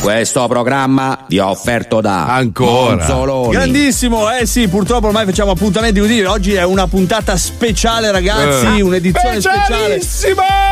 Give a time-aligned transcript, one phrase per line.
[0.00, 2.96] Questo programma vi è offerto da Ancora.
[2.96, 3.52] Monzoloni.
[3.52, 6.20] Grandissimo, eh sì, purtroppo ormai facciamo appuntamenti così.
[6.22, 8.82] Oggi è una puntata speciale, ragazzi, Eh.
[8.82, 10.00] un'edizione speciale.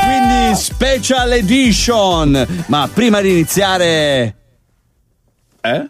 [0.05, 2.65] Quindi special edition.
[2.67, 4.37] Ma prima di iniziare
[5.65, 5.87] Eh?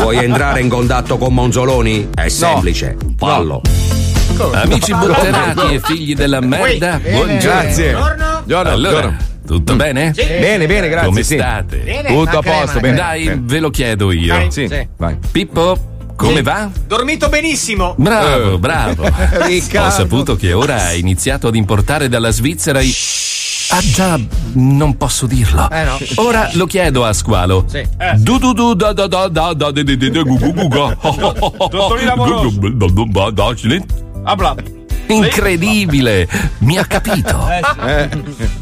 [0.00, 2.08] Vuoi entrare in contatto con Monzoloni?
[2.14, 3.60] È semplice, fallo.
[4.38, 7.38] Amici butterati e figli della merda, buongiorno.
[7.38, 7.92] Grazie.
[7.92, 8.70] Buongiorno.
[8.70, 9.16] Allora,
[9.46, 10.12] tutto bene?
[10.14, 11.08] Bene, bene, grazie.
[11.08, 11.34] Come sì.
[11.34, 12.04] state?
[12.06, 12.96] Tutto a posto, bene.
[12.96, 13.40] Dai, bene.
[13.44, 14.50] ve lo chiedo io.
[14.50, 15.16] Sì, vai.
[15.30, 15.76] Pippo,
[16.16, 16.70] come va?
[16.86, 17.94] Dormito benissimo.
[17.98, 18.58] Bravo, Eh.
[18.58, 19.04] bravo.
[19.04, 22.92] Ho saputo che ora ha iniziato ad importare dalla Svizzera i.
[23.72, 24.18] Ah già,
[24.54, 25.70] non posso dirlo.
[25.70, 25.96] Eh, no.
[26.16, 27.66] Ora lo chiedo a squalo.
[27.68, 27.86] Sì.
[28.16, 30.68] Du du du da da da da da de de de de gu gu gu
[30.68, 30.96] ga.
[31.70, 32.50] Dottorina Amoroso.
[34.24, 34.54] Abla.
[35.10, 36.28] Incredibile!
[36.58, 37.48] Mi ha capito.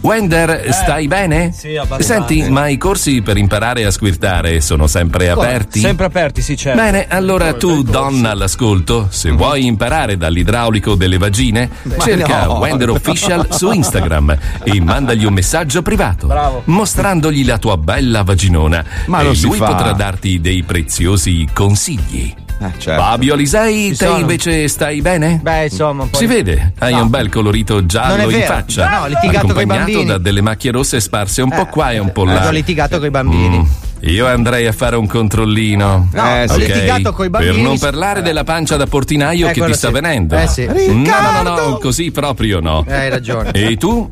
[0.01, 1.53] Wender, stai bene?
[1.53, 2.27] Sì, abbastanza.
[2.27, 5.81] Senti, ma i corsi per imparare a squirtare sono sempre aperti?
[5.81, 6.81] Sempre aperti, sì, certo.
[6.81, 12.59] Bene, allora tu, donna all'ascolto, se vuoi imparare dall'idraulico delle vagine, cerca no.
[12.59, 16.63] Wender Official su Instagram e mandagli un messaggio privato, Bravo.
[16.67, 18.83] mostrandogli la tua bella vaginona.
[19.07, 19.67] Ma e lui fa.
[19.67, 22.47] potrà darti dei preziosi consigli.
[22.61, 23.01] Eh, certo.
[23.03, 24.19] Fabio Alisei, te sono.
[24.19, 25.39] invece stai bene?
[25.41, 28.89] Beh, insomma, un po' Si di- vede, hai un bel colorito giallo in faccia.
[28.89, 30.05] No, ho litigato coi accompagnato bambini.
[30.07, 32.47] da delle macchie rosse sparse un po' qua e un po' là.
[32.47, 33.59] Ho litigato con i bambini.
[33.59, 33.65] Mm,
[34.09, 36.09] Io andrei a fare un controllino.
[36.13, 36.59] No, Eh, ho sì.
[36.67, 37.53] litigato con i bambini.
[37.55, 39.93] Per non parlare della pancia da portinaio Eh, che ti sta sì.
[39.93, 40.37] venendo.
[40.37, 40.67] Eh, sì.
[40.67, 42.85] No, no, no, no, così proprio no.
[42.89, 43.51] Eh, hai ragione.
[43.53, 44.11] E tu?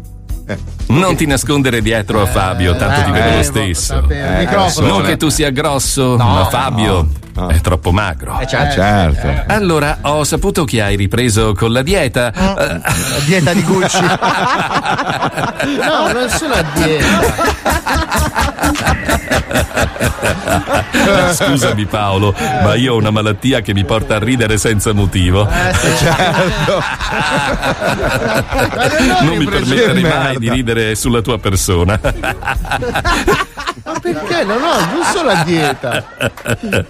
[0.88, 4.08] Non ti nascondere dietro a Fabio, tanto ti vedo lo stesso.
[4.08, 4.48] Eh.
[4.80, 7.48] Non che tu sia grosso, ma Fabio no.
[7.48, 8.38] è troppo magro.
[8.40, 8.74] Eh, certo.
[8.74, 9.52] Certo.
[9.52, 12.32] Allora, ho saputo che hai ripreso con la dieta.
[12.32, 13.98] Eh, La dieta di Gucci.
[15.66, 18.44] No, non sono a dieta.
[21.32, 25.46] Scusami Paolo, ma io ho una malattia che mi porta a ridere senza motivo.
[25.98, 26.82] certo.
[29.22, 30.38] Non mi permetterei mai merda.
[30.38, 31.98] di ridere sulla tua persona.
[32.02, 32.12] Ma
[34.00, 34.44] perché?
[34.44, 36.04] No, no, non sono a dieta.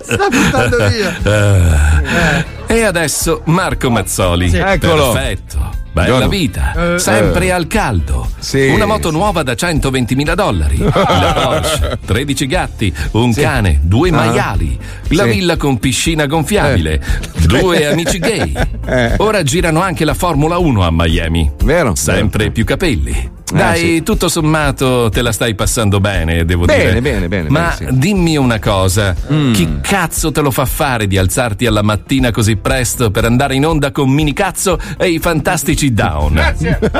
[0.00, 2.44] Sta buttando via.
[2.66, 4.54] E adesso Marco Mazzoli.
[4.54, 5.12] Eccolo.
[5.12, 5.84] Perfetto.
[5.96, 6.28] Bella Buongiorno.
[6.28, 8.28] vita, sempre al caldo.
[8.38, 8.66] Sì.
[8.66, 10.76] Una moto nuova da 120.000 dollari.
[10.92, 14.78] La Porsche, 13 gatti, un cane, due maiali.
[15.12, 15.30] La Sì.
[15.30, 17.00] villa con piscina gonfiabile,
[17.46, 18.52] due amici gay.
[18.84, 19.14] Eh.
[19.16, 21.50] Ora girano anche la Formula 1 a Miami.
[21.64, 21.94] Vero?
[21.94, 23.30] Sempre più capelli.
[23.52, 24.02] Dai, sì.
[24.02, 27.00] tutto sommato te la stai passando bene, devo Bene, dire.
[27.00, 27.84] bene, bene, Ma bene, sì.
[27.84, 27.98] Mm.
[28.00, 29.14] dimmi una cosa:
[29.52, 33.64] chi cazzo te lo fa fare di alzarti alla mattina così presto per andare in
[33.64, 36.42] onda con Mini Cazzo e i fantastici Down?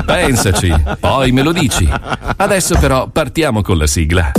[0.06, 1.88] Pensaci, poi me lo dici.
[2.36, 4.30] Adesso però partiamo con la sigla.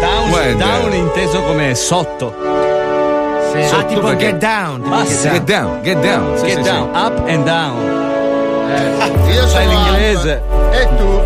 [0.00, 0.66] down, Wender.
[0.66, 2.34] down inteso come sotto.
[3.72, 4.76] Ah, tipo perché- get down.
[4.76, 5.30] tipo Basta.
[5.32, 6.38] Get down, get down.
[6.38, 7.99] Sì, Get sì, down, up and down.
[9.32, 10.42] Io Sai sono l'inglese?
[10.72, 11.22] E tu?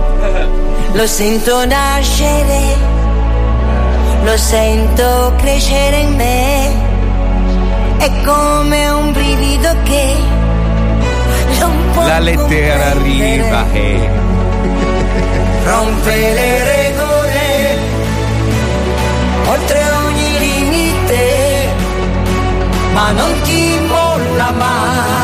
[0.93, 2.77] Lo sento nascere,
[4.23, 6.93] lo sento crescere in me.
[7.99, 10.17] È come un brivido che
[11.59, 12.07] non può.
[12.07, 14.33] La lettera arriva e
[15.65, 17.79] Rompe le regole,
[19.47, 21.69] oltre ogni limite,
[22.93, 25.24] ma non ti molla mai,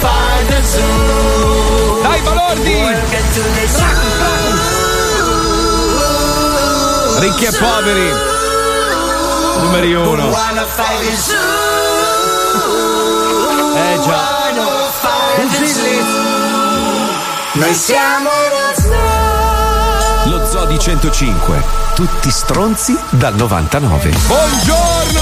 [0.00, 2.02] find the zoo.
[2.02, 2.76] Dai balordi!
[7.20, 8.12] Ricchi e poveri.
[9.60, 10.30] Numeri uno.
[13.74, 14.38] Eh già.
[17.54, 18.28] Noi siamo
[20.26, 21.64] Lo Zoo di 105.
[21.94, 24.10] Tutti stronzi dal 99.
[24.26, 25.20] Buongiorno!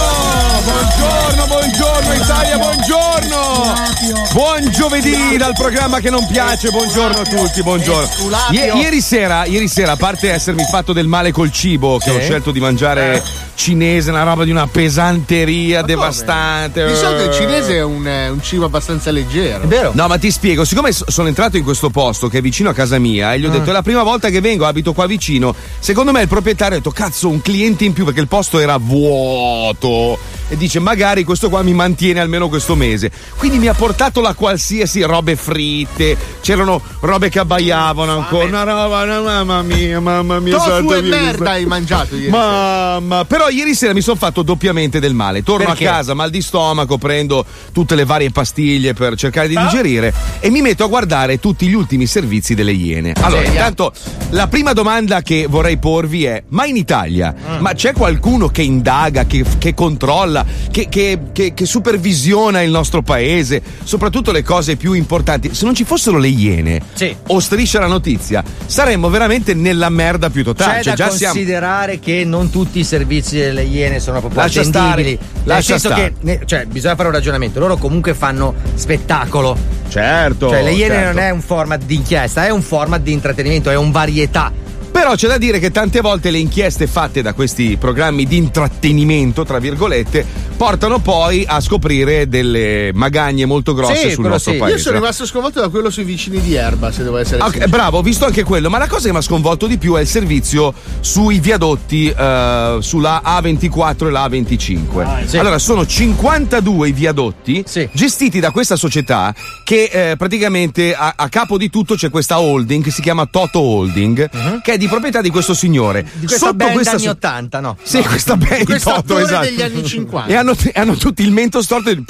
[0.64, 3.86] Buongiorno, buongiorno Italia, buongiorno!
[4.35, 8.09] Buon giovedì dal programma che non piace, buongiorno a tutti, buongiorno.
[8.51, 12.17] I- ieri, sera, ieri sera, a parte essermi fatto del male col cibo, che Sì.
[12.17, 13.23] ho scelto di mangiare
[13.55, 16.87] cinese, una roba di una pesanteria devastante.
[16.87, 19.65] Di solito il cinese è un, eh, un cibo abbastanza leggero.
[19.65, 19.93] È vero?
[19.95, 22.75] No, ma ti spiego, siccome so- sono entrato in questo posto che è vicino a
[22.75, 25.55] casa mia e gli ho detto è la prima volta che vengo, abito qua vicino,
[25.79, 28.77] secondo me il proprietario ha detto cazzo un cliente in più perché il posto era
[28.77, 33.11] vuoto e dice magari questo qua mi mantiene almeno questo mese.
[33.39, 33.85] Quindi mi ha portato
[34.21, 40.41] la qualsiasi robe fritte, c'erano robe che abbaiavano ancora, una roba, una- mamma mia, mamma
[40.41, 40.56] mia.
[40.56, 42.37] Tofu e merda hai mangiato ieri sera.
[42.38, 45.43] Mamma, però ieri sera mi sono fatto doppiamente del male.
[45.43, 45.87] Torno Perché?
[45.87, 50.50] a casa, mal di stomaco, prendo tutte le varie pastiglie per cercare di digerire e
[50.50, 53.12] mi metto a guardare tutti gli ultimi servizi delle Iene.
[53.21, 53.93] Allora, intanto
[54.31, 59.25] la prima domanda che vorrei porvi è: ma in Italia, ma c'è qualcuno che indaga,
[59.27, 64.93] che, che controlla, che, che- che- che supervisiona il nostro paese, soprattutto le cose più
[64.93, 65.55] importanti?
[65.55, 67.14] Se non ci fossero le Iene Sì.
[67.28, 70.78] o striscia la notizia, saremmo veramente nella merda più totale.
[70.78, 71.34] C'è Cioè, da già siamo.
[71.34, 75.14] considerare che non tutti i servizi delle Iene sono proprio Lascia attendibili.
[75.17, 76.14] stare, Nel lascia senso stare.
[76.25, 77.61] che cioè, bisogna fare un ragionamento.
[77.61, 79.56] Loro comunque fanno spettacolo.
[79.88, 80.49] Certo.
[80.49, 81.12] Cioè, le Iene certo.
[81.14, 84.52] non è un format di inchiesta, è un format di intrattenimento, è un varietà.
[84.90, 89.44] Però c'è da dire che tante volte le inchieste fatte da questi programmi di intrattenimento,
[89.44, 90.25] tra virgolette,
[90.56, 94.58] portano poi a scoprire delle magagne molto grosse Sì, sul nostro sì.
[94.58, 94.76] paese.
[94.76, 97.69] Io sono rimasto sconvolto da quello sui vicini di Erba, se devo essere Ok, sincero.
[97.70, 100.00] bravo, ho visto anche quello, ma la cosa che mi ha sconvolto di più è
[100.00, 105.26] il servizio sui viadotti eh, sulla A24 e la A25.
[105.26, 105.38] sì.
[105.38, 107.88] Allora, sono 52 i viadotti Sì.
[107.93, 112.82] gestiti da questa società che eh, praticamente a, a capo di tutto c'è questa holding
[112.82, 114.31] che si chiama Toto Holding,
[114.62, 116.00] che è di proprietà di questo signore.
[116.00, 116.20] Uh-huh.
[116.20, 117.76] Di questa band questa anni so- 80, no?
[117.82, 119.44] Sì, questa band di Toto, esatto.
[119.44, 120.31] degli anni 50.
[120.32, 122.05] E hanno, e hanno tutti il mento storto di tutti.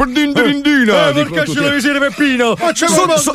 [1.74, 2.56] visire Peppino?
[2.56, 3.32] Facciamo Sotto, so-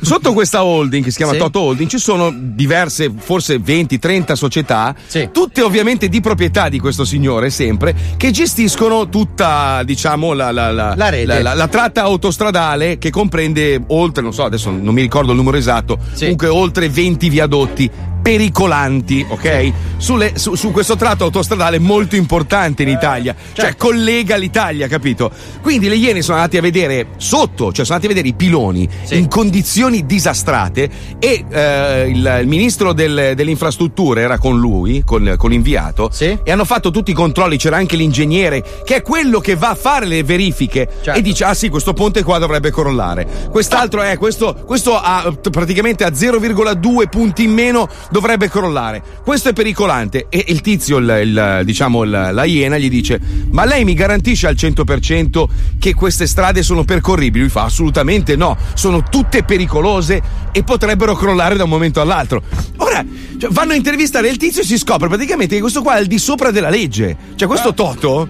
[0.00, 1.38] sotto questa holding che si chiama Sì.
[1.38, 5.28] Toto Holding ci sono diverse, forse 20-30 società, Sì.
[5.32, 10.94] tutte ovviamente di proprietà di questo signore sempre, che gestiscono tutta, diciamo, la, la- la-
[10.96, 11.42] La rete.
[11.42, 15.56] la- la tratta autostradale che comprende oltre, non so, adesso non mi ricordo il numero
[15.56, 16.20] esatto, Sì.
[16.22, 17.90] comunque oltre 20 viadotti
[18.30, 19.72] pericolanti, ok?
[19.96, 25.30] Sulle- su, su questo tratto autostradale molto importante in Italia, cioè collega l'Italia, capito?
[25.60, 28.88] Quindi le Iene sono andati a vedere sotto, cioè sono andati a vedere i piloni
[29.02, 29.18] Sì.
[29.18, 30.88] in condizioni disastrate
[31.18, 36.38] e eh, il, il ministro del- delle infrastrutture era con lui, con, con l'inviato, Sì.
[36.42, 39.74] e hanno fatto tutti i controlli, c'era anche l'ingegnere che è quello che va a
[39.74, 41.18] fare le verifiche Certo.
[41.18, 46.04] e dice ah sì questo ponte qua dovrebbe crollare, quest'altro è questo, questo ha praticamente
[46.04, 47.88] a 0,2 punti in meno
[48.20, 52.90] dovrebbe crollare, questo è pericolante e il tizio, il, il- diciamo il- la iena gli
[52.90, 53.18] dice
[53.50, 55.44] ma lei mi garantisce al 100%
[55.78, 57.40] che queste strade sono percorribili?
[57.44, 60.20] Lui fa assolutamente no, sono tutte pericolose
[60.52, 62.42] e potrebbero crollare da un momento all'altro.
[62.76, 63.04] Ora
[63.38, 66.06] cioè, vanno a intervistare il tizio e si scopre praticamente che questo qua è al
[66.06, 67.16] di sopra della legge.
[67.36, 68.28] Cioè questo Toto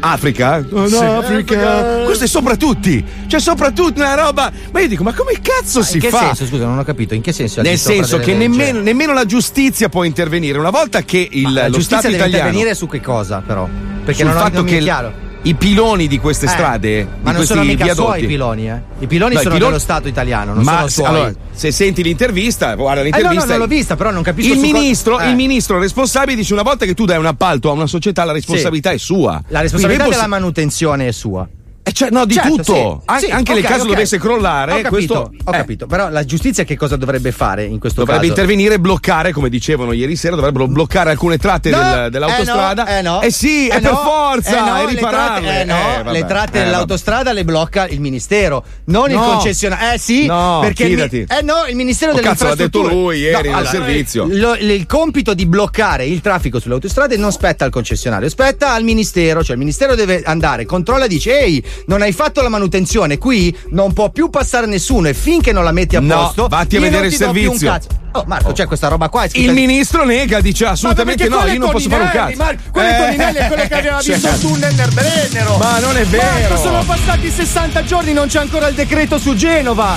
[0.00, 0.64] Africa?
[0.70, 2.02] Oh, no, Africa.
[2.04, 3.04] Questo è sopra tutti.
[3.26, 4.50] Cioè, sopra tutti una roba.
[4.72, 6.26] Ma io dico, ma come cazzo si In che fa?
[6.26, 6.46] senso?
[6.46, 7.14] Scusa, non ho capito.
[7.14, 7.62] In che senso?
[7.62, 10.58] Nel senso che nemmeno, nemmeno la giustizia può intervenire.
[10.58, 12.42] Una volta che il, Ma la lo giustizia Stato deve italiano.
[12.48, 13.68] intervenire su che cosa, però?
[14.04, 15.12] Perché sul non, fatto non mi che è chiaro.
[15.46, 18.80] I piloni di queste Eh, strade, ma non sono mica viadotti, suoi i piloni, eh.
[18.98, 21.06] I piloni No, i sono piloni- dello Stato italiano, non ma sono se- suoi.
[21.06, 23.44] allora, se senti l'intervista, guarda eh no, l'intervista.
[23.44, 25.28] no, non l'ho vista, però non capisco il su co- ministro, eh.
[25.30, 28.32] il ministro responsabile dice una volta che tu dai un appalto a una società, la
[28.32, 29.40] responsabilità è sua.
[29.48, 31.48] La responsabilità della poi- manutenzione è sua.
[31.88, 32.74] Eh, cioè, no, di Certo, tutto.
[32.74, 33.10] sì.
[33.12, 33.88] An- Sì, anche ok, nel caso ok.
[33.90, 35.86] dovesse crollare, Ho capito, questo ho eh, capito.
[35.86, 38.32] Però la giustizia che cosa dovrebbe fare in questo dovrebbe caso?
[38.32, 42.98] intervenire e bloccare, come dicevano ieri sera, dovrebbero bloccare alcune tratte No, del- dell'autostrada.
[42.98, 45.46] Eh no, Eh sì, eh è per forza, eh no, è le ripararle.
[45.46, 45.64] tratte- Eh
[46.02, 49.92] no, Eh, le tratte eh, dell'autostrada le blocca il ministero, non il concessionario.
[49.92, 51.26] Eh sì, perché il, mi- fidati.
[51.38, 54.26] eh no, il ministero Oh, delle cazzo, l'ha detto lui ieri nel allora, servizio.
[54.28, 58.82] lo- il compito di bloccare il traffico sulle autostrade non spetta al concessionario, spetta al
[58.82, 63.18] ministero, cioè il ministero deve andare, controlla e dice "Ehi, non hai fatto la manutenzione,
[63.18, 66.76] qui non può più passare nessuno e finché non la metti a No, posto vatti
[66.76, 67.78] a vedere il servizio.
[68.16, 69.26] Cazzo." Oh, Marco, c'è questa roba qua.
[69.32, 72.36] Il ministro nega, dice assolutamente no, io non posso fare un cazzo.
[72.36, 75.56] Marco, quello è Toninelli è quello che aveva visto il tunnel nel Brennero.
[75.58, 76.56] Ma non è Marco, vero.
[76.56, 79.96] sono passati 60 giorni, non c'è ancora il decreto su Genova.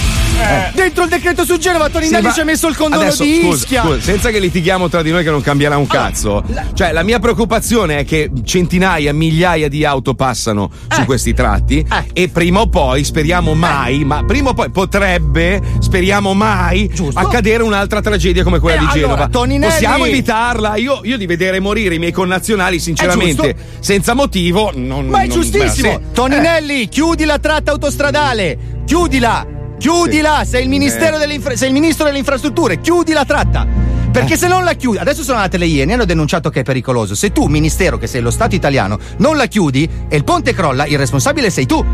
[0.73, 2.29] Dentro il decreto su Genova, Toninelli Eh.
[2.29, 3.81] Sì, ci ha messo il condono adesso, di scusa, Ischia.
[3.83, 6.43] scusa, senza che litighiamo tra di noi che non cambierà un cazzo.
[6.73, 10.95] Cioè, la mia preoccupazione è che centinaia, migliaia di auto passano Eh.
[10.95, 16.33] su questi tratti e prima o poi, speriamo mai, ma prima o poi potrebbe, speriamo
[16.33, 18.08] mai, accadere un'altra tragedia
[18.43, 19.27] come quella Eh, di allora, Genova.
[19.27, 20.75] Toninelli- Possiamo evitarla?
[20.77, 25.35] Io, io di vedere morire i miei connazionali, sinceramente, senza motivo, non Ma è non-
[25.41, 25.97] giustissimo.
[25.97, 26.11] beh, sì.
[26.13, 28.57] Toninelli, chiudi la tratta autostradale.
[28.85, 29.45] Chiudila.
[29.77, 30.43] Chiudila.
[30.45, 31.19] Sei il, ministero Eh.
[31.19, 32.79] delle infra- sei il ministro delle infrastrutture.
[32.81, 33.65] Chiudi la tratta.
[34.11, 36.63] Perché se non la chiudi, adesso sono andate le Iene e hanno denunciato che è
[36.63, 37.13] pericoloso.
[37.13, 40.85] Se tu, ministero, che sei lo Stato italiano, non la chiudi e il ponte crolla,
[40.87, 41.85] il responsabile sei tu.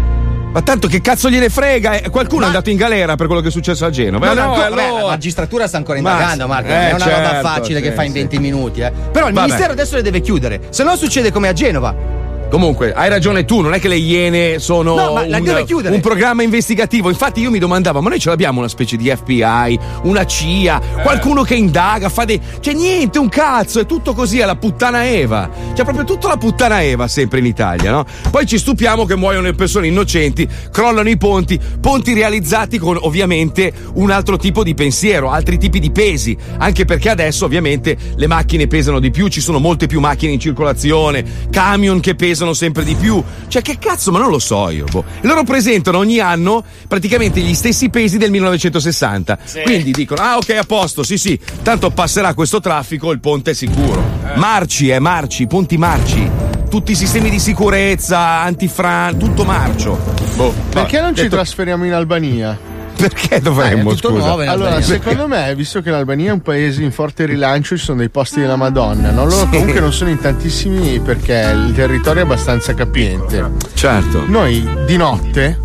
[0.56, 2.00] Ma tanto che cazzo gliene frega?
[2.00, 4.28] Eh, Qualcuno Ma- è andato in galera per quello che è successo a Genova.
[4.28, 6.70] Non Eh, no, ancora- e allora- vabbè, la magistratura sta ancora indagando, Marco.
[6.70, 8.18] eh, non è una roba certo, facile che sì, fa in sì.
[8.20, 8.90] 20 minuti, eh.
[9.12, 9.48] Però il Vabbè.
[9.48, 10.62] ministero adesso le deve chiudere.
[10.70, 12.15] Se no succede come a Genova.
[12.50, 17.10] Comunque, hai ragione tu, non è che le Iene sono No, un, un programma investigativo.
[17.10, 21.44] Infatti io mi domandavo, ma noi ce l'abbiamo una specie di FBI, una CIA, qualcuno
[21.44, 22.40] che indaga, fa dei...
[22.60, 25.50] C'è niente, un cazzo, è tutto così, è la puttana Eva.
[25.74, 28.06] C'è proprio tutta la puttana Eva sempre in Italia, no?
[28.30, 33.74] Poi ci stupiamo che muoiono le persone innocenti, crollano i ponti, ponti realizzati con ovviamente
[33.96, 38.68] un altro tipo di pensiero, altri tipi di pesi, anche perché adesso ovviamente le macchine
[38.68, 42.96] pesano di più, ci sono molte più macchine in circolazione, camion che pesano sempre di
[42.96, 43.24] più.
[43.48, 44.86] Cioè, che cazzo, ma non lo so io.
[44.90, 45.04] boh.
[45.22, 49.38] E loro presentano ogni anno praticamente gli stessi pesi del 1960.
[49.64, 53.54] Quindi dicono: ah, ok, a posto, sì, sì, tanto passerà questo traffico, il ponte è
[53.54, 54.04] sicuro.
[54.36, 56.30] Marci, eh, marci, ponti marci.
[56.70, 59.98] Tutti i sistemi di sicurezza, antifran, tutto marcio.
[60.36, 62.58] Boh, Perché non ci detto- trasferiamo in Albania?
[62.98, 64.26] Perché dovremmo, tutto scusa?
[64.26, 68.00] nuovo Allora, secondo me, visto che l'Albania è un paese in forte rilancio, ci sono
[68.00, 69.12] dei posti della Madonna.
[69.12, 69.26] No?
[69.26, 73.52] Loro comunque non sono in tantissimi perché il territorio è abbastanza capiente.
[73.74, 74.24] Certo.
[74.28, 75.60] Noi di notte,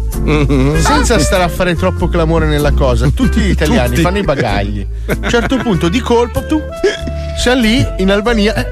[0.78, 4.00] senza stare a fare troppo clamore nella cosa, tutti gli italiani Tutti.
[4.02, 4.86] fanno i bagagli.
[5.06, 6.60] A un certo punto, di colpo, tu
[7.38, 8.54] sei lì in Albania.
[8.54, 8.66] eh,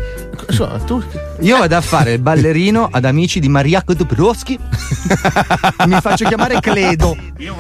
[0.49, 1.03] insomma, tu
[1.41, 4.59] Io vado a fare il ballerino ad amici di Mariacco Dubrovski.
[5.87, 7.17] Mi faccio chiamare Cledo.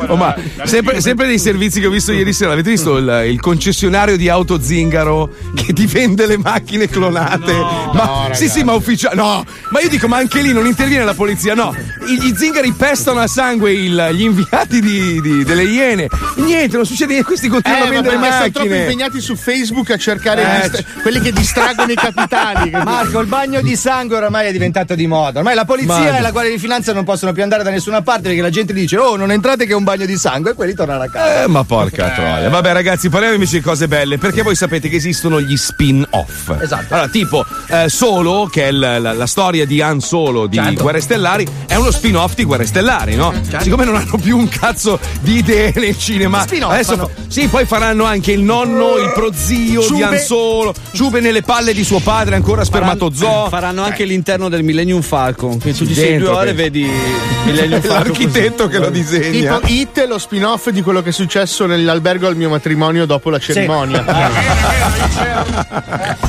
[0.09, 2.53] Oh, ma sempre, sempre dei servizi che ho visto ieri sera.
[2.53, 7.53] Avete visto il, il concessionario di auto zingaro che ti vende le macchine clonate?
[7.95, 9.15] ma sì, sì, ma ufficiale.
[9.15, 11.55] No, ma io dico, ma anche lì non interviene la polizia.
[11.55, 11.73] No,
[12.09, 16.09] I- gli zingari pestano a sangue il- gli inviati di- di- delle iene.
[16.37, 17.27] Niente, non succede niente.
[17.29, 18.83] Questi continuano a Eh, ma vendere perché sono troppo macchine.
[18.91, 22.71] impegnati su Facebook a cercare Eh, distra- quelli che distraggono i capitali.
[22.83, 25.39] Marco, il bagno di sangue oramai è diventato di moda.
[25.39, 28.03] Ormai la polizia Ma- e la Guardia di Finanza non possono più andare da nessuna
[28.03, 30.55] parte perché la gente dice: Oh, non entrate che è un bagno di sangue e
[30.55, 31.43] quelli tornano a casa.
[31.45, 32.49] Eh, ma porca troia.
[32.49, 34.19] Vabbè, ragazzi, parliamo invece di cose belle.
[34.19, 36.51] Perché voi sapete che esistono gli spin-off.
[36.61, 36.95] Esatto.
[36.95, 40.83] Allora, tipo, eh, Solo, che è la, la- la storia di Han Solo di Certo.
[40.83, 43.33] Guerre Stellari, è uno spin-off di Guerre Stellari, no?
[43.61, 47.09] Siccome non hanno più un cazzo di idee nel cinema, Spin-off adesso fanno.
[47.09, 50.05] fa- sì, poi faranno anche il nonno, il prozio di Ciube.
[50.05, 53.49] Han Solo, Ciube nelle palle di suo padre, ancora spermatozoo.
[53.49, 55.59] Faranno anche l'interno del Millennium Falcon.
[55.59, 56.83] Che tutti sei Dentro, due ore per- vedi
[57.45, 58.03] Millennium Falcon.
[58.09, 59.59] L'architetto che lo disegna.
[59.59, 63.39] Tipo It, lo spin-off di quello che è successo nell'albergo al mio matrimonio dopo la
[63.39, 64.05] cerimonia.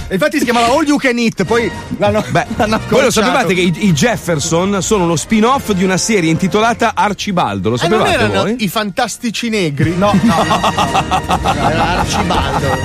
[0.07, 3.53] E infatti si chiamava All You Can Eat, poi l'hanno, Beh, l'hanno voi lo sapevate
[3.53, 7.69] che i, i Jefferson sono lo spin-off di una serie intitolata Arcibaldo?
[7.69, 8.55] Lo E non sapevate erano voi?
[8.59, 9.95] i fantastici negri?
[9.95, 10.62] No, no, no.
[11.69, 12.77] Era Arcibaldo.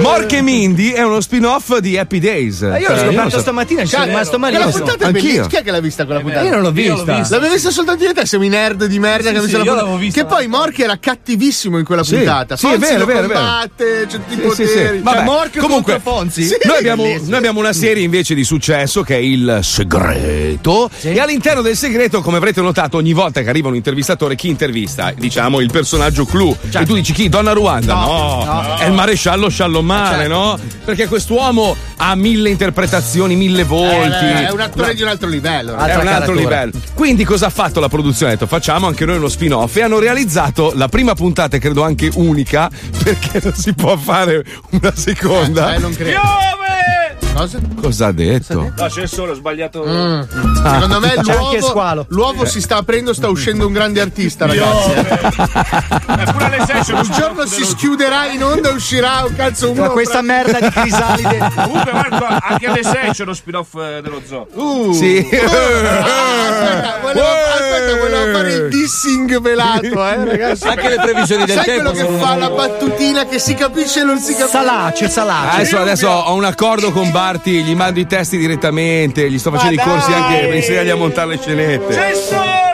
[0.00, 2.60] Mork e Mindy è uno spin-off di Happy Days.
[2.62, 4.84] Eh, Io l'ho Cioè, scoperto so- stamattina, ci sono Cioè, rimasto quella malissimo.
[4.84, 5.46] puntata è bellissima.
[5.46, 6.44] Chi è che l'ha vista quella puntata?
[6.44, 7.04] Io non l'ho vista.
[7.14, 9.58] L'avevo vista soltanto io e te, siamo i nerd di merda che hanno sì, visto
[9.58, 9.86] la io puntata.
[9.86, 12.56] l'avevo vista, Che poi Mork era cattivissimo in quella Sì, puntata.
[12.56, 13.22] sì, è Fonzi è vero, è vero.
[13.32, 14.72] combatte, c'è tutti i Sì, sì, sì.
[14.74, 14.98] poteri.
[15.00, 16.44] Vabbè, Cioè, Mork comunque, Fonzi.
[16.44, 20.90] Sì, noi, abbiamo, noi abbiamo una serie invece di successo che è il segreto.
[21.00, 25.12] E all'interno del segreto, come avrete notato, ogni volta che arriva un intervistatore, chi intervista?
[25.16, 26.54] Diciamo il personaggio clou.
[26.72, 27.28] E tu dici chi?
[27.28, 27.94] Donna Ruanda?
[27.94, 30.58] No, è il maresciallo Sciallomare, no?
[30.84, 34.24] Perché quest'uomo ha mille interpretazioni, mille volti.
[34.24, 35.76] Eh, è un attore di un altro livello.
[35.76, 36.72] È un altro livello.
[36.94, 38.32] Quindi cosa ha fatto la produzione?
[38.32, 42.10] Ha detto facciamo anche noi uno spin-off e hanno realizzato la prima puntata, credo anche
[42.14, 42.70] unica,
[43.02, 45.74] perché non si può fare una seconda.
[45.74, 46.10] Eh, non credo.
[46.10, 46.99] Piove!
[47.34, 47.58] Cosa?
[47.80, 48.72] Cosa ha detto?
[48.76, 49.84] No, c'è solo, ho sbagliato.
[49.86, 50.20] Mm.
[50.62, 52.06] Secondo me l'uovo, squalo.
[52.08, 55.98] l'uovo si sta aprendo, sta uscendo un grande artista, ragazzi.
[56.10, 59.34] Eh, pure alle 6 c'è lo Un giorno si schiuderà in onda e uscirà un
[59.34, 59.84] cazzo uno.
[59.84, 61.38] Tra questa merda di crisalide.
[61.54, 64.46] Comunque, Marco, anche alle 6 c'è lo spin-off eh, dello zoo.
[64.52, 64.92] Uh.
[64.92, 65.18] Sì.
[65.30, 70.66] Aspetta, volevo, aspetta, volevo fare il dissing velato, eh, ragazzi.
[70.66, 74.04] Anche le previsioni del Sai tempo quello che fa la battutina che si capisce e
[74.04, 74.48] non si capisce?
[74.50, 75.54] Salace, salace.
[75.56, 79.74] Adesso, adesso ho un accordo con Barti, gli mando i testi direttamente, gli sto facendo
[79.74, 81.94] i corsi anche per insegnargli a montare le scenette.
[81.94, 82.70] C'è il sole!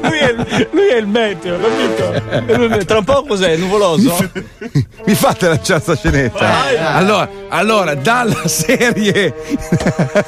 [0.00, 2.84] Lui è, lui è il meteo, capito?
[2.86, 3.56] Tra un po' cos'è?
[3.56, 4.16] Nuvoloso?
[5.04, 6.94] Mi fate lanciare sta scenetta?
[6.94, 9.34] Allora, allora, dalla serie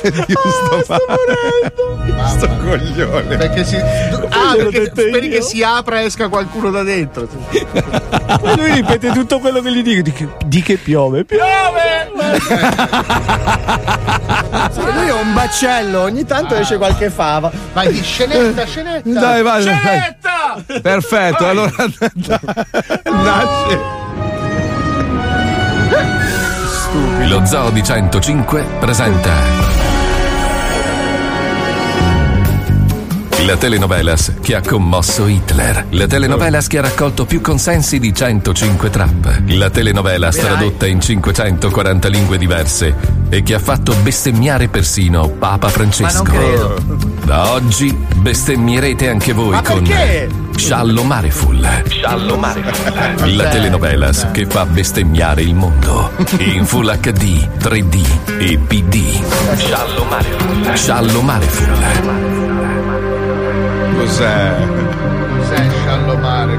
[0.03, 0.83] di sto,
[2.27, 3.37] sto coglione.
[3.37, 3.77] Perché si...
[3.77, 7.29] Ah, perché speri che si apra e esca qualcuno da dentro.
[8.57, 10.03] Lui ripete tutto quello che gli dico.
[10.03, 11.25] Di che, di che piove?
[11.25, 12.11] Piove!
[14.95, 17.51] Lui è un baccello, ogni tanto esce qualche fava.
[17.73, 19.09] Vai di scenetta, scenetta.
[19.09, 19.77] Dai, vai, vai.
[19.77, 20.81] Scenetta!
[20.81, 21.73] Perfetto, allora
[23.05, 24.01] nasce.
[27.27, 29.82] Lo Zoo di 105 presenta
[33.45, 35.87] La telenovelas che ha commosso Hitler.
[35.91, 39.43] La telenovelas che ha raccolto più consensi di 105 trap.
[39.47, 42.95] La telenovelas tradotta in 540 lingue diverse
[43.29, 46.23] e che ha fatto bestemmiare persino Papa Francesco.
[46.23, 46.83] Ma non credo.
[47.25, 50.29] Da oggi bestemmierete anche voi Ma con perché?
[50.57, 51.83] Sciallo Mareful.
[51.89, 53.35] Sciallo Mareful.
[53.35, 56.13] La telenovelas che fa bestemmiare il mondo.
[56.39, 59.57] In Full HD, 3D e PD.
[59.57, 60.77] Sciallo Mareful.
[60.77, 62.32] Sciallo Mareful.
[64.03, 64.57] Cos'è?
[65.39, 66.59] Cos'è sciallomare?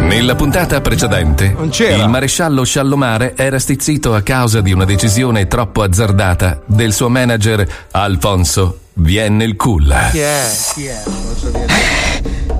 [0.00, 6.60] Nella puntata precedente, il maresciallo Sciallomare era stizzito a causa di una decisione troppo azzardata
[6.66, 9.96] del suo manager Alfonso Vienne il Cool.
[10.10, 10.44] Chi è?
[10.74, 11.02] Chi è?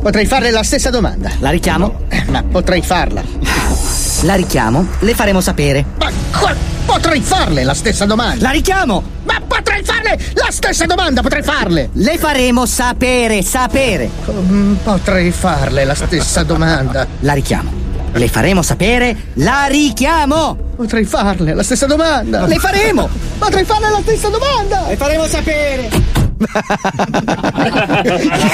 [0.08, 1.30] Potrei farle la stessa domanda.
[1.40, 2.04] La richiamo?
[2.28, 3.20] Ma potrei farla.
[4.24, 4.86] La richiamo?
[5.00, 5.84] Le faremo sapere.
[5.98, 6.48] Ma co-
[6.86, 8.42] potrei farle la stessa domanda.
[8.42, 9.02] La richiamo?
[9.24, 11.90] Ma potrei farle la stessa domanda, potrei farle.
[11.92, 14.08] Le faremo sapere, sapere.
[14.30, 17.06] Mm, Potrei farle la stessa domanda.
[17.20, 17.70] La richiamo.
[18.12, 20.56] Le faremo sapere, la richiamo.
[20.74, 22.46] Potrei farle la stessa domanda.
[22.46, 23.10] Le faremo.
[23.38, 24.86] Potrei farle la stessa domanda.
[24.88, 25.90] Le faremo sapere.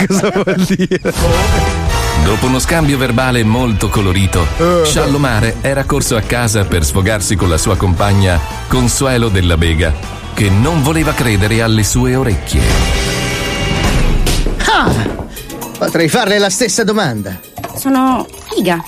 [0.07, 1.01] Cosa vuol dire?
[2.25, 4.47] Dopo uno scambio verbale molto colorito,
[4.85, 9.93] Sciallomare era corso a casa per sfogarsi con la sua compagna Consuelo della Vega,
[10.33, 12.63] che non voleva credere alle sue orecchie.
[14.67, 14.91] Ah,
[15.79, 17.39] potrei farle la stessa domanda.
[17.77, 18.83] Sono figa.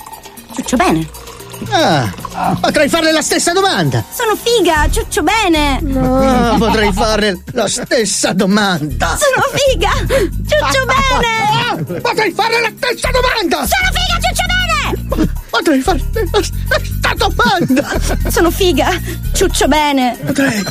[0.53, 1.26] Ciuccio bene.
[1.69, 4.03] Ah, potrei farle la stessa domanda.
[4.11, 5.81] Sono figa, ciuccio bene.
[5.95, 9.17] Ah, potrei farle la stessa domanda.
[9.17, 11.99] Sono figa, ciuccio bene.
[12.01, 13.67] Potrei farle la stessa domanda.
[13.67, 15.35] Sono figa, ciuccio bene.
[15.49, 18.29] Potrei farle la stessa domanda.
[18.29, 19.01] Sono figa,
[19.33, 20.17] ciuccio bene.
[20.25, 20.63] Potrei.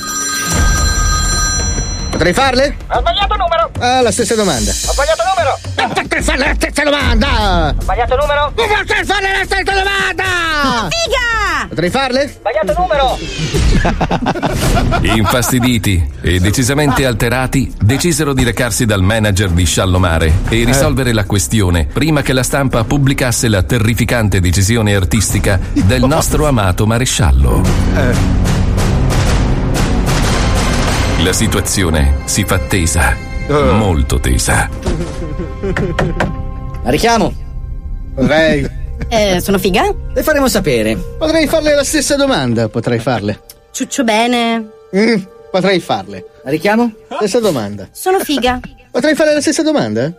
[2.10, 2.76] Potrei farle?
[2.86, 3.65] Ha sbagliato numero!
[3.78, 4.70] Ah, la stessa domanda.
[4.70, 5.58] Ha sbagliato numero!
[5.94, 7.28] Potrei farle la stessa domanda.
[7.28, 8.52] Ha sbagliato numero!
[8.54, 10.88] Potrei farle la stessa domanda.
[10.88, 11.66] Figa!
[11.68, 12.28] Potrei farle?
[12.28, 13.18] Sbagliato numero!
[15.14, 21.86] Infastiditi e decisamente alterati, decisero di recarsi dal manager di Sciallomare e risolvere la questione
[21.86, 27.62] prima che la stampa pubblicasse la terrificante decisione artistica del nostro amato maresciallo.
[31.22, 33.16] La situazione si fa tesa,
[33.48, 34.68] molto tesa.
[36.82, 37.32] La richiamo.
[38.14, 38.68] Potrei.
[39.08, 39.94] Eh, sono figa?
[40.14, 40.96] Le faremo sapere.
[41.18, 42.68] Potrei farle la stessa domanda.
[42.68, 43.40] Potrei farle.
[43.70, 44.70] Ciuccio bene.
[44.96, 46.24] Mm, potrei farle.
[46.42, 46.92] La richiamo?
[47.16, 47.88] Stessa domanda.
[47.92, 48.60] Sono figa.
[48.90, 50.12] Potrei fare la stessa domanda?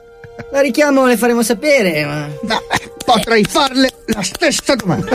[0.51, 2.27] La richiamo, le faremo sapere, ma.
[2.43, 2.61] No,
[3.03, 5.11] potrei farle la stessa domanda.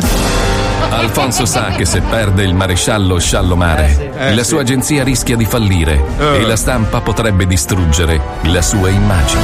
[0.91, 4.49] Alfonso sa che se perde il maresciallo Sciallomare, Eh, la sì.
[4.49, 6.41] sua agenzia rischia di fallire Eh.
[6.43, 9.43] e la stampa potrebbe distruggere la sua immagine.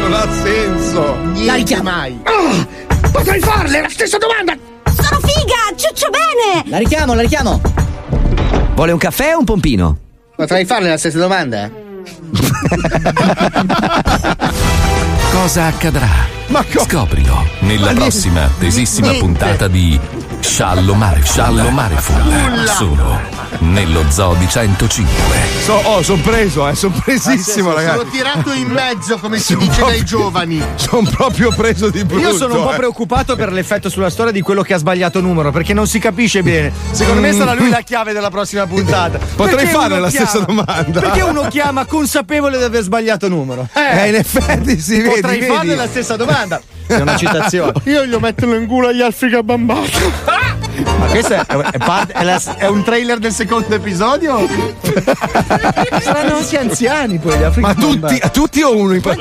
[0.00, 1.16] Non ha senso.
[1.32, 1.82] Niente richiamo.
[1.82, 2.18] mai.
[2.22, 2.66] Ah,
[3.10, 4.54] potrei farle la stessa domanda.
[4.84, 6.64] Sono figa, ciuccio bene.
[6.70, 7.60] La richiamo, la richiamo.
[8.74, 9.98] Vuole un caffè o un pompino?
[10.36, 11.68] Potrei farle la stessa domanda?
[15.32, 16.08] Cosa accadrà?
[16.48, 19.98] Ma co- Scoprilo nella Ma prossima tesissima puntata di
[20.40, 23.20] Sciallo Mare, Sciallo Mareful, solo
[23.60, 25.12] nello Zoo di 105.
[25.64, 27.98] So, oh, sono preso, eh, sono presissimo, ragazzi.
[27.98, 30.62] Sono tirato in mezzo, come si Sono dice proprio- dai giovani.
[30.76, 32.28] Sono proprio preso di brutto.
[32.28, 32.76] Io sono un po' eh.
[32.76, 36.42] preoccupato per l'effetto sulla storia di quello che ha sbagliato numero, perché non si capisce
[36.42, 36.72] bene.
[36.90, 39.18] Secondo me sarà lui la chiave della prossima puntata.
[39.36, 41.00] Potrei Perché fare la stessa domanda.
[41.00, 43.68] Perché uno chiama consapevole di aver sbagliato numero?
[43.74, 45.20] Eh, in effetti si vede.
[45.20, 45.52] Potrei vedi?
[45.52, 46.60] farle la stessa domanda.
[46.88, 47.72] È una citazione.
[47.84, 49.86] Io gli metto in culo agli Africa Bambata.
[50.98, 54.48] Ma questo è, è parte- è la- è un trailer del secondo episodio?
[56.00, 59.14] Saranno anche anziani poi gli Africa Ma tutti, a tutti o uno in Ma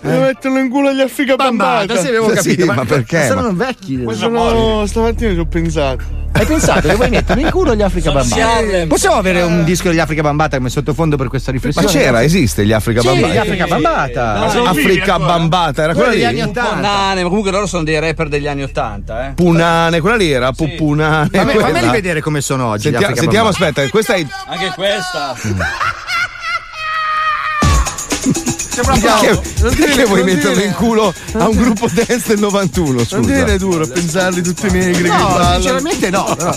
[0.00, 0.18] particolare?
[0.18, 2.00] Io metterlo in culo agli Africa Bambata, Bambata.
[2.00, 2.66] sì, avevo capito.
[2.72, 3.26] ma perché?
[3.26, 3.96] Saranno vecchi.
[3.98, 6.16] Ma sono stamattina ci ho pensato.
[6.30, 8.86] Hai pensato che vuoi mettere in culo gli Africa Sono Bambata?
[8.86, 11.88] Possiamo avere un disco degli Africa Bambata come sottofondo per questa Ma riflessione?
[11.88, 13.32] c'era, esiste gli Africa Sì, Bambata?
[13.32, 14.38] gli Africa Bambata.
[14.38, 16.40] Ma sono Africa Bambata, era quella Quello degli lì?
[16.40, 16.74] anni Ottanta.
[16.74, 19.32] Punane, ma comunque loro sono dei rapper degli anni Ottanta, eh.
[19.32, 21.28] Punane, quella lì era Pupunane.
[21.32, 21.66] Fammi- quella.
[21.68, 22.90] fammeli vedere come sono oggi.
[22.90, 23.66] gli Sentiamo, Africa sentiamo, Bambata.
[23.66, 24.26] aspetta, questa è.
[24.48, 26.06] Anche questa.
[28.82, 32.92] Perché, non dire- perché vuoi non metterlo in culo a un gruppo dance del 91?
[32.92, 33.20] Non Scusa.
[33.20, 36.36] dire duro, pensarli tutti negri che No, sinceramente no.
[36.38, 36.56] no.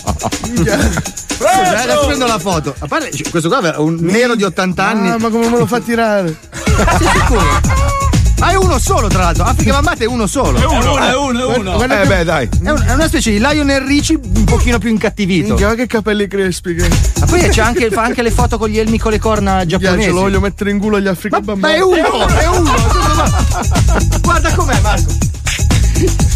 [0.55, 2.73] Scusa, eh, adesso prendo la foto.
[2.77, 5.09] A parte, cioè, questo qua è un nero di 80 anni.
[5.09, 6.37] Ah, ma come me lo fa tirare?
[6.99, 8.09] Sei sicuro?
[8.43, 9.43] Ah, è uno solo, tra l'altro.
[9.43, 10.57] Africa Bambata è uno solo.
[10.59, 11.75] È uno, è uno, è uno.
[11.75, 12.49] Guarda Eh beh, dai.
[12.63, 15.47] È, un- è una specie di Lionel Richie un pochino più incattivito.
[15.49, 16.89] Minchia, ma che capelli crespi che.
[17.19, 20.07] Ma poi c'è anche, fa anche le foto con gli elmi con le corna giapponesi.
[20.07, 21.73] ce lo voglio mettere in culo agli Africa Ma Bambata.
[21.75, 22.71] è uno, è uno.
[24.21, 25.11] Guarda com'è, Marco.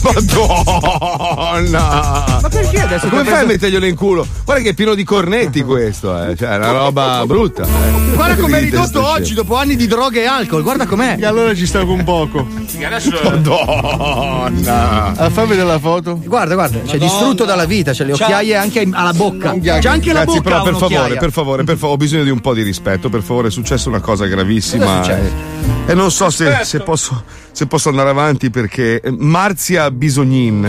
[0.04, 2.39] Madonna!
[2.41, 3.08] Ma perché adesso?
[3.08, 4.25] Come fai a preso- metterglielo in culo?
[4.43, 6.36] Guarda che è pieno di cornetti questo, eh.
[6.36, 7.63] Cioè, è una roba brutta.
[7.63, 8.13] eh.
[8.13, 10.63] Guarda com'è ridotto oggi dopo anni di droghe e alcol.
[10.63, 11.15] Guarda com'è.
[11.19, 12.47] E allora ci sta con poco.
[12.86, 15.13] Adesso Madonna!
[15.15, 16.19] Ah, fai vedere la foto.
[16.23, 19.56] Guarda, guarda, c'è distrutto dalla vita, c'è le C'ha- occhiaie anche alla bocca.
[19.60, 20.41] C'è anche la Ragazzi, bocca.
[20.41, 23.10] però per favore, per favore, per favore, ho bisogno di un po' di rispetto.
[23.10, 24.86] Per favore, è successa una cosa gravissima.
[24.86, 25.75] Cosa è successo?
[25.88, 30.65] E, non so se, se posso, se posso andare avanti perché eh, Marzia Bisognin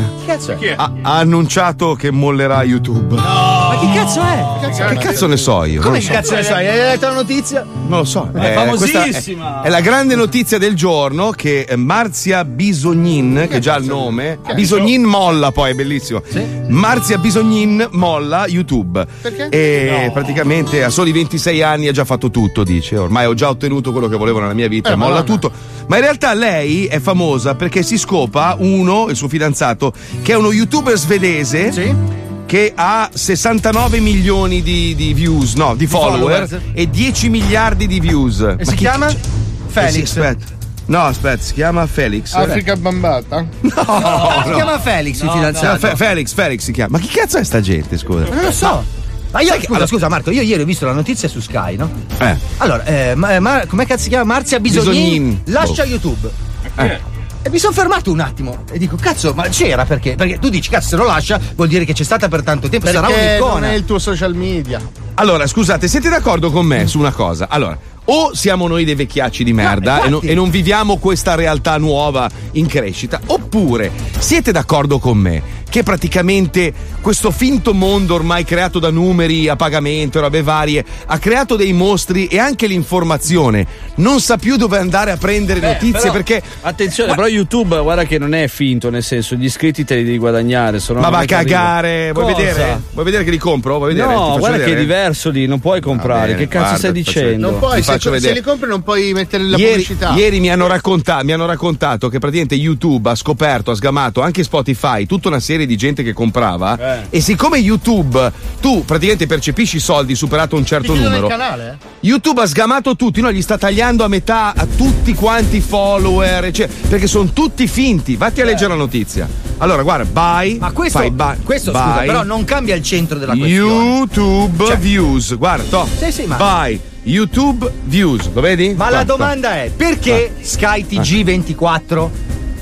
[0.76, 3.55] ha, ha annunciato che mollerà YouTube.
[3.76, 4.94] Ma che cazzo è?
[4.94, 5.80] Che cazzo ne so io?
[5.82, 6.12] Come che so.
[6.12, 6.66] cazzo ne sai?
[6.66, 7.64] Hai letto la notizia?
[7.86, 8.30] Non lo so.
[8.32, 9.62] È Eh, questa famosissima.
[9.62, 13.84] È, è la grande notizia del giorno che eh, Marzia Bisognin, che già ha il
[13.84, 16.22] nome, Bisognin molla poi, è bellissimo.
[16.68, 19.06] Marzia Bisognin molla YouTube.
[19.20, 19.48] Perché?
[19.50, 22.96] E praticamente a soli 26 anni ha già fatto tutto, dice.
[22.96, 25.38] Ormai ho già ottenuto quello che volevo nella mia vita, Eh, molla Madonna.
[25.38, 25.52] tutto.
[25.88, 30.36] Ma in realtà lei è famosa perché si scopa uno, il suo fidanzato, che è
[30.36, 31.70] uno youtuber svedese.
[31.72, 32.24] Sì.
[32.46, 36.58] Che ha 69 milioni di, di views, no, di follower, followers.
[36.74, 38.40] e 10 miliardi di views.
[38.40, 39.08] E si chi- chiama?
[39.08, 39.18] eh sì,
[39.66, 40.02] Felix.
[40.16, 40.54] aspetta.
[40.86, 42.32] No, aspetta, si chiama Felix.
[42.34, 43.44] Africa Bambata.
[43.74, 45.78] Ah, si chiama Felix il Si fidanzato.
[45.88, 46.98] Fe- Felix, Felix si chiama.
[46.98, 48.24] Ma chi cazzo è sta gente, scusa?
[48.32, 48.84] Non lo so.
[49.32, 51.90] Ma io, scusa, allora- scusa Marco, io ieri ho visto la notizia su Sky, no?
[52.18, 52.36] Eh.
[52.58, 54.32] Allora, eh, ma, ma- com'è cazzo si chiama?
[54.34, 55.40] Marzia Bisognin, Bisognin.
[55.46, 55.86] lascia Oh.
[55.86, 56.30] YouTube.
[56.76, 57.00] Eh.
[57.46, 60.16] E mi sono fermato un attimo e dico, cazzo, ma c'era perché?
[60.16, 62.86] Perché tu dici, cazzo, se lo lascia vuol dire che c'è stata per tanto tempo,
[62.88, 63.70] sarà Perché non un'icona.
[63.70, 64.80] è il tuo social media.
[65.14, 67.46] Allora, scusate, siete d'accordo con me su una cosa?
[67.48, 71.76] Allora, o siamo noi dei vecchiacci di merda e, non, e non viviamo questa realtà
[71.78, 78.78] nuova in crescita, oppure siete d'accordo con me che praticamente questo finto mondo ormai creato
[78.78, 83.66] da numeri a pagamento e robe varie ha creato dei mostri e anche l'informazione
[83.96, 87.78] non sa più dove andare a prendere Beh, notizie però, perché Attenzione, Ma- però YouTube
[87.80, 90.80] guarda che non è finto, nel senso, gli iscritti te li devi guadagnare.
[90.80, 92.80] se no Ma va a cagare, vuoi vedere?
[92.92, 93.76] Vuoi vedere che li compro?
[93.76, 94.12] Vuoi vedere?
[94.12, 94.80] No, guarda che è vedere?
[94.80, 96.32] diverso lì, non puoi comprare.
[96.32, 97.50] bene, che cazzo guarda, stai dicendo?
[97.50, 98.34] Non puoi, Se, faccio se vedere.
[98.34, 100.14] li compri non puoi mettere la Ieri, pubblicità.
[100.14, 104.42] ieri mi, hanno racconta- mi hanno raccontato che praticamente YouTube ha scoperto, ha sgamato anche
[104.42, 107.00] Spotify, tutta una serie di gente che comprava.
[107.00, 107.06] Eh.
[107.10, 111.78] E siccome YouTube, tu praticamente percepisci soldi superato un certo Ti numero, canale?
[111.80, 111.86] eh?
[112.00, 113.32] YouTube ha sgamato tutti, no?
[113.32, 118.16] gli sta tagliando a metà a tutti quanti i follower, eccetera, perché sono tutti finti.
[118.16, 119.28] Vatti a leggere la notizia.
[119.58, 120.58] Allora, guarda, buy.
[120.58, 123.84] Ma questo, fai buy, questo scusa, buy, però non cambia il centro della questione.
[123.84, 125.36] YouTube Cioè- views.
[125.36, 125.88] Guarda, to.
[125.98, 126.80] Sì, sì, ma- Buy.
[127.06, 128.28] YouTube views.
[128.32, 128.70] Lo vedi?
[128.70, 132.08] Ma Qua, la domanda è perché Sky TG24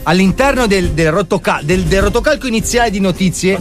[0.03, 3.59] all'interno del, del, rotoca- del- del rotocalco iniziale di notizie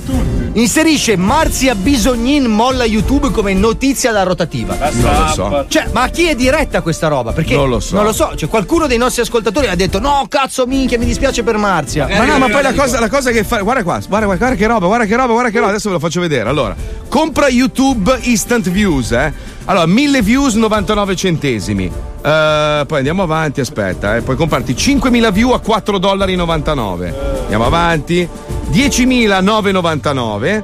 [0.54, 4.76] inserisce Marzia Bisognin molla YouTube come notizia da rotativa?
[4.92, 5.66] Non lo so.
[5.68, 7.32] Cioè, ma a chi è diretta questa roba?
[7.32, 7.96] Perché Non lo so.
[7.96, 11.44] Non lo so, cioè qualcuno dei nostri ascoltatori ha detto "No, cazzo minchia, mi dispiace
[11.44, 12.08] per Marzia".
[12.08, 13.62] Ma no, ma poi la cosa, la cosa che fa.
[13.62, 15.70] Guarda qua, guarda, guarda, guarda che roba, guarda che roba, guarda che roba.
[15.70, 16.50] Adesso ve lo faccio vedere.
[16.50, 16.76] Allora,
[17.10, 19.34] compra YouTube Instant Views, eh.
[19.66, 21.86] Allora, 1000 views 99 centesimi.
[21.86, 24.22] Eh, poi andiamo avanti, aspetta, eh.
[24.22, 26.36] Puoi comprarti 5000 view a 4,99 dollari.
[26.36, 28.28] Andiamo avanti.
[28.74, 30.64] 10.999.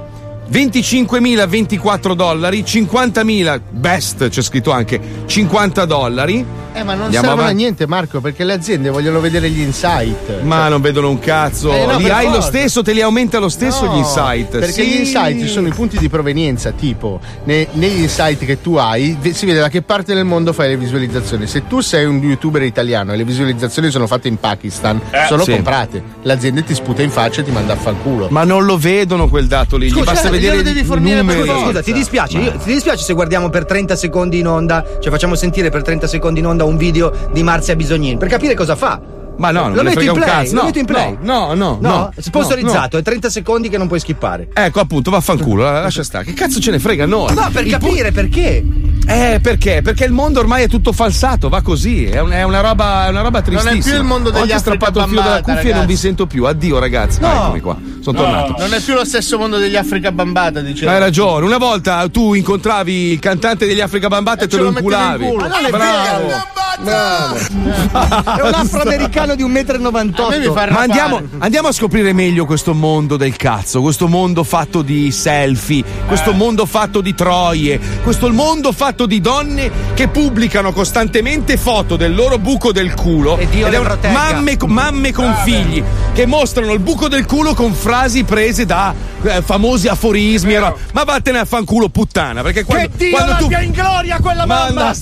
[0.51, 6.43] 25.024 dollari, 50.000 best, c'è scritto anche 50 dollari.
[6.79, 7.61] Eh, ma non Andiamo servono a avanti.
[7.61, 10.41] niente, Marco, perché le aziende vogliono vedere gli insight.
[10.41, 11.71] Ma non vedono un cazzo.
[11.73, 12.47] Eh, no, li hai lo forza.
[12.47, 14.49] stesso, te li aumenta lo stesso No, gli insight.
[14.49, 14.87] Perché Sì.
[14.87, 19.45] gli insight sono i punti di provenienza, tipo ne- negli insight che tu hai si
[19.45, 21.47] vede da che parte del mondo fai le visualizzazioni.
[21.47, 25.43] Se tu sei un youtuber italiano e le visualizzazioni sono fatte in Pakistan, Eh, sono
[25.43, 25.51] sì.
[25.51, 26.01] comprate.
[26.23, 28.27] L'azienda ti sputa in faccia e ti manda a fanculo.
[28.29, 31.15] Ma non lo vedono quel dato lì, gli Scusa, basta eh, vedere glielo devi fornire
[31.23, 31.47] per numeri.
[31.47, 31.65] forza.
[31.65, 32.37] Scusa, ti dispiace?
[32.37, 36.07] Io- ti dispiace se guardiamo per 30 secondi in onda, cioè facciamo sentire per 30
[36.07, 39.01] secondi in onda un video di Marzia Bisognin per capire cosa fa.
[39.39, 40.53] Ma no, non lo metto in un play, cazzo.
[40.53, 41.17] lo No, metto in play.
[41.21, 44.49] no, no, no, no, sponsorizzato, è 30 secondi che non puoi skippare.
[44.53, 46.25] Ecco appunto, vaffanculo, la- lascia stare.
[46.25, 47.33] Che cazzo ce ne frega noi?
[47.33, 48.61] No, per Il capire perché.
[49.07, 49.79] Eh, perché?
[49.81, 52.03] Perché il mondo ormai è tutto falsato, va così.
[52.03, 53.81] È, un- è una, roba, è una roba Non è tristissima.
[53.95, 55.95] più il mondo degli Ho anche strappato il filo della Africa cuffia e non vi
[55.95, 56.43] sento più.
[56.45, 57.21] Addio, ragazzi.
[57.21, 57.31] No.
[57.33, 57.77] Eccomi qua.
[58.11, 58.55] Sono tornato.
[58.57, 60.91] Non è più lo stesso mondo degli Africa Bambata, dicevo.
[60.91, 64.63] Hai ragione, una volta tu incontravi il cantante degli Africa Bambata e te ce lo
[64.63, 65.25] lo in inculavi.
[65.35, 66.57] Ma non è Bravo.
[66.81, 67.35] Bravo.
[67.35, 70.71] È un afroamericano di 1,98 m.
[70.71, 75.83] Ma andiamo, andiamo a scoprire meglio questo mondo del cazzo, questo mondo fatto di selfie,
[76.07, 82.15] questo mondo fatto di troie, questo mondo fatto di donne che pubblicano costantemente foto del
[82.15, 83.37] loro buco del culo.
[83.37, 84.13] E Dio ed le è un- protegga.
[84.13, 89.41] mamme, mamme con figli che mostrano il buco del culo con frasi prese da eh,
[89.41, 90.53] famosi aforismi.
[90.53, 94.19] e ro- Ma vattene a fanculo puttana, perché quando, che Dio quando tu in gloria
[94.21, 94.93] quella Ma mamma!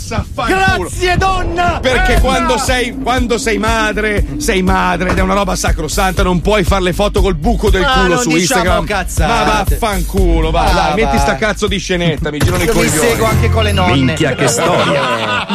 [0.48, 1.80] Grazie donna!
[1.82, 2.60] Perché Eh, quando no!
[2.60, 6.94] sei, quando sei madre, sei madre ed è una roba sacrosanta, non puoi fare le
[6.94, 8.86] foto col buco del Ma culo non su diciamo Instagram.
[8.86, 9.32] cazzate.
[9.34, 11.22] Ma vaffanculo, va, Ah, dai, metti va.
[11.22, 13.08] sta cazzo di scenetta, mi girano i Io vi coglioni.
[13.08, 13.94] seguo anche con le nonne.
[13.94, 15.02] Minchia che storia!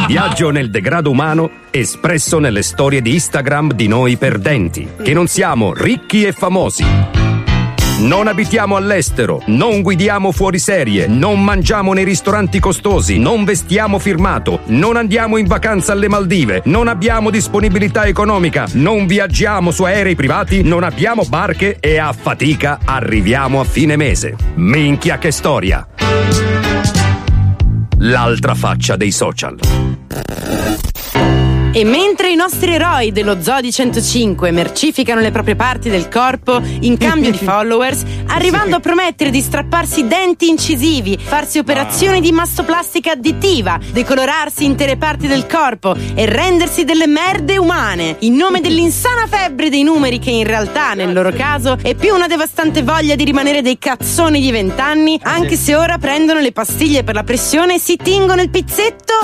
[0.06, 5.72] Viaggio nel degrado umano espresso nelle storie di Instagram di noi perdenti, che non siamo
[5.74, 6.84] ricchi e famosi.
[8.02, 14.62] Non abitiamo all'estero, non guidiamo fuori serie, non mangiamo nei ristoranti costosi, non vestiamo firmato,
[14.66, 20.62] non andiamo in vacanza alle Maldive, non abbiamo disponibilità economica, non viaggiamo su aerei privati,
[20.64, 24.34] non abbiamo barche e a fatica arriviamo a fine mese.
[24.56, 25.86] Minchia che storia!
[27.98, 30.91] L'altra faccia dei social.
[31.74, 36.98] E mentre i nostri eroi dello Zodi 105 mercificano le proprie parti del corpo in
[36.98, 43.78] cambio di followers, arrivando a promettere di strapparsi denti incisivi, farsi operazioni di mastoplastica additiva,
[43.90, 49.82] decolorarsi intere parti del corpo e rendersi delle merde umane, in nome dell'insana febbre dei
[49.82, 53.78] numeri che in realtà nel loro caso è più una devastante voglia di rimanere dei
[53.78, 58.42] cazzoni di vent'anni, anche se ora prendono le pastiglie per la pressione e si tingono
[58.42, 59.14] il pizzetto.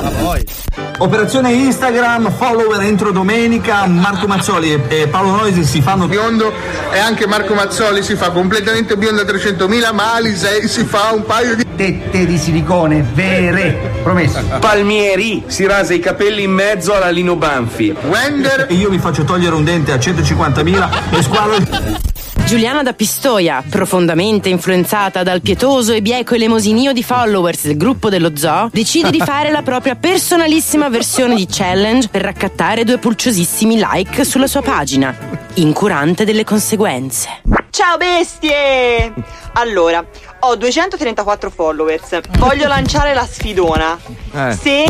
[1.00, 6.52] Operazione Instagram, follower entro domenica, Marco Mazzoli e, Paolo Noisi si fanno biondo
[6.92, 11.24] e anche Marco Mazzoli si fa completamente biondo a 300.000, ma Alisei si fa un
[11.24, 14.40] paio di tette di silicone vere, promesso.
[14.60, 17.94] Palmieri si rasa i capelli in mezzo alla Lino Banfi.
[18.02, 21.98] Wender E io mi faccio togliere un dente a 150.000 e squalo il...
[22.44, 28.36] Giuliana da Pistoia, profondamente influenzata dal pietoso e bieco elemosinio di followers del gruppo dello
[28.36, 34.24] zoo, decide di fare la propria personalissima versione di challenge per raccattare due pulciosissimi like
[34.24, 35.14] sulla sua pagina,
[35.54, 37.28] incurante delle conseguenze.
[37.70, 39.12] Ciao bestie!
[39.52, 40.04] Allora,
[40.40, 42.20] ho 234 followers.
[42.38, 43.98] Voglio lanciare la sfidona.
[44.32, 44.52] Eh.
[44.52, 44.84] Se?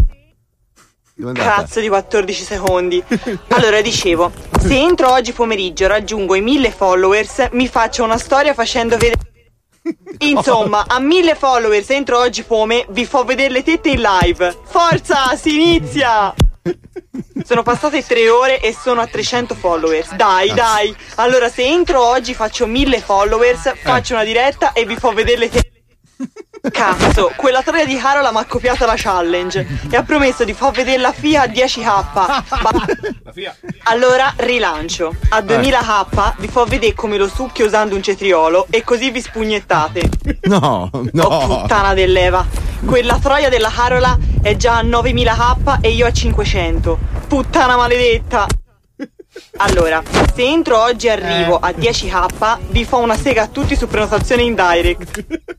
[1.35, 3.03] Cazzo di 14 secondi.
[3.49, 8.97] Allora, dicevo, se entro oggi pomeriggio raggiungo i 1000 followers, mi faccio una storia facendo
[8.97, 9.27] vedere.
[10.19, 14.57] Insomma, a 1000 followers entro oggi pome, vi fo vedere le tette in live.
[14.65, 16.33] Forza, si inizia!
[17.45, 20.15] Sono passate tre ore e sono a 300 followers.
[20.15, 20.95] Dai, dai.
[21.17, 25.49] Allora, se entro oggi faccio 1000 followers, faccio una diretta e vi fo vedere le
[25.49, 25.83] tette.
[26.71, 30.73] Cazzo, quella troia di Carola mi ha copiato la challenge e ha promesso di far
[30.73, 31.83] vedere la FIA a 10k.
[32.63, 32.87] Ma-
[33.85, 35.15] Allora rilancio.
[35.31, 40.09] A 2000k vi fo vedere come lo succhio usando un cetriolo e così vi spugnettate.
[40.43, 41.29] No, no.
[41.63, 42.45] Puttana dell'Eva.
[42.85, 46.99] Quella troia della Carola è già a 9000k e io a 500.
[47.27, 48.47] Puttana maledetta.
[49.57, 50.03] Allora,
[50.35, 54.42] se entro oggi e arrivo a 10k, vi fa una sega a tutti su prenotazione
[54.42, 55.24] in direct.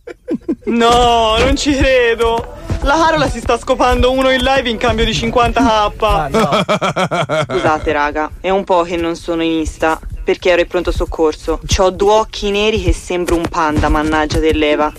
[0.66, 2.58] No, non ci credo.
[2.82, 7.44] La Carola si sta scopando uno in live in cambio di 50k.
[7.50, 11.60] Scusate, raga, è un po' che non sono in Insta perché ero in pronto soccorso.
[11.66, 14.94] C'ho due occhi neri che sembro un panda, mannaggia dell'Eva.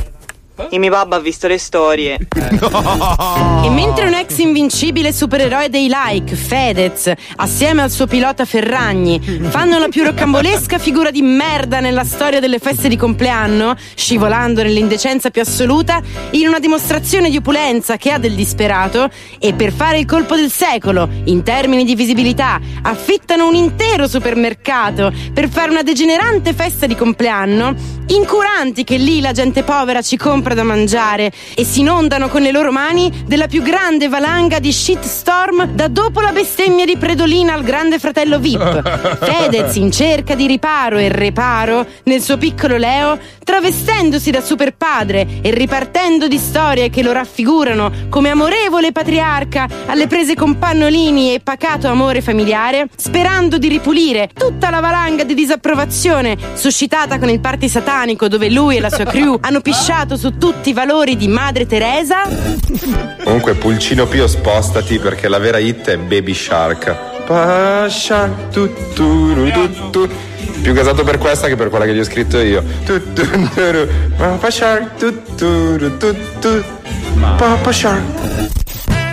[0.69, 2.19] E mio babbo ha visto le storie.
[3.63, 9.79] E mentre un ex invincibile supereroe dei like, Fedez, assieme al suo pilota Ferragni, fanno
[9.79, 15.43] la più roccambolesca figura di merda nella storia delle feste di compleanno, scivolando nell'indecenza più
[15.43, 20.35] assoluta, in una dimostrazione di opulenza che ha del disperato, e per fare il colpo
[20.35, 26.87] del secolo, in termini di visibilità, affittano un intero supermercato per fare una degenerante festa
[26.87, 27.75] di compleanno,
[28.07, 32.51] incuranti che lì la gente povera ci compra da mangiare e si inondano con le
[32.51, 37.63] loro mani della più grande valanga di shitstorm da dopo la bestemmia di Predolina al
[37.63, 39.19] grande fratello VIP.
[39.25, 45.27] Fedez in cerca di riparo e reparo nel suo piccolo Leo, travestendosi da super padre
[45.43, 51.41] e ripartendo di storie che lo raffigurano come amorevole patriarca alle prese con pannolini e
[51.41, 57.69] pacato amore familiare, sperando di ripulire tutta la valanga di disapprovazione suscitata con il party
[57.69, 61.67] satanico dove lui e la sua crew hanno pisciato su tutti i valori di Madre
[61.67, 62.23] Teresa.
[63.23, 66.97] Comunque, Pulcino Pio, spostati perché la vera hit è Baby Shark.
[67.27, 70.09] Pasha, tu, tu, ru, tu, tu.
[70.63, 72.65] Più casato per questa che per quella che gli ho scritto io.
[72.87, 73.87] Tu, tu, tu, ru.
[74.17, 76.65] Papa Shark, tu, tu, ru, tu, tu.
[77.37, 78.49] Papa Shark.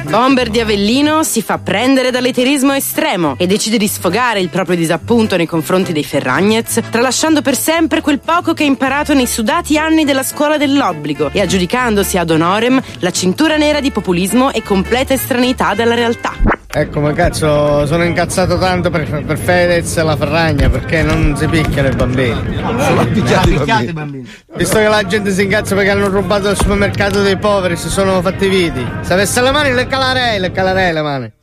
[0.09, 5.35] Bomber di Avellino si fa prendere dall'eterismo estremo e decide di sfogare il proprio disappunto
[5.35, 10.05] nei confronti dei Ferragnez, tralasciando per sempre quel poco che ha imparato nei sudati anni
[10.05, 15.73] della scuola dell'obbligo e aggiudicandosi ad honorem la cintura nera di populismo e completa estraneità
[15.73, 16.66] dalla realtà.
[16.79, 21.47] Ecco, ma cazzo, sono incazzato tanto per, per Fedez e la Ferragna perché non si
[21.47, 22.55] picchiano i bambini.
[22.55, 24.29] Sono picchiati i Picchiate i bambini.
[24.55, 28.21] Visto che la gente si incazza perché hanno rubato il supermercato dei poveri, si sono
[28.21, 28.87] fatti i viti.
[29.01, 31.33] Se avesse le mani le calerei, le calerei le mani.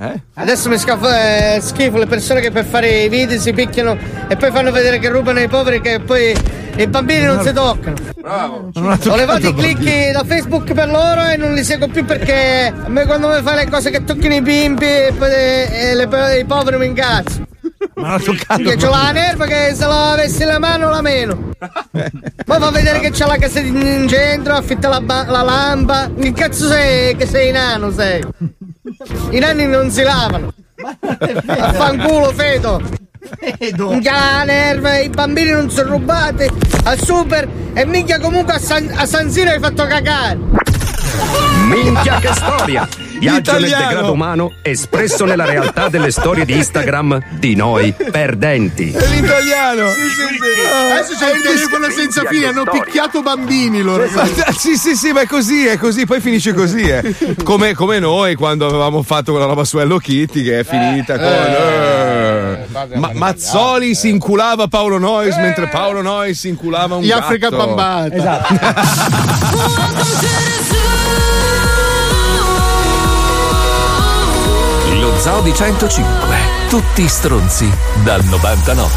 [0.00, 0.18] Eh?
[0.34, 4.34] Adesso mi scafo, eh, schifo le persone che per fare i video si picchiano e
[4.36, 6.34] poi fanno vedere che rubano i poveri che poi
[6.76, 7.96] i bambini non si toccano.
[8.18, 8.70] Bravo.
[8.74, 12.88] Ho levato i clicchi da Facebook per loro e non li seguo più perché a
[12.88, 16.44] me quando mi fai le cose che toccano i bimbi e poi eh, le- i
[16.46, 17.46] poveri mi incazzo.
[17.94, 18.62] Ma l'ha toccato.
[18.62, 21.50] Che c'ho la nerva che se la avessi la mano la meno.
[21.58, 26.10] Poi fa vedere che c'ha la casa in in centro, affitta la, ba- la lampa.
[26.18, 28.22] Che cazzo sei che sei nano sei?
[29.30, 30.52] I nani non si lavano.
[31.46, 32.82] Affanculo feto.
[33.76, 36.48] Minchia la nerva, i bambini non sono rubati
[36.84, 40.38] al super e minchia comunque a San, a San Siro hai fatto cagare.
[41.66, 42.88] Minchia che storia!
[43.20, 43.88] Viaggio nel Italiano.
[43.90, 48.90] degrado umano espresso nella realtà delle storie di Instagram di noi perdenti.
[48.92, 49.84] È l'italiano.
[49.88, 54.08] Adesso c'è il telefono senza fine, hanno picchiato bambini loro.
[54.14, 56.82] Ma- Sì, sì, sì, ma è così, è così, poi finisce così.
[56.82, 57.14] eh.
[57.44, 61.26] Come, come noi quando avevamo fatto quella roba su Hello Kitty che è finita con.
[61.26, 62.66] eh.
[62.94, 67.24] Ma- Mazzoli si inculava Paolo Noyes mentre Paolo Noyes si inculava un Gli gatto.
[67.24, 68.46] Africa Bambata.
[69.52, 70.69] Lo
[75.20, 76.36] Zoo di 105.
[76.70, 77.70] Tutti stronzi
[78.02, 78.90] dal 99.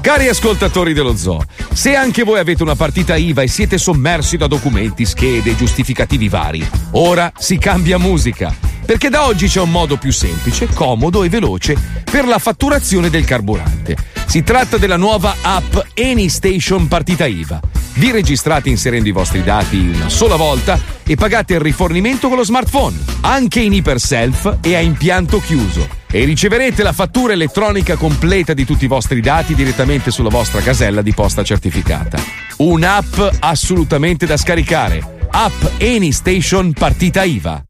[0.00, 4.48] Cari ascoltatori dello zoo, se anche voi avete una partita IVA e siete sommersi da
[4.48, 8.52] documenti, schede giustificativi vari, ora si cambia musica.
[8.84, 11.76] Perché da oggi c'è un modo più semplice, comodo e veloce
[12.10, 13.96] per la fatturazione del carburante.
[14.26, 17.73] Si tratta della nuova app AnyStation Partita IVA.
[17.96, 22.44] Vi registrate inserendo i vostri dati una sola volta e pagate il rifornimento con lo
[22.44, 25.88] smartphone, anche in iperself e a impianto chiuso.
[26.10, 31.02] E riceverete la fattura elettronica completa di tutti i vostri dati direttamente sulla vostra casella
[31.02, 32.20] di posta certificata.
[32.58, 35.26] Un'app assolutamente da scaricare.
[35.30, 37.62] App AnyStation Partita IVA.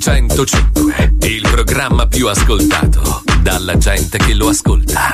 [0.06, 1.16] 105.
[1.22, 5.14] Il programma più ascoltato dalla gente che lo ascolta.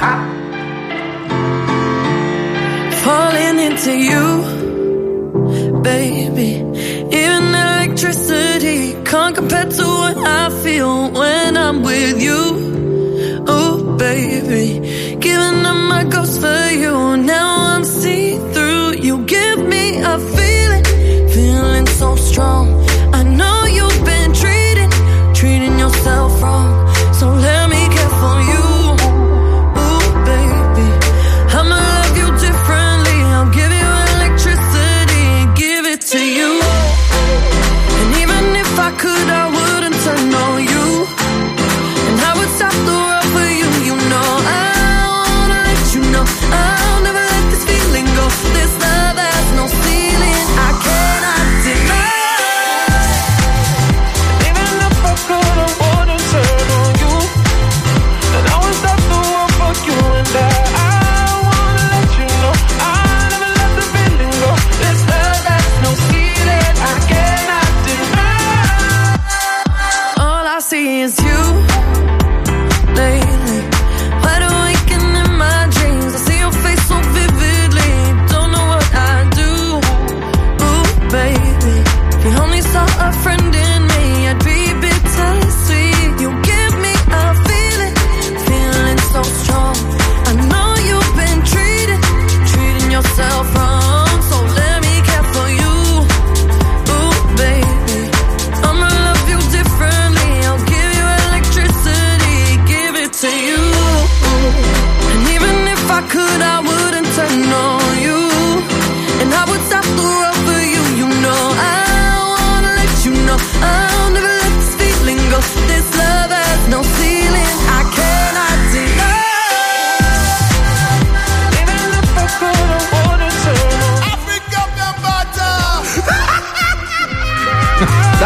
[3.01, 6.61] falling into you, baby.
[7.09, 13.43] Even electricity can't compare to what I feel when I'm with you.
[13.47, 14.81] Oh, baby,
[15.21, 17.15] giving up my ghost for you.
[17.15, 18.95] Now I'm see through.
[18.99, 20.83] You give me a feeling,
[21.29, 22.80] feeling so strong.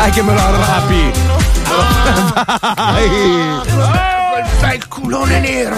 [0.05, 1.11] Dai che me lo arrabbi!
[2.75, 3.09] Dai!
[4.59, 5.75] Fai il culone nero.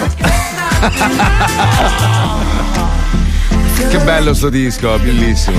[3.88, 5.56] Che bello sto disco, bellissimo.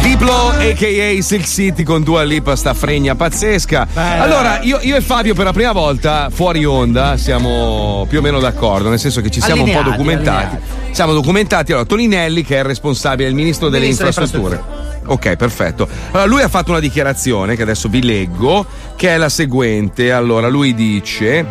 [0.00, 1.22] Diplo a.k.a.
[1.22, 3.88] Silk City con Dua Lipa sta fregna pazzesca.
[3.92, 8.40] Allora, io, io e Fabio per la prima volta fuori onda siamo più o meno
[8.40, 10.56] d'accordo, nel senso che ci siamo un po' Allineati, documentati.
[10.92, 11.72] Siamo documentati.
[11.72, 14.91] Allora, Toninelli, che è il responsabile, il ministro delle Ministro delle infrastrutture.
[15.04, 15.88] Ok, perfetto.
[16.12, 18.64] Allora, lui ha fatto una dichiarazione che adesso vi leggo,
[18.96, 20.12] che è la seguente.
[20.12, 21.44] Allora, lui dice: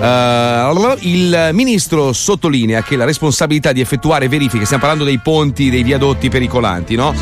[0.00, 5.82] eh, Il ministro sottolinea che la responsabilità di effettuare verifiche, stiamo parlando dei ponti, dei
[5.82, 7.14] viadotti pericolanti, no?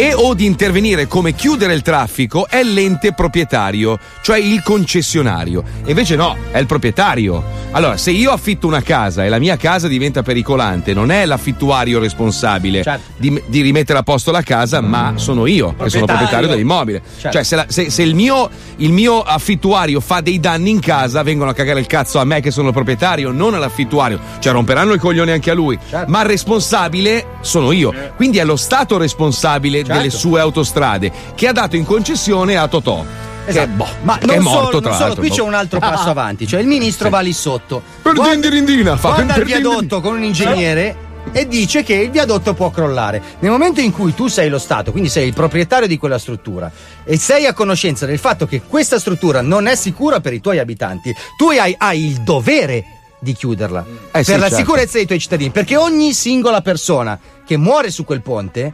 [0.00, 5.62] E o di intervenire come chiudere il traffico è l'ente proprietario, cioè il concessionario.
[5.84, 7.44] Invece no, è il proprietario.
[7.72, 11.98] Allora, se io affitto una casa e la mia casa diventa pericolante, non è l'affittuario
[11.98, 12.82] responsabile
[13.18, 16.48] di, di rimettere a posto la casa, ma sono io che sono Proprietario.
[16.48, 17.02] dell'immobile.
[17.18, 17.36] Certo.
[17.36, 21.22] Cioè, se, la- se- se il, mio, il mio affittuario fa dei danni in casa,
[21.22, 24.18] vengono a cagare il cazzo a me che sono il proprietario, non all'affittuario.
[24.38, 25.78] Cioè, romperanno i coglioni anche a lui.
[26.06, 27.92] Ma il responsabile sono io.
[28.16, 33.04] Quindi è lo Stato responsabile delle sue autostrade che ha dato in concessione a Totò.
[33.46, 35.78] Che, boh, Ma che non è morto, solo, tra non solo, qui c'è un altro
[35.80, 36.10] passo Ah.
[36.10, 37.82] avanti, cioè il ministro va lì sotto.
[38.02, 42.54] Per guarda- dindirindina, fa guarda il viadotto con un ingegnere e dice che il viadotto
[42.54, 43.20] può crollare.
[43.40, 46.70] Nel momento in cui tu sei lo Stato, quindi sei il proprietario di quella struttura
[47.02, 50.58] e sei a conoscenza del fatto che questa struttura non è sicura per i tuoi
[50.60, 52.84] abitanti, tu hai, hai il dovere
[53.18, 54.56] di chiuderla Eh per sì, la certo.
[54.56, 58.72] sicurezza dei tuoi cittadini, perché ogni singola persona che muore su quel ponte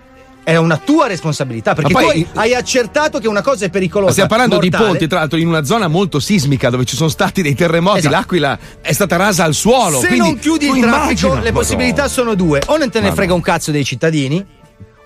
[0.49, 4.07] è una tua responsabilità, perché Ma tu poi- hai, accertato che una cosa è pericolosa.
[4.07, 4.91] Ma stiamo parlando di mortale.
[4.91, 7.99] ponti, tra l'altro, in una zona molto sismica dove ci sono stati dei terremoti.
[7.99, 8.15] Esatto.
[8.15, 9.99] L'Aquila è stata rasa al suolo.
[9.99, 13.07] Se quindi non chiudi il traffico, immagina- le possibilità sono due: o non te ne
[13.09, 13.15] Madonna.
[13.15, 14.47] frega un cazzo dei cittadini,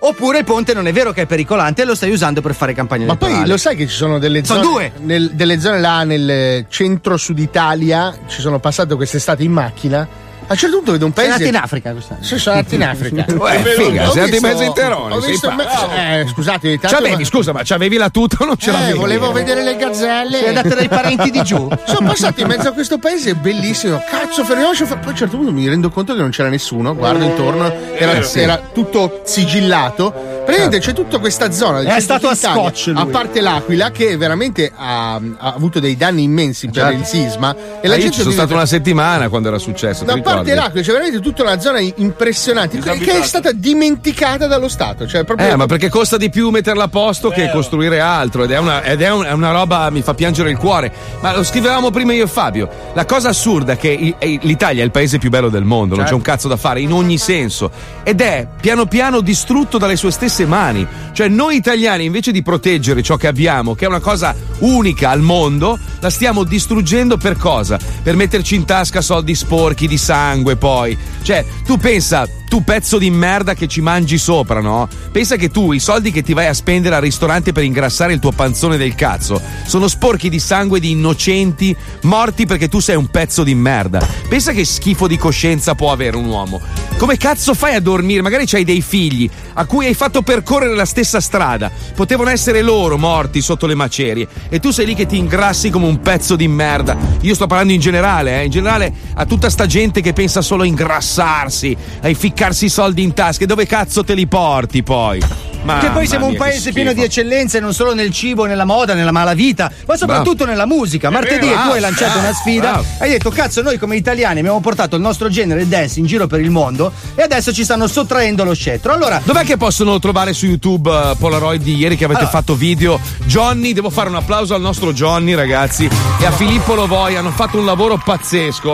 [0.01, 2.75] oppure il ponte non è vero che è pericolante e lo stai usando per fare
[2.75, 3.51] campagna Ma poi elettorale.
[3.51, 4.73] lo sai che ci sono delle Sono zone.
[4.73, 4.91] due.
[5.05, 8.15] nel- delle zone là nel centro-sud Italia.
[8.27, 10.07] Ci sono passato quest'estate in macchina.
[10.51, 11.43] A un certo punto vedo un Sei paese.
[11.45, 12.23] andato in Africa quest'anno?
[12.23, 13.25] Sono andato in Africa.
[13.33, 15.53] Uè, figa, sei andato in mezzo ai terroni, Ho sei visto.
[15.55, 15.89] pazzo.
[15.95, 18.97] eh, scusate, tanto- C'avevi, scusa, ma c'avevi la tuta o non ce Eh, l'avevi?
[18.97, 20.39] volevo vedere le gazzelle.
[20.39, 21.69] Sei andato dai parenti di giù?
[21.87, 24.03] Sono passato in mezzo a questo paese bellissimo.
[24.05, 24.83] Cazzo, fermiamoci.
[24.83, 26.95] Poi a un certo punto mi rendo conto che non c'era nessuno.
[26.95, 28.27] Guardo intorno, era, vero.
[28.33, 30.40] era tutto sigillato.
[30.43, 31.81] Praticamente c'è tutta questa zona.
[31.81, 33.01] È stato a scotch lui.
[33.01, 36.99] A parte l'Aquila, che veramente ha, ha avuto dei danni immensi per Certo.
[36.99, 37.55] il sisma.
[37.81, 40.03] E la io gente ci sono vive- stato una settimana quando era successo.
[40.03, 44.67] da parte l'Aquila c'è veramente tutta una zona impressionante che, che è stata dimenticata dallo
[44.67, 45.07] Stato.
[45.07, 48.51] Cioè, proprio Eh, ma perché costa di più metterla a posto che costruire altro ed
[48.51, 50.91] è una, ed è un- è una roba mi fa piangere il cuore.
[51.21, 52.67] Ma lo scrivevamo prima io e Fabio.
[52.93, 56.13] La cosa assurda è che l'Italia è il paese più bello del mondo, non c'è
[56.13, 57.69] un cazzo da fare in ogni senso.
[58.03, 60.87] Ed è piano piano distrutto dalle sue stesse mani.
[61.13, 65.21] Cioè, noi italiani, invece di proteggere ciò che abbiamo, che è una cosa unica al
[65.21, 67.77] mondo, la stiamo distruggendo per cosa?
[68.01, 70.97] Per metterci in tasca soldi sporchi di sangue, poi.
[71.21, 74.85] Cioè, tu pensa, tu pezzo di merda che ci mangi sopra, no?
[75.09, 78.19] Pensa che tu i soldi che ti vai a spendere al ristorante per ingrassare il
[78.19, 83.07] tuo panzone del cazzo sono sporchi di sangue di innocenti morti perché tu sei un
[83.07, 84.05] pezzo di merda.
[84.27, 86.59] Pensa che schifo di coscienza può avere un uomo.
[86.97, 88.21] Come cazzo fai a dormire?
[88.21, 91.71] Magari c'hai dei figli a cui hai fatto percorrere la stessa strada.
[91.95, 95.87] Potevano essere loro morti sotto le macerie e tu sei lì che ti ingrassi come
[95.87, 96.97] un pezzo di merda.
[97.21, 100.63] Io sto parlando in generale, eh, in generale a tutta sta gente che pensa solo
[100.63, 102.09] a ingrassarsi, a
[102.41, 103.43] ficcarsi i soldi in tasca.
[103.43, 105.49] E dove cazzo te li porti poi?
[105.79, 109.11] che poi siamo un paese pieno di eccellenze non solo nel cibo, nella moda, nella
[109.11, 111.11] malavita, ma soprattutto nella musica.
[111.11, 112.85] Martedì vero, tu hai bravo, lanciato bravo, una sfida, bravo.
[112.97, 116.39] hai detto cazzo noi come italiani abbiamo portato il nostro genere dance in giro per
[116.39, 118.91] il mondo e adesso ci stanno sottraendo lo scettro.
[118.91, 122.37] Allora, Dov'è che possono trovare su YouTube eh, Polaroid di ieri che avete Allora.
[122.37, 122.99] fatto video?
[123.25, 125.87] Johnny, devo fare un applauso al nostro Johnny, ragazzi,
[126.19, 128.73] e a Filippo Lovoi, hanno fatto un lavoro pazzesco.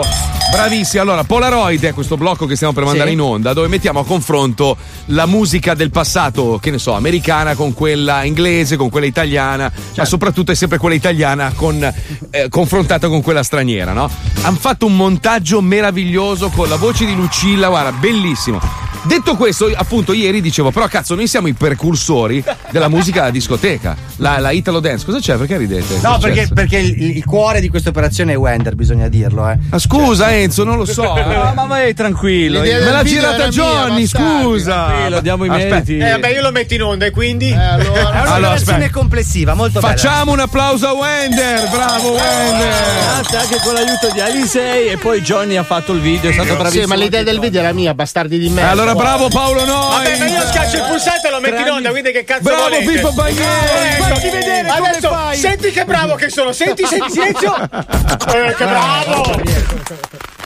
[0.50, 1.02] Bravissimi.
[1.02, 3.14] Allora, Polaroid è questo blocco che stiamo per mandare Sì.
[3.14, 7.74] in onda, dove mettiamo a confronto la musica del passato, che ne so, americana con
[7.74, 11.82] quella inglese, con quella italiana, ma soprattutto è sempre quella italiana con,
[12.30, 14.08] eh, confrontata con quella straniera, no?
[14.42, 18.60] Hanno fatto un montaggio meraviglioso con la voce di Lucilla, guarda, bellissimo.
[19.02, 23.96] Detto questo, appunto, ieri dicevo, però cazzo, noi siamo i precursori della musica da discoteca,
[24.16, 25.04] la, la Italo Dance.
[25.04, 25.36] Cosa c'è?
[25.36, 25.98] Perché ridete?
[26.02, 29.56] no, perché, perché il, il cuore di questa operazione è Wender, bisogna dirlo, eh.
[29.70, 31.14] Ma scusa, Enzo, non lo so.
[31.16, 31.24] eh.
[31.24, 32.60] No, ma vai tranquillo.
[32.60, 34.42] Me l'ha video girata era mia, Johnny, bastardi.
[34.42, 34.84] scusa.
[34.86, 35.96] Tranquillo, diamo i meriti.
[35.98, 37.50] Eh, vabbè, io lo metto in onda e quindi.
[37.50, 38.90] È una Allora, operazione aspetta.
[38.90, 39.92] complessiva, molto bella.
[39.94, 42.74] Facciamo un applauso a Wender, bravo Wender.
[43.14, 46.54] Grazie anche con l'aiuto di Alisei e poi Johnny ha fatto il video, è stato
[46.54, 46.82] bravissimo.
[46.82, 48.62] Sì, ma l'idea del video era mia, bastardi di me.
[48.62, 50.04] Allora, bravo Paolo Noi.
[50.04, 52.62] Vabbè, ma io schiaccio il pulsante e lo metto in onda, quindi che cazzo Bravo,
[52.64, 52.84] volete?
[52.92, 53.46] Pippo Bagneri.
[53.46, 55.36] Adesso- Fatti vedere come adesso, fai.
[55.36, 57.54] Senti che bravo che sono, senti, senti, silenzio.
[58.28, 60.36] Eh, che bravo.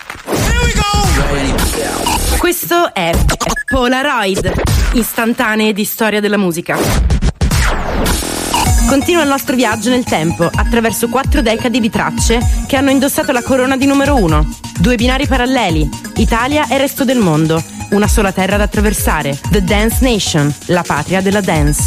[2.43, 3.12] Questo è
[3.66, 4.53] Polaroid,
[4.95, 6.76] istantanee di storia della musica.
[8.88, 13.45] Continua il nostro viaggio nel tempo attraverso quattro decadi di tracce che hanno indossato la
[13.45, 14.45] corona di numero uno.
[14.76, 17.62] Due binari paralleli, Italia e resto del mondo.
[17.90, 21.84] Una sola terra da attraversare, The Dance Nation, la patria della dance.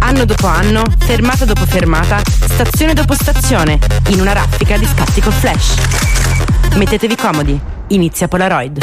[0.00, 3.78] Anno dopo anno, fermata dopo fermata, stazione dopo stazione,
[4.08, 5.76] in una raffica di scatti con flash.
[6.74, 8.78] Mettetevi comodi, inizia Polaroid.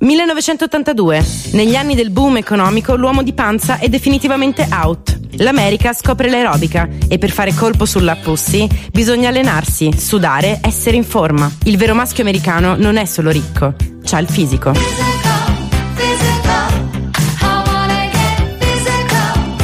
[0.00, 1.24] 1982.
[1.52, 5.18] Negli anni del boom economico l'uomo di panza è definitivamente out.
[5.38, 11.50] L'America scopre l'aerobica e per fare colpo sulla pussy bisogna allenarsi, sudare, essere in forma.
[11.64, 13.74] Il vero maschio americano non è solo ricco,
[14.04, 14.72] c'ha il fisico.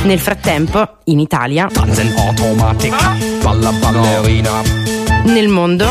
[0.02, 4.62] Nel frattempo, in Italia, Tanzen Automatic, balla ballerina.
[5.24, 5.86] nel mondo,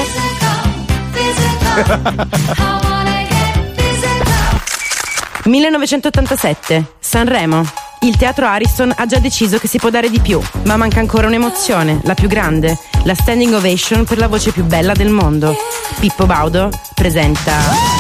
[5.44, 7.64] 1987, Sanremo.
[8.02, 11.28] Il teatro Ariston ha già deciso che si può dare di più, ma manca ancora
[11.28, 15.54] un'emozione, la più grande, la standing ovation per la voce più bella del mondo.
[16.00, 17.58] Pippo Baudo presenta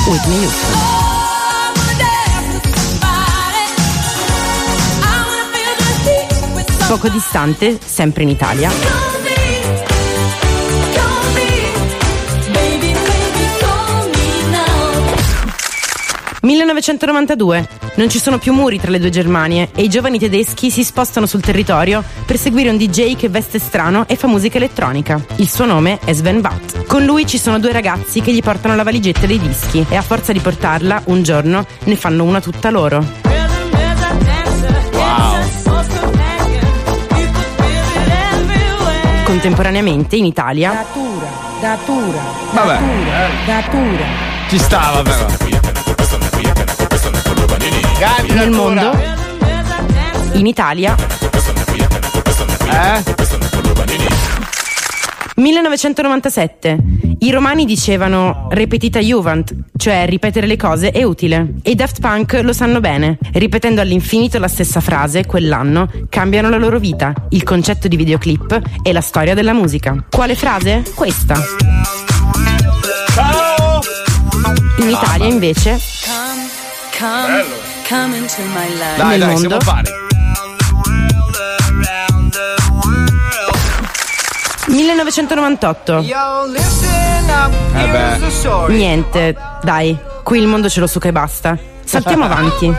[0.07, 1.07] Whitney Houston.
[6.87, 9.08] Poco distante, sempre in Italia,
[16.49, 17.67] 1992.
[17.95, 21.27] Non ci sono più muri tra le due Germanie e i giovani tedeschi si spostano
[21.27, 25.23] sul territorio per seguire un DJ che veste strano e fa musica elettronica.
[25.35, 26.85] Il suo nome è Sven Watt.
[26.87, 30.01] Con lui ci sono due ragazzi che gli portano la valigetta dei dischi e a
[30.01, 33.05] forza di portarla, un giorno, ne fanno una tutta loro.
[39.23, 41.27] Contemporaneamente in Italia Datura,
[41.61, 42.21] datura,
[42.51, 42.79] Vabbè.
[43.45, 44.05] datura.
[44.49, 45.48] Ci stava però.
[48.33, 48.91] Nel mondo,
[50.33, 50.95] in Italia,
[52.71, 53.03] Eh?
[55.35, 56.77] 1997.
[57.19, 61.55] I romani dicevano repetita juvent, cioè ripetere le cose è utile.
[61.61, 63.17] E i Daft Punk lo sanno bene.
[63.33, 68.93] Ripetendo all'infinito la stessa frase, quell'anno, cambiano la loro vita, il concetto di videoclip e
[68.93, 70.05] la storia della musica.
[70.09, 70.83] Quale frase?
[70.95, 71.35] Questa.
[74.77, 75.77] In Italia, invece,
[76.97, 78.97] Come, come into my life.
[78.97, 79.39] Dai, Nel dai, mondo?
[79.39, 79.89] siamo pari.
[84.67, 85.97] 1998.
[87.73, 88.73] Eh beh.
[88.73, 91.57] Niente, dai, qui il mondo ce lo suca e basta.
[91.83, 92.71] Saltiamo avanti.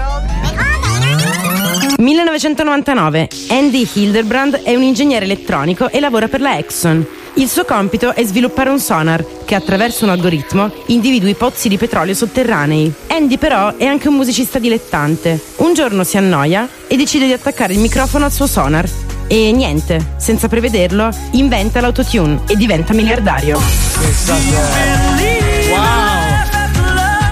[1.98, 3.28] 1999.
[3.48, 7.04] Andy Hildebrand è un ingegnere elettronico e lavora per la Exxon.
[7.40, 12.12] Il suo compito è sviluppare un sonar che attraverso un algoritmo individui pozzi di petrolio
[12.12, 12.92] sotterranei.
[13.06, 15.40] Andy però è anche un musicista dilettante.
[15.56, 18.86] Un giorno si annoia e decide di attaccare il microfono al suo sonar.
[19.26, 23.58] E niente, senza prevederlo, inventa l'autotune e diventa miliardario.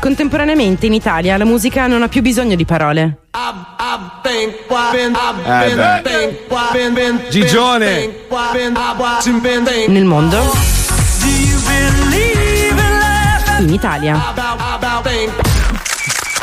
[0.08, 3.18] Contemporaneamente in Italia la musica non ha più bisogno di parole.
[5.44, 7.28] Eh.
[7.28, 8.14] Gigione.
[9.86, 10.38] Nel mondo?
[13.58, 14.32] In Italia.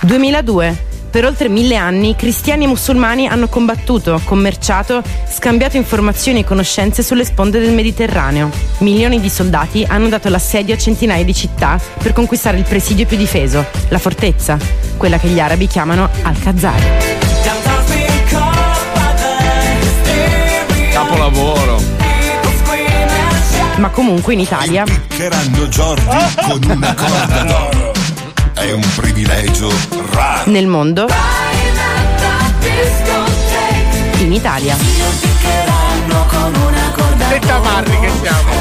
[0.01, 0.94] 2002.
[1.15, 5.01] Per oltre mille anni cristiani e musulmani hanno combattuto, commerciato,
[5.31, 8.49] scambiato informazioni e conoscenze sulle sponde del Mediterraneo.
[8.79, 13.15] Milioni di soldati hanno dato l'assedio a centinaia di città per conquistare il presidio più
[13.15, 14.57] difeso, la fortezza,
[14.97, 16.83] quella che gli arabi chiamano Al-Khazar.
[20.91, 21.81] Capolavoro.
[23.77, 26.03] Ma comunque in Italia Piccheranno Jordi
[26.45, 27.84] con una corda d'oro.
[28.65, 29.71] È un privilegio
[30.09, 30.49] raro.
[30.49, 31.05] Nel mondo?
[34.17, 34.75] In Italia.
[37.29, 38.51] Che tamarri che siamo.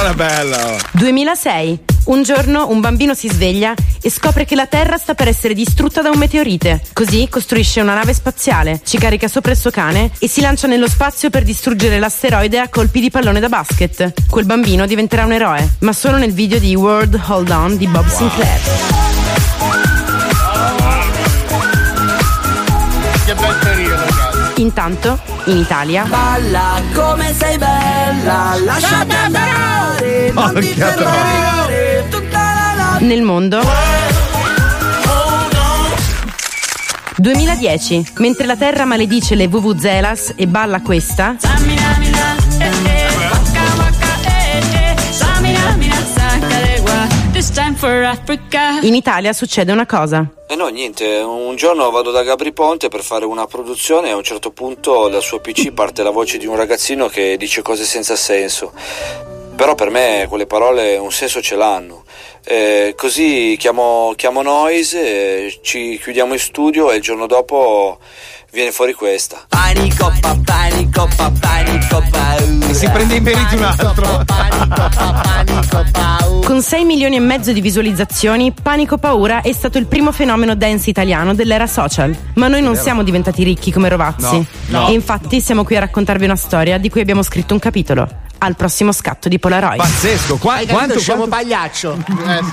[0.00, 0.76] Era bella.
[0.90, 1.91] 2006.
[2.04, 6.02] Un giorno un bambino si sveglia e scopre che la Terra sta per essere distrutta
[6.02, 6.82] da un meteorite.
[6.92, 10.88] Così costruisce una nave spaziale, ci carica sopra il suo cane e si lancia nello
[10.88, 14.12] spazio per distruggere l'asteroide a colpi di pallone da basket.
[14.28, 18.08] Quel bambino diventerà un eroe, ma solo nel video di World Hold On di Bob
[18.08, 18.60] Sinclair.
[23.24, 24.60] Che bel periodo, ragazzi.
[24.60, 32.90] Intanto, in Italia, Balla come sei bella, lasciati andare, non ti Porca fermare, tutta la
[32.90, 33.04] notte.
[33.04, 33.60] nel mondo.
[37.16, 41.36] 2010, mentre la Terra maledice le vuvuzelas e balla questa,
[48.82, 50.24] in Italia succede una cosa.
[50.46, 54.16] E no, niente, un giorno vado da Gabri Ponte per fare una produzione e a
[54.16, 57.82] un certo punto dal suo PC parte la voce di un ragazzino che dice cose
[57.82, 58.72] senza senso.
[59.56, 62.04] Però per me quelle parole un senso ce l'hanno.
[62.44, 67.98] Eh, così chiamo, chiamo Noise, eh, ci chiudiamo in studio e il giorno dopo
[68.52, 69.44] viene fuori questa.
[69.48, 72.68] Panico, pa, panico, pa, panico, paura.
[72.68, 74.24] E si prende in merito un altro.
[76.44, 80.90] Con 6 milioni e mezzo di visualizzazioni, Panico Paura è stato il primo fenomeno dance
[80.90, 82.14] italiano dell'era social.
[82.34, 84.36] Ma noi non siamo diventati ricchi come Rovazzi.
[84.66, 84.88] No, no.
[84.88, 88.21] E infatti siamo qui a raccontarvi una storia di cui abbiamo scritto un capitolo.
[88.44, 89.76] Al prossimo scatto di Polaroid.
[89.76, 90.36] Pazzesco.
[90.36, 91.96] Qua- Hai quanto, quanto, pagliaccio.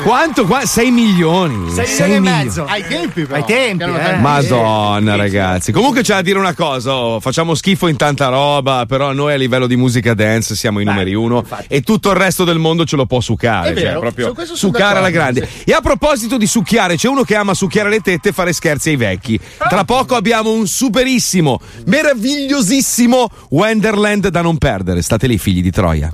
[0.04, 0.46] quanto?
[0.46, 0.64] Qua?
[0.64, 1.72] 6 milioni.
[1.72, 2.66] 6 Sei milioni e mezzo.
[2.66, 3.36] Ai tempi, però.
[3.38, 4.16] Ai tempi, eh.
[4.18, 9.14] Madonna ragazzi, comunque c'è da dire una cosa, oh, facciamo schifo in tanta roba, però
[9.14, 12.60] noi a livello di musica dance siamo i numeri uno e tutto il resto del
[12.60, 15.50] mondo ce lo può succare, È cioè proprio su succare alla grande.
[15.64, 18.90] E a proposito di succhiare, c'è uno che ama succhiare le tette e fare scherzi
[18.90, 19.40] ai vecchi.
[19.58, 25.02] Tra poco abbiamo un superissimo, meravigliosissimo Wonderland da non perdere.
[25.02, 26.12] State lì figli di Troia.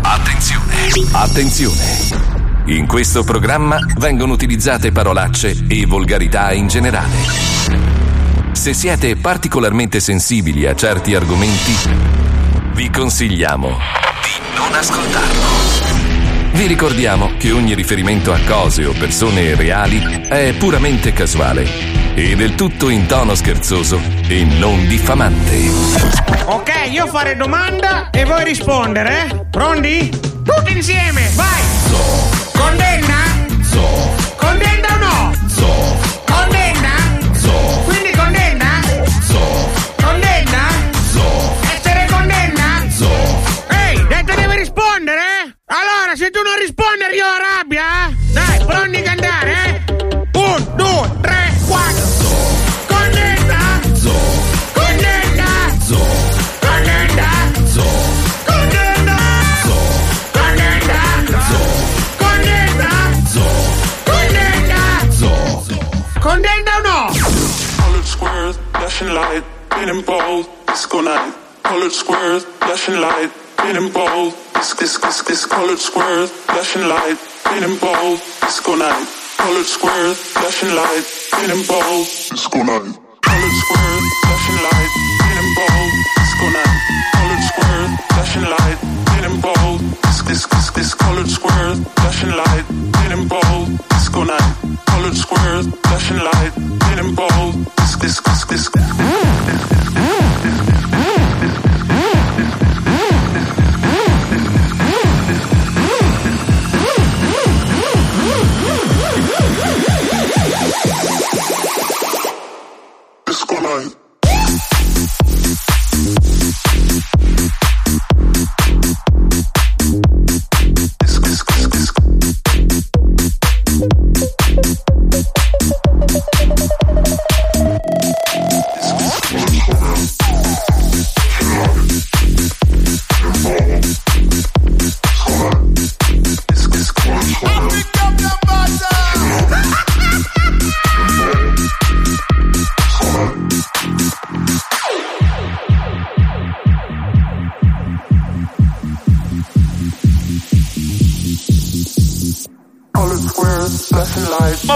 [0.00, 0.74] Attenzione,
[1.12, 1.84] attenzione.
[2.68, 7.14] In questo programma vengono utilizzate parolacce e volgarità in generale.
[8.52, 11.74] Se siete particolarmente sensibili a certi argomenti,
[12.72, 16.52] vi consigliamo di non ascoltarlo.
[16.52, 22.54] Vi ricordiamo che ogni riferimento a cose o persone reali è puramente casuale e del
[22.54, 25.70] tutto in tono scherzoso e non diffamante.
[26.44, 29.46] Ok, io fare domanda e voi rispondere, eh?
[29.50, 30.10] Pronti?
[30.10, 31.62] Tutti insieme, vai!
[32.52, 33.11] Condenna?
[71.62, 75.46] Colored squares, flashing light, getting bold, this, this, this, this.
[75.46, 79.06] Colored squares, flashing light, getting bold, disco night.
[79.36, 82.92] Colored squares, flashing light, getting bold, disco night.
[83.28, 84.90] Colored squares, flashing light,
[85.24, 86.78] getting bold, disco night.
[87.16, 88.78] Colored squares, flashing light,
[89.12, 90.94] getting bold, this, this, this, this.
[90.94, 92.64] Colored squares, flashing light,
[93.88, 94.52] disco night.
[94.86, 96.52] Colored squares, flashing light,
[96.86, 97.81] getting bold, this,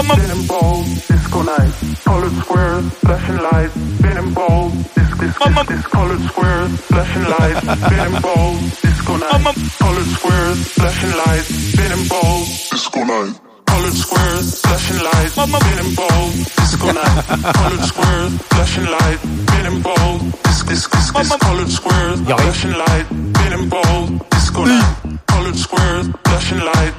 [0.03, 1.73] spinning balls, disco night.
[2.03, 5.89] Colored squares, flashing lights, spinning balls, disc, disc, disc, disc.
[5.89, 9.31] Colored squares, flashing lights, spinning balls, disco night.
[9.79, 13.39] Colored squares, flashing lights, spinning balls, disco night.
[13.65, 17.17] Colored squares, flashing lights, spinning balls, disco night.
[17.57, 21.39] Colored squares, flashing lights, spinning balls, disc, disc, disc, disc.
[21.39, 25.06] Colored squares, flashing lights, spinning balls, disco night.
[25.47, 26.97] Colored squares, flashing lights.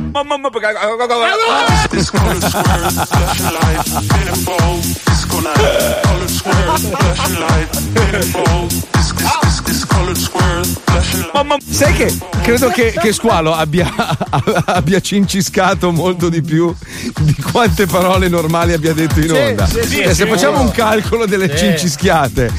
[1.91, 6.03] Disc, colored squares, flashing lights, spinning balls, disco night.
[6.03, 9.87] Colored squares, flashing lights, spinning balls, disc, disc, disc, disc.
[9.89, 11.77] Colored squares, flashing lights.
[11.77, 13.93] Sai che credo che, che Squalo abbia,
[14.65, 16.75] abbia cinciscato molto di più
[17.21, 19.67] di quante parole normali abbia detto in Sì, onda.
[19.67, 20.27] sì, sì, Cioè, se sì.
[20.27, 21.65] facciamo un calcolo delle Sì.
[21.67, 22.51] cincischiate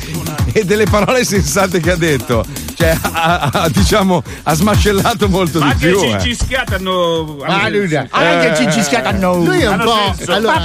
[0.54, 2.46] e delle parole sensate che ha detto,
[2.80, 6.00] cioè ha, ha- diciamo ha smascellato molto Ma di anche più.
[6.02, 6.38] eh.
[7.46, 8.08] Ah, hanno lui- senso.
[8.12, 10.14] anche il cincischiato hanno- Lui è un Hanno po'.
[10.16, 10.32] senso.
[10.32, 10.64] Allora,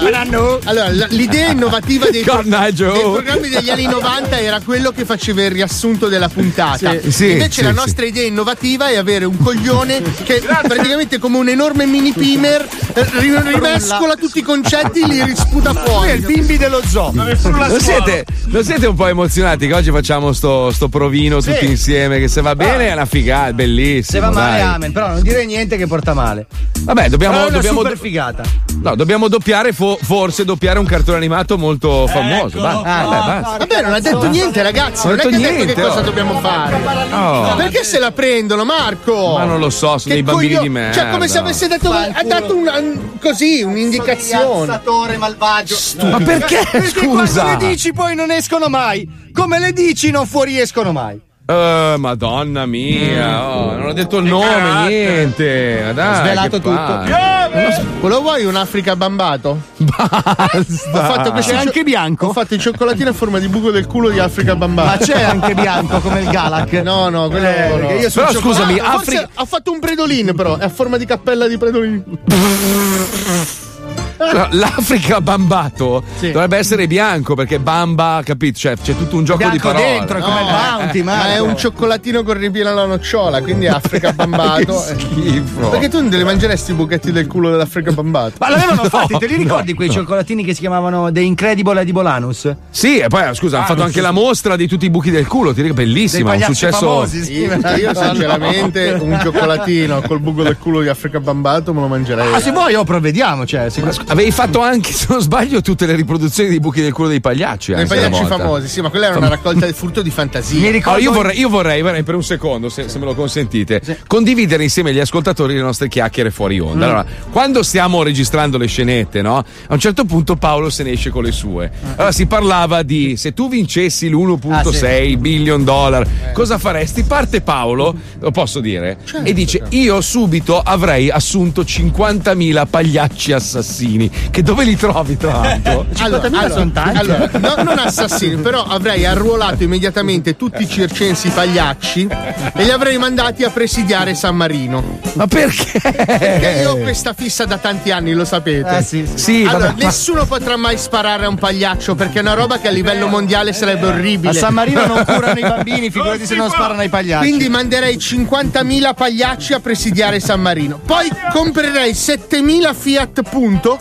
[0.65, 2.93] allora, l'idea innovativa dei, Carnaggio.
[2.93, 6.93] dei programmi degli anni 90 era quello che faceva il riassunto della puntata.
[7.01, 7.75] Sì, sì, Invece sì, la sì.
[7.75, 13.07] nostra idea innovativa è avere un coglione che praticamente come un enorme mini pimer eh,
[13.19, 15.93] ri- rimescola tutti i concetti li risputa fuori.
[16.05, 17.13] Lui è il bimbi dello zoo.
[17.15, 21.51] Lo siete, lo siete un po' emozionati che oggi facciamo sto, sto provino Sì.
[21.53, 22.03] tutti insieme?
[22.09, 24.03] Che se va bene è una figata, è bellissimo.
[24.05, 24.69] Se va male, dai.
[24.75, 24.93] amen.
[24.93, 26.47] Però non dire niente che porta male.
[26.81, 28.43] Vabbè, dobbiamo, Però è una dobbiamo, super figata.
[28.83, 32.61] no, dobbiamo doppiare, fo- forse doppiare un cartone animato molto famoso.
[32.61, 33.57] Va- Ah, vabbè, basta.
[33.59, 35.07] Vabbè, non ha detto niente, ragazzi.
[35.07, 36.03] Non Non, ha è che detto ha detto niente, che cosa oh.
[36.03, 36.77] dobbiamo fare.
[37.15, 37.55] Oh.
[37.57, 39.35] Perché se la prendono, Marco?
[39.39, 41.01] Ma non lo so, sono Che dei bambini coglio- di merda.
[41.01, 41.91] Cioè, come se avesse detto.
[41.91, 42.75] Ha dato una,
[43.21, 44.81] così un'indicazione.
[45.19, 45.77] malvagio.
[46.03, 46.63] Ma perché?
[46.71, 47.43] Perché Scusa.
[47.43, 49.09] quando le dici poi non escono mai.
[49.33, 51.19] Come le dici non fuoriescono mai.
[51.47, 54.89] Eh, madonna mia, oh, non ho detto il nome, carattere.
[54.89, 55.93] niente.
[55.93, 57.93] Dai, Svelato tutto.
[58.01, 59.61] Quello vuoi un Africa bambato?
[59.79, 62.29] Ho fatto questo C'è anche bianco?
[62.29, 64.89] Ho fatto il cioccolatino a forma di buco del culo di Africa bambato.
[64.89, 66.73] Ma c'è anche bianco come il Galac?
[66.85, 67.91] No, no, quello Eh, no.
[67.91, 71.05] io Però scusami, Ah, forse Afri- ha fatto un predolin, però è a forma di
[71.05, 72.03] cappella di predolin.
[74.19, 76.31] No, L'Africa bambato Sì.
[76.31, 78.59] dovrebbe essere bianco perché bamba, capito?
[78.59, 79.85] Cioè, c'è tutto un gioco di Bianco parole.
[79.99, 83.69] dentro, è come il Bounty, Ma è un cioccolatino con ripieno alla nocciola, quindi è
[83.69, 84.85] Africa bambato.
[84.87, 85.69] Che schifo.
[85.71, 88.35] Perché tu non te li mangeresti i buchetti del culo dell'Africa bambato?
[88.39, 89.95] Ma l'avevano No, fatti, te li ricordi no, quei no.
[89.95, 92.55] cioccolatini che si chiamavano The Incredible Edibolanus?
[92.71, 95.27] Sì, e poi scusa, hanno Ah, fatto anche la mostra di tutti i buchi del
[95.27, 96.79] culo, ti dico bellissima, Dei un successo.
[96.79, 97.33] famosi, sì.
[97.39, 102.31] Io, io sinceramente un cioccolatino col buco del culo di Africa bambato me lo mangerei.
[102.31, 103.69] Ma se vuoi, oh, provvediamo, cioè.
[103.71, 107.21] se- Avevi fatto anche, se non sbaglio, tutte le riproduzioni dei buchi del culo dei
[107.21, 107.73] pagliacci.
[107.75, 108.37] Dei pagliacci volta.
[108.37, 110.61] famosi, sì, ma quella era una raccolta del frutto di fantasia.
[110.61, 113.15] Mi ricordo Oh, io, vorrei, io vorrei, vorrei per un secondo, se, se me lo
[113.15, 116.65] consentite, condividere insieme agli ascoltatori le nostre chiacchiere fuori Mm.
[116.67, 116.85] onda.
[116.85, 119.39] Allora, quando stiamo registrando le scenette, no?
[119.39, 121.71] A un certo punto Paolo se ne esce con le sue.
[121.75, 121.89] Mm.
[121.97, 126.33] Allora si parlava di se tu vincessi l'1.6 Ah, billion dollar, Eh.
[126.33, 127.03] cosa faresti?
[127.05, 133.93] Parte Paolo, lo posso dire, Certo, e dice: Io subito avrei assunto 50.000 pagliacci assassini.
[134.31, 135.87] Che dove li trovi, tra l'altro?
[135.99, 136.99] Allora, 50.000 allora, sono tanti.
[136.99, 142.09] allora, no, non assassini, però avrei arruolato immediatamente tutti i circensi pagliacci
[142.55, 144.99] e li avrei mandati a presidiare San Marino.
[145.15, 145.79] Ma perché?
[145.81, 148.79] Perché io ho questa fissa da tanti anni, lo sapete.
[148.79, 149.19] Eh, sì, sì.
[149.19, 152.59] Sì, allora, vabbè, ma- nessuno potrà mai sparare a un pagliaccio perché è una roba
[152.59, 154.31] che a livello mondiale sarebbe orribile.
[154.31, 157.27] A San Marino non curano i bambini, figurati se non sparano ai pagliacci.
[157.27, 160.81] Quindi manderei 50.000 pagliacci a presidiare San Marino.
[160.85, 163.79] Poi comprerei 7.000 Fiat Punto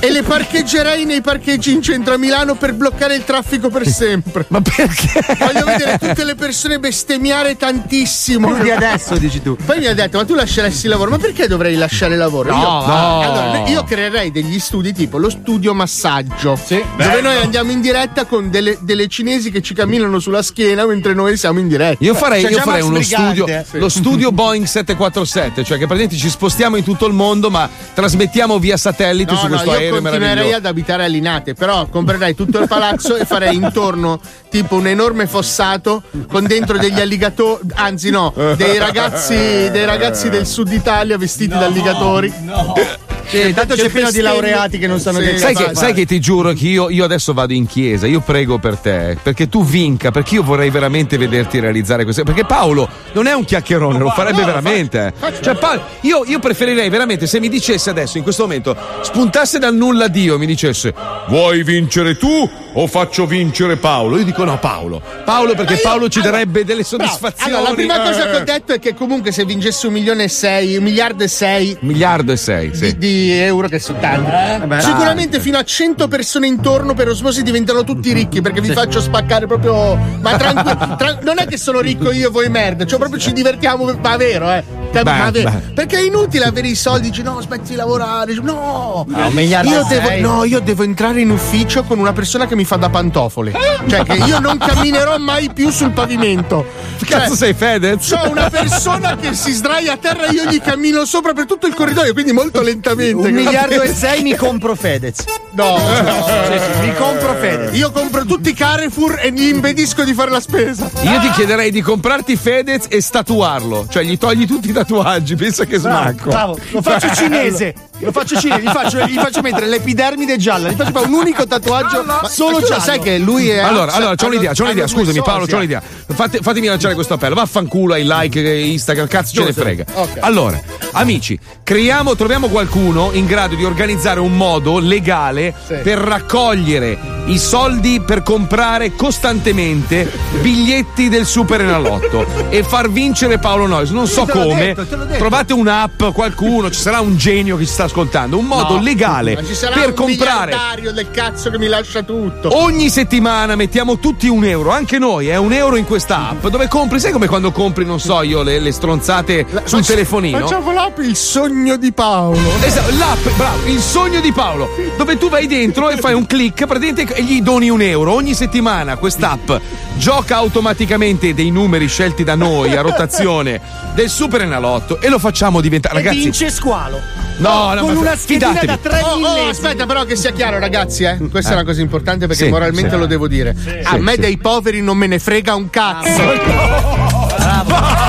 [0.00, 4.44] e le parcheggerei nei parcheggi in centro a Milano per bloccare il traffico per sempre.
[4.48, 5.36] Ma perché?
[5.38, 8.52] Voglio vedere tutte le persone bestemmiare tantissimo.
[8.52, 9.56] Più di adesso, dici tu.
[9.64, 11.10] Poi mi ha detto: Ma tu lasceresti il lavoro?
[11.10, 12.50] Ma perché dovrei lasciare il lavoro?
[12.50, 13.20] No, io, no.
[13.20, 16.58] Allora, io creerei degli studi tipo lo studio massaggio.
[16.68, 17.20] Dove Bello.
[17.28, 21.36] noi andiamo in diretta con delle, delle cinesi che ci camminano sulla schiena mentre noi
[21.36, 22.04] siamo in diretta.
[22.04, 23.78] Io farei, C'è io farei uno studio, Sì.
[23.78, 28.58] lo studio Boeing 747, cioè che praticamente ci spostiamo in tutto il mondo, ma trasmettiamo
[28.58, 30.56] via satellite No, su no, questo io aereo continuerei meraviglioso.
[30.56, 34.20] ad abitare a Linate, però comprerei tutto il palazzo e farei intorno
[34.50, 40.46] tipo un enorme fossato con dentro degli alligatori, anzi no, dei ragazzi, dei ragazzi del
[40.46, 43.06] sud Italia vestiti da alligatori.
[43.28, 45.74] Sì, tanto c'è pieno di laureati che non sanno Sì, che Sai che, fare.
[45.74, 49.18] sai che ti giuro che io, io adesso vado in chiesa, io prego per te,
[49.22, 52.22] perché tu vinca, perché io vorrei veramente vederti realizzare questo.
[52.24, 55.12] Perché Paolo non è un chiacchierone, lo farebbe veramente.
[55.40, 59.74] Cioè, Paolo, io, io preferirei veramente se mi dicesse adesso, in questo momento, spuntasse dal
[59.74, 60.94] nulla Dio e mi dicesse:
[61.28, 64.16] Vuoi vincere tu o faccio vincere Paolo.
[64.18, 65.02] Io dico no, Paolo.
[65.24, 67.52] Paolo perché Paolo ci darebbe delle soddisfazioni.
[67.52, 68.44] Allora, la prima cosa che ho Eh.
[68.44, 71.88] detto è che comunque se vincesse un milione e sei, un miliardo e sei Un
[71.88, 72.96] miliardo e sei, sì.
[72.96, 74.30] di euro che sono tanti.
[74.30, 74.80] Vabbè.
[74.80, 79.46] Sicuramente fino a 100 persone intorno per osmosi diventano tutti ricchi perché vi faccio spaccare
[79.46, 79.96] proprio.
[80.20, 80.96] Ma tranquillo.
[80.96, 84.16] tra- non è che sono ricco io e voi merda, cioè proprio ci divertiamo, ma
[84.16, 84.77] vero, eh.
[84.92, 85.50] Cioè, Beh, beh.
[85.74, 88.34] Perché è inutile avere i soldi, dici no, smetti di lavorare.
[88.34, 90.20] No, un miliardo io e devo, sei.
[90.20, 93.52] no, io devo entrare in ufficio con una persona che mi fa da pantofole.
[93.86, 96.64] Cioè, che io non camminerò mai più sul pavimento.
[96.98, 98.08] Cioè, Cazzo sei Fedez?
[98.08, 101.66] C'ho una persona che si sdraia a terra e io gli cammino sopra per tutto
[101.66, 103.28] il corridoio, quindi molto lentamente.
[103.28, 105.24] Un miliardo e sei mi compro Fedez.
[105.52, 106.26] No, no.
[106.50, 107.76] Sì, sì, mi compro Fedez.
[107.76, 110.90] Io compro tutti i Carrefour e gli impedisco di fare la spesa.
[111.02, 115.64] Io ti chiederei di comprarti Fedez e statuarlo, cioè gli togli tutti i tatuaggi, pensa
[115.64, 116.28] che smacco.
[116.30, 117.74] Bravo, lo faccio cinese.
[118.00, 121.46] Lo faccio cinese, gli faccio, gli faccio mettere l'epidermide gialla, gli faccio fare un unico
[121.46, 122.82] tatuaggio solo tu lo giallo.
[122.82, 125.82] sai che lui è Allora, allora, c'ho un'idea, c'ho un'idea, scusami Paolo, c'ho un'idea.
[126.06, 129.84] Fate- fatemi lanciare questo appello, vaffanculo ai like Instagram, cazzo ce ne frega.
[130.20, 130.60] Allora,
[130.92, 135.74] amici, creiamo, troviamo qualcuno in grado di organizzare un modo legale Sì.
[135.82, 143.66] per raccogliere i soldi per comprare costantemente biglietti del Super Enalotto e far vincere Paolo
[143.66, 143.90] Noyes.
[143.90, 144.74] Non so come.
[144.74, 145.16] detto.
[145.18, 149.34] Trovate un'app, qualcuno, ci sarà un genio che ci sta ascoltando, un modo No, legale
[149.34, 150.56] ma ci sarà per un comprare
[150.92, 152.56] del cazzo che mi lascia tutto.
[152.56, 156.68] Ogni settimana mettiamo tutti un euro, anche noi, è un euro in questa app dove
[156.68, 160.38] compri, sai come quando compri, non so io, le, le stronzate sul telefonino?
[160.38, 162.38] Facciamo l'app il sogno di Paolo.
[162.62, 166.66] Esatto, l'app, bravo, il sogno di Paolo, dove tu vai dentro e fai un click
[166.66, 168.12] praticamente e gli doni un euro.
[168.12, 169.50] Ogni settimana quest'app
[169.96, 173.60] gioca automaticamente dei numeri scelti da noi a rotazione
[173.94, 175.94] del Super Enalotto e lo facciamo diventare.
[175.96, 177.00] Ragazzi, vince squalo.
[177.38, 178.66] No, no, con ma una schedina fidatevi.
[178.66, 181.16] da 3 Oh, oh, aspetta, però che sia chiaro, ragazzi, eh.
[181.30, 181.52] Questa Eh.
[181.52, 182.96] è una cosa importante perché Sì, moralmente sì.
[182.98, 183.54] lo devo dire.
[183.84, 184.20] A Sì, me sì.
[184.20, 186.22] dei poveri non me ne frega un cazzo.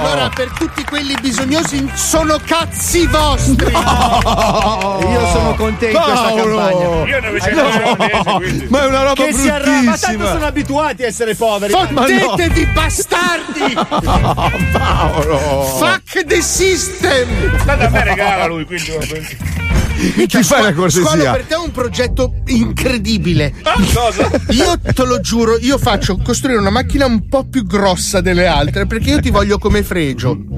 [0.00, 3.70] Allora, per tutti quelli bisognosi sono cazzi vostri.
[3.70, 7.04] Io sono con te in questa campagna.
[7.04, 8.66] Io 900 olandese, quindi.
[8.68, 11.72] Ma è una roba Che si ma tanto sono abituati a essere poveri.
[11.72, 13.74] Fottetevi, bastardi!
[14.72, 15.64] Paolo!
[15.78, 17.28] Fuck the system!
[17.64, 19.68] Tanto a me regala lui, quindi.
[20.00, 21.32] Ti fai la Squalo, cortesia?
[21.32, 23.52] per te è un progetto incredibile.
[23.94, 24.30] Cosa?
[24.50, 28.86] Io te lo giuro, io faccio costruire una macchina un po' più grossa delle altre
[28.86, 30.36] perché io ti voglio come fregio.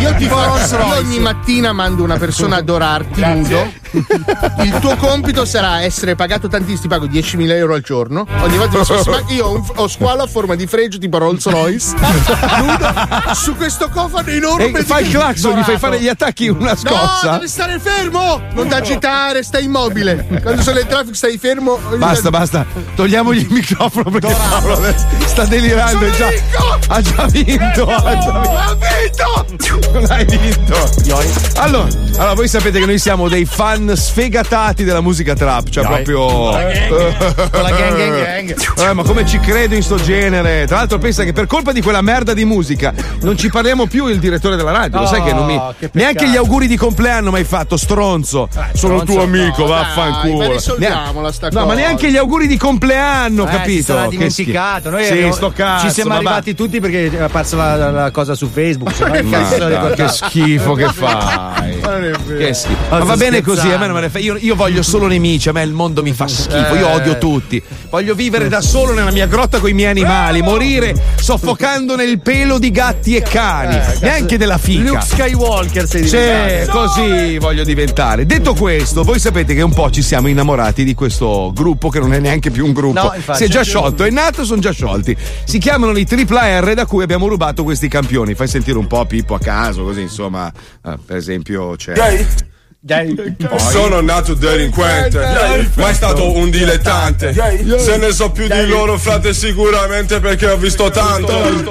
[0.00, 3.72] Io ti faccio io ogni mattina mando una persona ad adorarti nudo.
[4.62, 8.26] Il tuo compito sarà essere pagato tantissimo, ti pago 10.000 euro al giorno.
[8.40, 11.46] Ogni volta che macchina, io ho, un- ho squalo a forma di fregio tipo Rolls
[11.48, 11.94] Royce.
[12.58, 14.78] nudo su questo cofano enorme.
[14.78, 17.32] E fai il clacson, gli fai fare gli attacchi una No, scossa?
[17.32, 18.07] devi stare fermo!
[18.10, 20.26] Non agitare, stai immobile.
[20.42, 21.78] Quando sono nel traffico stai fermo.
[21.96, 26.10] Basta, basta, togliamogli il microfono perché Paolo adesso sta delirando.
[26.12, 26.28] già-
[26.88, 27.86] ha già vinto.
[27.86, 28.56] Ha già vinto.
[28.56, 29.90] Ha vinto!
[29.92, 30.90] Non hai vinto.
[31.56, 36.16] Allora, allora, voi sapete che noi siamo dei fan sfegatati della musica trap, cioè proprio.
[36.26, 38.56] Con la gang, gang, gang.
[38.88, 40.64] Eh, ma come ci credo in sto genere?
[40.66, 44.06] Tra l'altro, pensa che per colpa di quella merda di musica non ci parliamo più
[44.06, 45.00] il direttore della radio.
[45.00, 45.56] Lo sai che non mi.
[45.56, 45.90] Oh, che.
[45.92, 48.48] Neanche gli auguri di compleanno mai fatto, stronzo.
[48.52, 50.36] Sono stronzo tuo amico, no, vaffanculo.
[50.38, 51.74] ma risolviamola sta no, ma cosa.
[51.76, 53.94] neanche gli auguri di compleanno, Eh, capito?
[54.02, 54.90] Che dimenticato.
[54.90, 55.86] Noi sì, abbiamo- sto cazzo.
[55.88, 58.94] ci siamo ma va- arrivati tutti perché è apparsa la, la- cosa su Facebook.
[59.00, 61.78] il Ma che schifo che fai.
[61.82, 62.00] Ma.
[62.36, 62.76] Che schifo.
[62.90, 64.18] Ma va bene così, a me non me ne fa.
[64.18, 66.94] Io, io voglio solo nemici, a me il mondo mi fa schifo, io Eh.
[66.94, 67.60] odio tutti.
[67.90, 72.58] Voglio vivere da solo nella mia grotta con i miei animali, morire soffocando nel pelo
[72.58, 74.82] di gatti e cani, neanche della fica.
[74.90, 76.78] Luke Skywalker sei Sì, diventato.
[76.78, 77.86] così voglio diventare.
[78.24, 82.12] Detto questo, voi sapete che un po' ci siamo innamorati di questo gruppo che non
[82.12, 83.00] è neanche più un gruppo.
[83.00, 83.38] No, infatti.
[83.38, 85.16] si è già sciolto, è nato, sono già sciolti.
[85.44, 88.34] Si chiamano i Tripla R da cui abbiamo rubato questi campioni.
[88.34, 90.52] Fai sentire un po' Pippo a caso, così insomma.
[90.82, 91.94] Ah, per esempio c'è.
[93.72, 97.34] Sono nato delinquente, mai stato un dilettante.
[97.76, 101.66] Se ne so più di loro, frate, sicuramente perché ho visto tanto.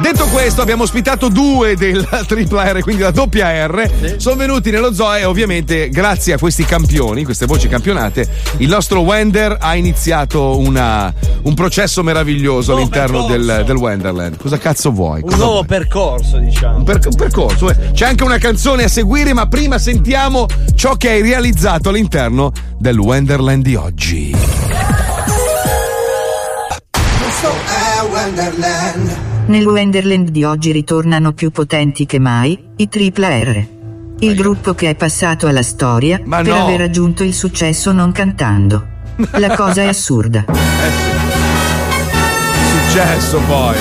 [0.00, 4.16] Detto questo, abbiamo ospitato due della tripla R, quindi la doppia R.
[4.16, 8.26] Sono venuti nello zoo e ovviamente, grazie a questi campioni, queste voci campionate,
[8.58, 14.38] il nostro Wender ha iniziato una- un processo meraviglioso all'interno del, del Wenderland.
[14.38, 15.20] Cosa cazzo vuoi?
[15.20, 15.66] Un Cosa nuovo vuoi?
[15.66, 16.78] percorso, diciamo.
[16.78, 17.68] Un, per- un percorso.
[17.70, 17.90] eh.
[17.92, 22.96] C'è anche una canzone a seguire, ma prima sentiamo ciò che hai realizzato all'interno del
[22.96, 24.30] Wenderland di oggi.
[26.90, 29.16] Questo è Wonderland.
[29.46, 33.66] Nel Wonderland di oggi ritornano più potenti che mai, i Triple R.
[34.20, 36.66] Il gruppo che è passato alla storia Ma per no.
[36.66, 38.86] aver raggiunto il successo non cantando.
[39.32, 40.44] La cosa è assurda.
[42.86, 43.76] Successo poi.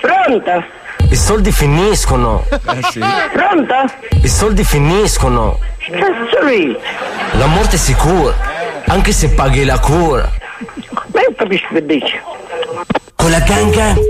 [0.00, 0.80] Pronto?
[1.12, 2.46] I soldi finiscono.
[2.48, 2.98] Eh sì.
[3.34, 3.74] Pronto?
[4.22, 5.58] I soldi finiscono.
[5.76, 6.74] Cazzo lì?
[7.32, 8.34] La morte è sicura.
[8.86, 10.26] Anche se paghi la cura.
[11.12, 12.18] Ma io capisco che dici.
[13.14, 13.92] Con la ganga.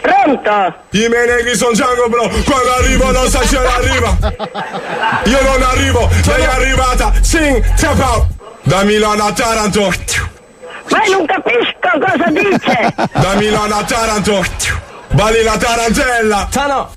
[0.00, 0.74] Pronto?
[0.92, 4.16] I miei negri sono Django bro Quando arrivo non sai se arriva
[5.24, 8.33] Io non arrivo, lei è arrivata Sing, tap out
[8.64, 9.92] Da Milano a Taranto
[10.90, 12.94] Ma io non capisco cosa dice!
[13.12, 14.42] Da Milano a Taranto
[15.12, 16.90] Bali la tarantella Tano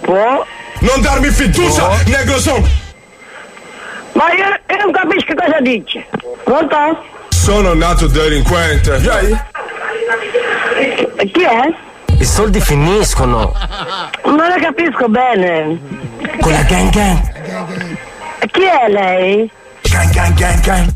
[0.00, 0.46] Può?
[0.78, 2.62] Non darmi fiducia, negro son
[4.12, 6.06] Ma io, io non capisco cosa dice!
[6.44, 7.04] Pronto?
[7.30, 8.94] Sono nato delinquente
[11.16, 11.74] E chi è?
[12.18, 13.52] I soldi finiscono.
[14.24, 15.78] Non la capisco bene!
[16.40, 17.20] Con la ganga.
[18.38, 19.50] E Chi è lei?
[19.90, 20.88] Gang gang gang gang.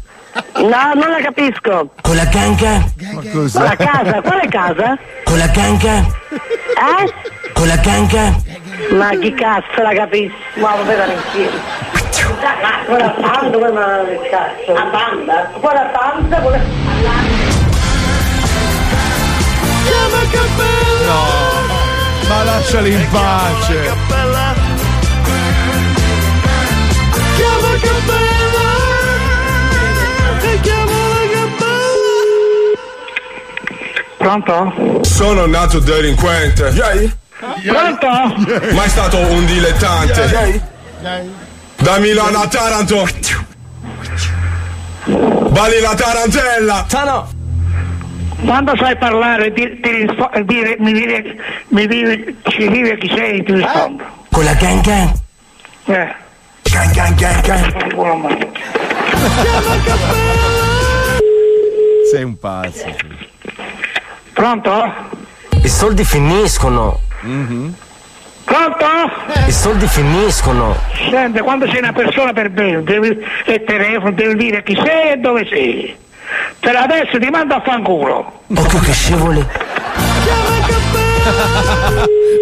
[0.57, 1.91] No, non la capisco!
[2.03, 2.85] Con la ganga.
[3.55, 4.21] Ma la casa?
[4.21, 4.99] Quale casa?
[5.25, 6.07] Con la ganga.
[6.31, 7.13] Eh?
[7.53, 8.37] Con la ganga.
[8.91, 10.35] Ma chi cazzo la capisco?
[10.57, 11.61] Ma vabbè da insieme!
[12.63, 14.73] Ma quella banda, quella che cazzo?
[14.73, 15.51] La banda?
[15.61, 16.59] Quella banda, quella...
[21.07, 21.25] No,
[22.29, 23.91] ma lasciali in pace.
[27.37, 28.40] Chiama Cappella e
[34.21, 35.01] Pronto?
[35.03, 36.71] Sono nato delinquente
[37.65, 38.07] Pronto?
[38.75, 40.63] Mai stato un dilettante
[41.77, 43.09] Da Milano a Taranto
[45.07, 47.29] Bali la tarantella Tano
[48.45, 51.37] Quando sai parlare, ti, ti rispo- eh, dire, mi dire,
[51.69, 54.05] mi dire, ci dire chi sei, ti rispondo.
[54.31, 55.13] Con la ganga.
[55.87, 56.15] Eh.
[56.63, 57.75] Gang gang gang gang.
[62.11, 63.10] Sei un pazzo.
[64.41, 64.91] Pronto?
[65.63, 66.99] I soldi finiscono.
[67.21, 68.87] Pronto?
[69.47, 70.75] I soldi finiscono.
[71.11, 75.17] Senti, quando sei una persona per bene, devi, e telefono, devi dire chi sei e
[75.19, 75.95] dove sei.
[76.59, 78.41] Per adesso ti mando a fanculo.
[78.57, 79.41] Occhio che scivoli.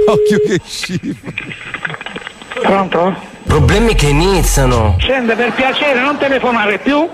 [0.06, 1.32] Occhio che schifo.
[2.62, 3.12] Pronto?
[3.42, 4.96] Problemi che iniziano.
[5.00, 7.10] Senti, per piacere non telefonare più.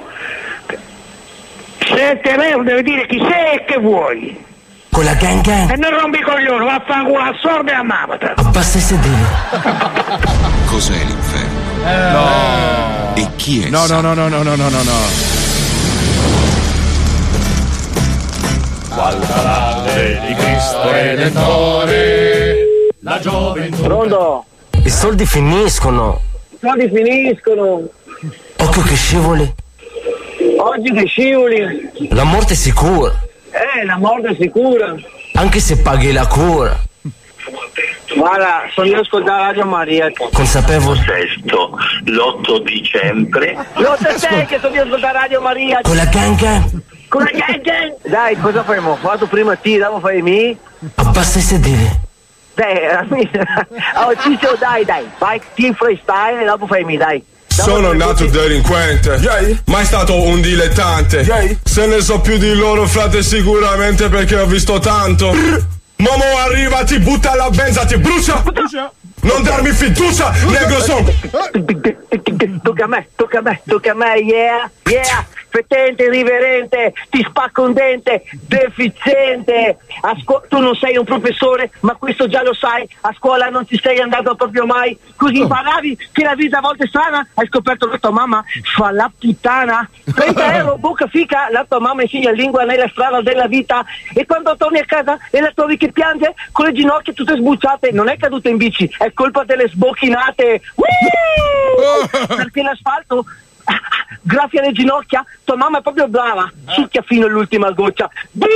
[1.78, 4.53] Se telefono devi dire chi sei e che vuoi.
[4.95, 5.72] Con la ganga.
[5.72, 8.34] E non rompi i coglioni, vaffanculo a sorda e a Mavata.
[8.36, 9.24] Abbassa i sedili.
[10.66, 12.11] Cos'è l'inferno?
[12.12, 13.14] No.
[13.16, 13.70] E chi è?
[13.70, 14.92] No, no, no, no, no, no, no, no, no.
[18.95, 22.57] Valgalale di Cristo Redentore,
[23.01, 23.82] la gioventù.
[23.82, 24.45] Pronto?
[24.84, 26.20] I soldi finiscono.
[26.51, 27.82] I soldi finiscono.
[28.59, 29.55] Occhio che scivoli.
[30.57, 31.90] Oggi che scivoli.
[32.11, 33.12] La morte è sicura.
[33.55, 34.94] Eh, la morte è sicura.
[35.34, 36.76] Anche se paghi la cura.
[38.16, 40.11] Guarda, sono io a ascoltare Radio Maria.
[40.32, 41.00] Consapevole.
[41.05, 43.57] Sesto, l'8 dicembre.
[43.74, 45.80] L'8 6 che sono io a ascoltare Radio Maria.
[45.82, 46.64] Con la ganga.
[47.09, 48.96] Con la gang Dai, cosa faremo?
[48.96, 50.57] Fatto prima te, dopo fai me.
[50.96, 51.88] Abbassa i sedili.
[52.55, 52.76] Dai,
[53.96, 55.09] oh, Ciccio, dai, dai.
[55.18, 57.24] Vai, team freestyle e dopo fai me, dai.
[57.62, 59.20] Sono nato delinquente.
[59.66, 61.59] Mai stato un dilettante.
[61.62, 65.32] Se ne so più di loro frate sicuramente perché ho visto tanto.
[65.96, 68.42] Momo arriva, ti butta la benza, ti brucia
[69.24, 71.02] Non darmi fiducia, negro son
[72.62, 77.62] Tocca a me, tocca a me, tocca a me, yeah, yeah, fetente, riverente, ti spacco
[77.62, 79.78] un dente, deficiente.
[80.00, 82.88] A scuo- tu non sei un professore, ma questo già lo sai.
[83.02, 84.98] A scuola non ci sei andato proprio mai.
[85.14, 87.26] Così imparavi che la vita a volte è strana.
[87.34, 88.44] Hai scoperto che tua mamma
[88.76, 89.88] fa la puttana.
[90.12, 93.84] 30 euro, bocca fica, la tua mamma insegna lingua nella strada della vita.
[94.12, 97.92] E quando torni a casa e la trovi che piange con le ginocchia tutte sbucciate,
[97.92, 100.60] non è caduta in bici, è colpa delle sbocchinate.
[100.74, 102.26] Woo!
[102.26, 103.24] Perché l'asfalto
[104.22, 108.10] graffia le ginocchia, tua mamma è proprio brava, succhia fino all'ultima goccia.
[108.32, 108.50] Boom!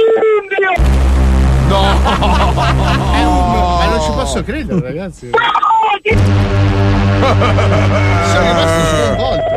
[1.69, 5.31] Ma non ci posso credere, ragazzi.
[5.31, 5.43] Sono
[8.41, 9.57] rimasto sconvolto.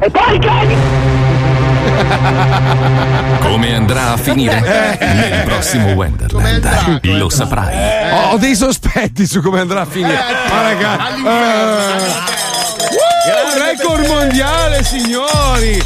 [0.00, 0.48] E poi che...
[3.40, 4.60] Come andrà a finire?
[4.60, 8.32] Nel prossimo Wonderland lo saprai.
[8.32, 10.18] Ho dei sospetti su come andrà a finire.
[10.48, 11.22] Ma ragazzi.
[13.26, 13.49] eh.
[13.58, 15.82] Record mondiale, signori!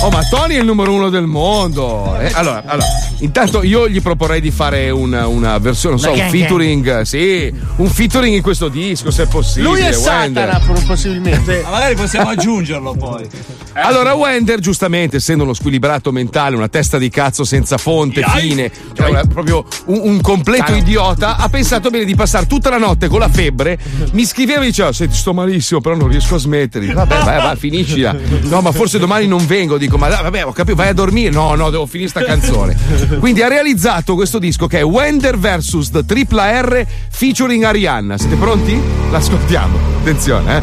[0.00, 2.16] Oh, ma Tony è il numero uno del mondo.
[2.20, 2.86] Eh, allora, allora,
[3.18, 7.88] intanto io gli proporrei di fare una, una versione, non so, un featuring, sì, un
[7.88, 9.68] featuring in questo disco, se è possibile.
[9.68, 10.52] Lui è Wender.
[10.52, 11.62] Satana, possibilmente.
[11.64, 13.26] Ma magari possiamo aggiungerlo poi.
[13.72, 19.08] Allora, Wender, giustamente, essendo uno squilibrato mentale, una testa di cazzo senza fonte, fine, cioè,
[19.08, 23.18] una- proprio un, un completo idiota, ha pensato bene di passare tutta la notte con
[23.18, 23.78] la febbre.
[24.12, 26.86] Mi scriveva e diceva: Senti, sto malissimo, però non riesco a smettere.
[27.04, 28.14] Vabbè, vai, vai, finiscila.
[28.42, 29.78] No, ma forse domani non vengo.
[29.78, 31.30] Dico, ma vabbè, ho capito, vai a dormire.
[31.30, 32.76] No, no, devo finire sta canzone.
[33.20, 35.90] Quindi ha realizzato questo disco che è Wender vs.
[35.90, 38.18] The Tripla R featuring Arianna.
[38.18, 38.80] Siete pronti?
[39.10, 39.78] L'ascoltiamo.
[40.00, 40.60] Attenzione, eh.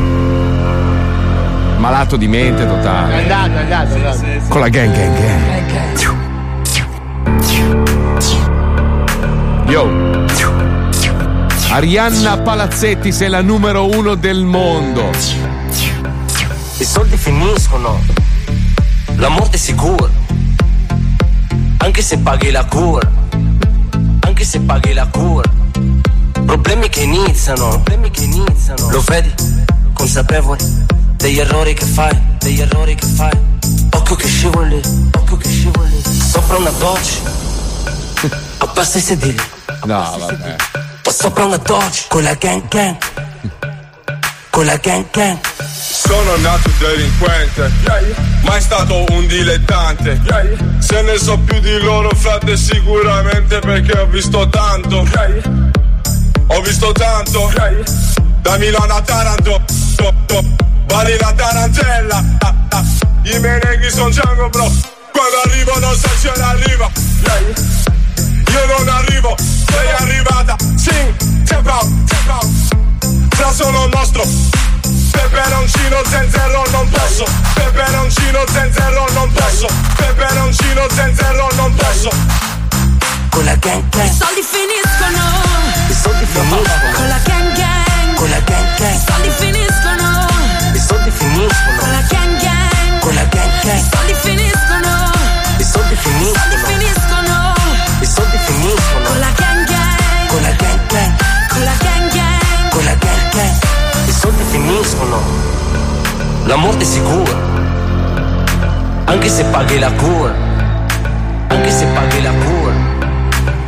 [1.77, 3.13] Malato di mente totale.
[3.13, 4.49] È andato, è andato, è andato.
[4.49, 6.23] Con la gang gang gang.
[9.67, 10.13] Yo.
[11.69, 15.09] Arianna Palazzetti sei la numero uno del mondo.
[16.78, 18.01] I soldi finiscono,
[19.15, 20.09] la morte è sicura.
[21.78, 23.09] Anche se paghi la cura,
[24.19, 25.49] anche se paghi la cura.
[26.45, 28.89] Problemi che iniziano, problemi che iniziano.
[28.89, 29.34] Lo vedi,
[29.93, 30.59] consapevole
[31.15, 33.39] degli errori che fai, degli errori che fai.
[33.91, 34.82] Occhio che scivoli,
[35.13, 36.03] occhio che scivoli.
[36.03, 37.19] Sopra una doccia,
[38.57, 39.41] abbassa i sedili.
[39.86, 40.55] No, vabbè.
[41.09, 42.97] Sopra una doccia, con la gang gang.
[44.56, 45.38] Con la gang gang.
[45.68, 47.70] Sono nato delinquente,
[48.43, 50.18] mai stato un dilettante.
[50.80, 55.06] Se ne so più di loro, frate, sicuramente perché ho visto tanto.
[56.47, 57.51] Ho visto tanto.
[58.43, 59.62] Da Milano a Taranto,
[59.97, 60.41] to, to,
[60.86, 62.24] bari la tarantella.
[62.39, 62.84] Ah, ah.
[63.24, 64.72] I meneghi son Django, bro.
[65.12, 66.89] Quando arrivo non so se arriva.
[68.47, 70.56] Io non arrivo, sei arrivata.
[70.78, 72.66] Sing, step out, step out.
[73.36, 74.23] Fra sono nostro.
[75.11, 82.09] Peperoncino zenzero non posso Peperoncino zenzero non posso Peperoncino zenzero non posso
[83.29, 84.07] Con la gang gang.
[84.07, 85.19] I soldi finiscono.
[85.89, 86.91] I soldi finiscono.
[86.93, 88.15] Con la gang gang.
[88.15, 88.95] Con la gang gang.
[88.95, 90.27] I soldi finiscono.
[90.73, 91.77] I soldi finiscono.
[91.79, 92.99] Con la gang gang.
[92.99, 93.91] Con la gang I gang.
[93.91, 95.11] soldi finiscono.
[95.57, 97.53] I soldi I finiscono.
[97.99, 99.05] I soldi finiscono.
[103.36, 104.07] Gang.
[104.07, 105.21] I soldi finiscono.
[106.45, 107.36] La morte è sicura.
[109.05, 110.33] Anche se paghi la cura.
[111.47, 112.73] Anche se paghi la cura.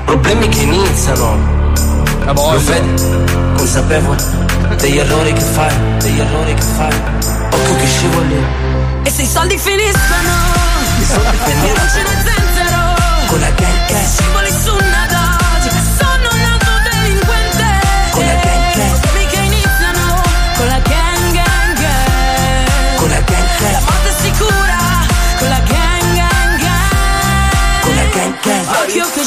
[0.06, 1.56] Problemi che iniziano.
[2.26, 3.04] Lo vedi,
[3.56, 4.22] consapevole
[4.78, 6.94] degli errori che fai, degli errori che fai.
[7.52, 8.46] Occhio che scivoli.
[9.04, 10.30] E se i soldi finiscono.
[11.00, 11.74] I soldi finiscono.
[11.74, 12.80] Non ce n'è zenzero.
[13.28, 14.06] Con la gang E gang.
[14.06, 14.97] se scivoli su una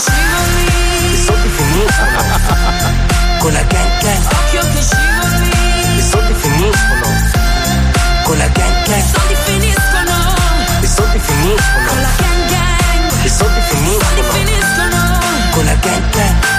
[0.01, 1.13] Che scivoli.
[1.13, 2.21] I soldi finiscono.
[3.39, 4.25] Con la gang gang.
[4.33, 5.99] Occhio che scivoli.
[5.99, 7.09] I soldi finiscono.
[8.25, 9.03] Con la gang I gang.
[9.13, 10.35] soldi finiscono.
[10.81, 11.87] I soldi finiscono.
[11.87, 13.25] Con la gang gang.
[13.25, 15.19] I soldi I finiscono.
[15.51, 16.50] Con la gang gang.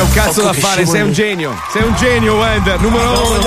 [0.00, 1.54] C'è un cazzo da fare, sei un genio.
[1.70, 3.38] Sei un genio, Wender, numero uno.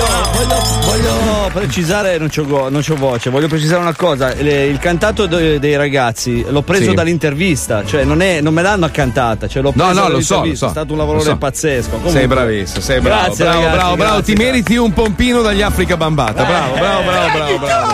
[0.82, 4.32] Voglio, voglio precisare, non c'ho, go- non c'ho voce, voglio precisare una cosa.
[4.34, 6.94] Le- il cantato de- dei ragazzi l'ho preso Sì.
[6.94, 10.44] dall'intervista, cioè non, è, non me l'hanno accantata, cioè l'ho No, preso no, lo so,
[10.44, 10.66] lo so.
[10.66, 11.36] È stato un Lo lavorone so.
[11.38, 11.88] pazzesco.
[11.90, 13.22] Comunque- Sei bravissimo, sei bravo.
[13.24, 14.12] Grazie, bravo, ragazzi, bravo, bravo.
[14.14, 14.52] grazie, Ti grazie.
[14.52, 16.44] meriti un pompino dagli Africa Bambata.
[16.44, 17.92] Bravo, bravo, bravo, bravo, bravo.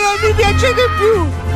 [0.00, 1.49] non mi piacete più.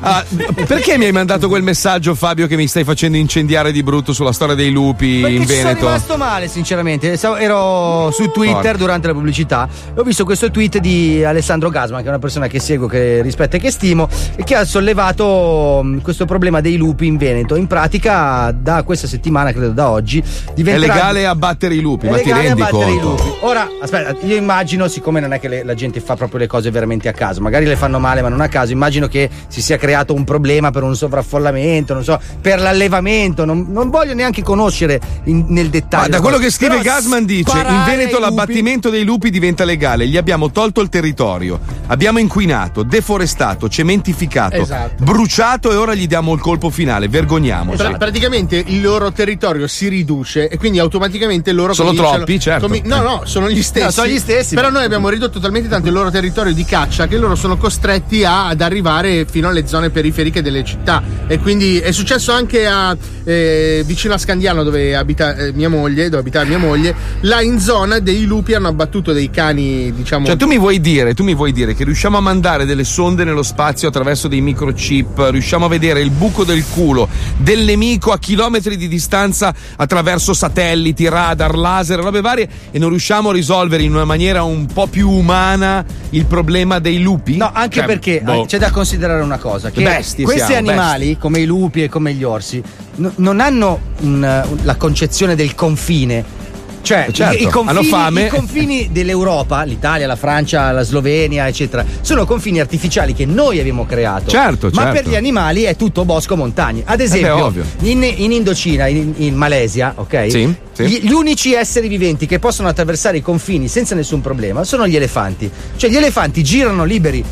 [0.00, 0.24] Ah,
[0.66, 4.32] perché mi hai mandato quel messaggio, Fabio, che mi stai facendo incendiare di brutto sulla
[4.32, 5.86] storia dei lupi Perché in ci sono Veneto?
[5.86, 7.18] rimasto male, sinceramente.
[7.20, 8.76] Ero su Twitter Porca.
[8.76, 12.46] durante la pubblicità e ho visto questo tweet di Alessandro Gasman, che è una persona
[12.46, 16.76] che seguo, che rispetto e che stimo, e che ha sollevato mh, questo problema dei
[16.76, 17.56] lupi in Veneto.
[17.56, 20.94] In pratica, da questa settimana, credo da oggi, È diventerà.
[20.94, 23.08] legale abbattere i lupi, è ma ti rendi conto?
[23.08, 23.22] lupi.
[23.40, 26.70] Ora, aspetta, io immagino, siccome non è che le- la gente fa proprio le cose
[26.70, 29.74] veramente a caso, magari le fanno male, ma non a caso, immagino che si sia
[29.76, 33.46] creata creato un problema per un sovraffollamento, non so, per l'allevamento.
[33.46, 36.02] Non, non voglio neanche conoscere in- nel dettaglio.
[36.10, 40.06] Ma da quello che scrive Però Gasman dice: In Veneto l'abbattimento dei lupi diventa legale.
[40.06, 45.02] Gli abbiamo tolto il territorio, abbiamo inquinato, deforestato, cementificato, Esatto.
[45.02, 47.08] bruciato e ora gli diamo il colpo finale.
[47.08, 47.78] Vergogniamoci.
[47.78, 52.66] Pra- praticamente il loro territorio si riduce e quindi automaticamente loro Sono troppi, certo.
[52.66, 53.84] comi- no, no, sono gli stessi.
[53.86, 54.54] No, sono gli stessi.
[54.54, 58.22] Però noi abbiamo ridotto talmente tanto il loro territorio di caccia che loro sono costretti
[58.24, 61.02] a- ad arrivare fino alle zone periferiche delle città.
[61.26, 66.08] E quindi è successo anche a eh, vicino a Scandiano dove abita eh, mia moglie,
[66.08, 66.94] dove abitava mia moglie.
[67.20, 70.26] Là in zona dei lupi hanno abbattuto dei cani, diciamo.
[70.26, 73.24] Cioè, tu mi vuoi dire, tu mi vuoi dire che riusciamo a mandare delle sonde
[73.24, 78.18] nello spazio attraverso dei microchip, riusciamo a vedere il buco del culo del nemico a
[78.18, 83.92] chilometri di distanza attraverso satelliti, radar, laser, robe varie e non riusciamo a risolvere in
[83.92, 87.36] una maniera un po' più umana il problema dei lupi?
[87.36, 88.44] No, anche Cioè, perché boh.
[88.46, 92.12] c'è da considerare una cosa: che Bestie questi siamo, animali, come i lupi e come
[92.12, 92.62] gli orsi,
[92.96, 96.36] n- non hanno un- un- la concezione del confine.
[96.80, 98.26] Cioè, Eh, certo, i, i confini, hanno fame.
[98.26, 103.84] i confini dell'Europa, l'Italia, la Francia, la Slovenia, eccetera, sono confini artificiali che noi abbiamo
[103.84, 104.30] creato.
[104.30, 105.02] Certo, Ma certo.
[105.02, 106.82] per gli animali è tutto bosco montagne.
[106.86, 107.64] Ad Eh beh, esempio, ovvio.
[107.82, 110.26] in, in Indocina, in, in Malesia, ok?
[110.30, 110.84] Sì, sì.
[110.86, 114.96] Gli, gli unici esseri viventi che possono attraversare i confini senza nessun problema sono gli
[114.96, 115.50] elefanti.
[115.76, 117.22] Cioè, gli elefanti girano liberi.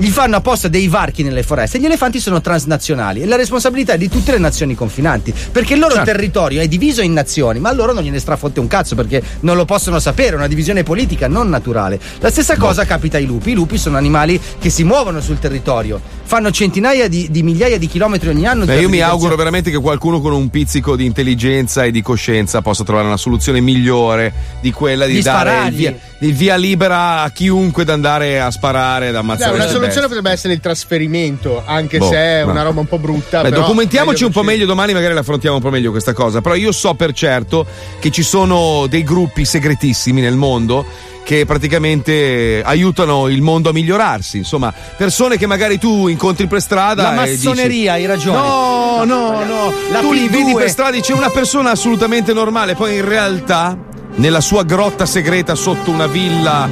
[0.00, 1.78] Gli fanno apposta dei varchi nelle foreste.
[1.78, 5.30] Gli elefanti sono transnazionali e la responsabilità è di tutte le nazioni confinanti.
[5.52, 6.10] Perché il loro Certo.
[6.10, 9.56] territorio è diviso in nazioni, ma a loro non gliene strafotte un cazzo perché non
[9.56, 10.30] lo possono sapere.
[10.30, 12.00] È una divisione politica, non naturale.
[12.20, 12.64] La stessa Boh.
[12.68, 13.50] cosa capita ai lupi.
[13.50, 17.86] I lupi sono animali che si muovono sul territorio, fanno centinaia di, di migliaia di
[17.86, 18.64] chilometri ogni anno.
[18.64, 22.00] di Beh, io mi auguro veramente che qualcuno con un pizzico di intelligenza e di
[22.00, 24.32] coscienza possa trovare una soluzione migliore
[24.62, 28.50] di quella di, Di dare il via, il via libera a chiunque ad andare a
[28.50, 29.50] sparare, ad ammazzare.
[29.56, 32.50] queste soluzione potrebbe essere il trasferimento, anche Boh, se è no.
[32.50, 33.42] una roba un po' brutta.
[33.42, 36.40] Beh, però documentiamoci un po' meglio domani, magari la affrontiamo un po' meglio questa cosa.
[36.40, 37.66] Però io so per certo
[37.98, 40.84] che ci sono dei gruppi segretissimi nel mondo
[41.22, 44.38] che praticamente aiutano il mondo a migliorarsi.
[44.38, 47.14] Insomma, persone che magari tu incontri per strada.
[47.14, 48.38] La dici- massoneria, hai ragione.
[48.38, 49.72] No, no, no.
[49.90, 50.30] La tu li P2.
[50.30, 53.76] vedi per strada e c'è una persona assolutamente normale, poi in realtà
[54.16, 56.68] nella sua grotta segreta sotto una villa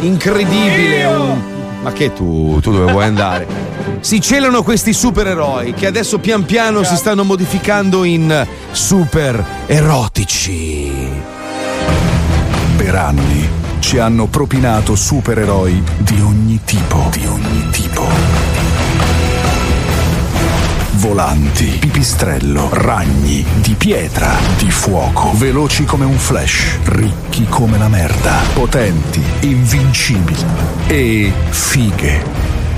[0.00, 1.04] incredibile.
[1.04, 1.42] un-
[1.82, 3.46] Ma che tu, tu dove vuoi andare?
[4.00, 10.90] Si celano questi supereroi che adesso pian piano si stanno modificando in super erotici.
[12.76, 13.46] Per anni
[13.80, 18.59] ci hanno propinato supereroi di ogni tipo, di ogni tipo.
[21.00, 28.42] Volanti, pipistrello, ragni, di pietra, di fuoco, veloci come un flash, ricchi come la merda,
[28.52, 30.44] potenti, invincibili
[30.88, 32.22] e fighe.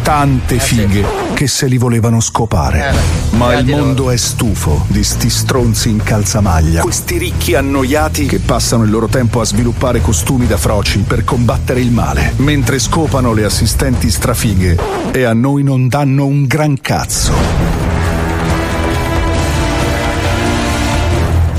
[0.04, 1.04] Tante fighe
[1.34, 2.94] che se li volevano scopare.
[3.30, 6.82] Ma il mondo è stufo di sti stronzi in calzamaglia.
[6.82, 11.80] Questi ricchi annoiati che passano il loro tempo a sviluppare costumi da froci per combattere
[11.80, 14.78] il male, mentre scopano le assistenti strafighe
[15.10, 17.81] e a noi non danno un gran cazzo.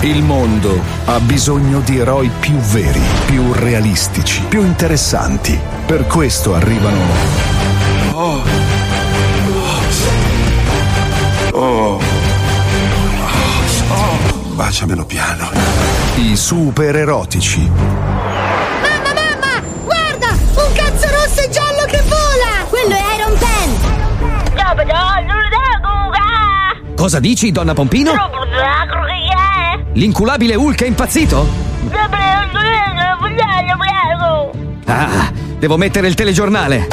[0.04, 5.58] Il mondo ha bisogno di eroi più veri, più realistici, più interessanti.
[5.86, 6.98] Per questo arrivano
[8.12, 8.42] Oh.
[11.54, 12.02] Oh.
[13.92, 14.18] Oh.
[14.56, 15.50] Baciamelo piano.
[16.16, 17.62] i super erotici.
[17.62, 19.64] Mamma, mamma!
[19.86, 20.28] Guarda!
[20.28, 22.66] Un cazzo rosso e giallo che vola!
[22.68, 23.54] Quello è Iron Pen!
[27.04, 28.12] Cosa dici, donna Pompino?
[29.94, 31.48] L'inculabile Hulk è impazzito?
[34.86, 36.88] Ah, devo mettere il telegiornale.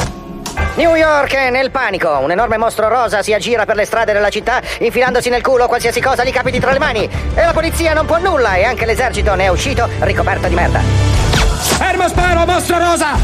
[0.75, 2.19] New York è nel panico.
[2.21, 5.99] Un enorme mostro rosa si aggira per le strade della città, infilandosi nel culo qualsiasi
[5.99, 7.09] cosa gli capiti tra le mani.
[7.33, 10.79] E la polizia non può nulla e anche l'esercito ne è uscito ricoperto di merda.
[10.79, 13.17] Fermo sparo, mostro rosa!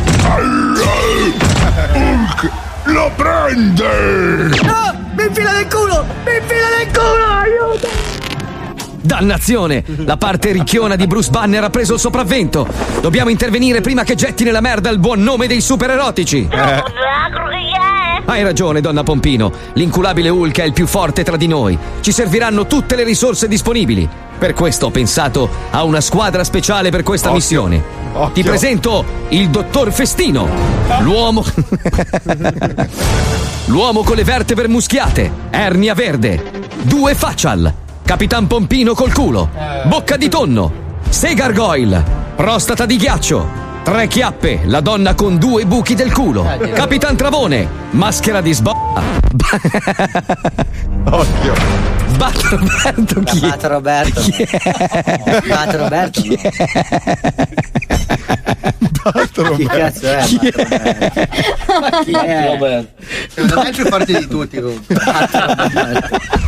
[1.94, 2.52] Hulk
[2.86, 4.60] lo prende!
[4.64, 5.06] No!
[5.16, 6.06] Mi infila nel culo!
[6.26, 7.26] Mi infila nel culo!
[7.42, 8.17] Aiuto!
[9.08, 9.86] Dannazione!
[10.04, 12.68] La parte ricchiona di Bruce Banner ha preso il sopravvento.
[13.00, 16.46] Dobbiamo intervenire prima che getti nella merda il buon nome dei supererotici.
[18.26, 19.50] Hai ragione, donna Pompino.
[19.74, 21.78] L'inculabile Hulk è il più forte tra di noi.
[22.02, 24.08] Ci serviranno tutte le risorse disponibili.
[24.38, 27.82] Per questo ho pensato a una squadra speciale per questa missione.
[28.34, 30.50] Ti presento il dottor Festino.
[31.00, 31.46] L'uomo.
[33.68, 35.32] L'uomo con le vertebre muschiate.
[35.50, 36.44] Ernia verde.
[36.82, 37.86] Due facial.
[38.08, 39.50] Capitan Pompino col culo.
[39.84, 40.72] Bocca di tonno.
[41.10, 42.02] Sei gargoyle.
[42.38, 43.46] Prostata di ghiaccio.
[43.84, 46.48] Tre chiappe, la donna con due buchi del culo.
[46.74, 48.72] Capitan Travone, maschera di sbo.
[51.04, 51.54] Occhio.
[52.18, 53.40] Bat Roberto chi?
[53.42, 54.22] Bat Roberto.
[55.46, 56.22] Bat Roberto.
[59.12, 60.24] Bat Chi cazzo è?
[60.24, 60.40] Chi
[61.80, 62.86] Ma chi è?
[63.30, 64.96] Secondo me è il più forte di tutti comunque.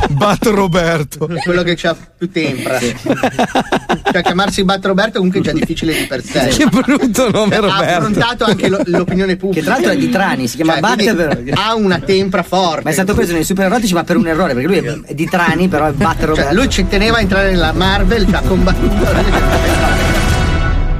[0.09, 1.27] Bat Roberto.
[1.27, 2.79] È quello che ha più tempra.
[2.79, 6.47] Cioè chiamarsi Bat Roberto comunque è già difficile di per sé.
[6.47, 7.83] Che brutto nome, Ha Roberto.
[7.97, 9.59] affrontato anche lo- l'opinione pubblica.
[9.59, 12.43] Che tra l'altro è di Trani, si chiama Cioè, Bat quindi per- Ha una tempra
[12.43, 12.81] forte.
[12.83, 15.13] Ma è stato preso nei super erotici ma per un errore, perché lui è- è
[15.13, 16.49] di Trani, però è Bat Roberto.
[16.49, 20.17] Cioè, lui ci teneva a entrare nella Marvel, ci ha combattuto.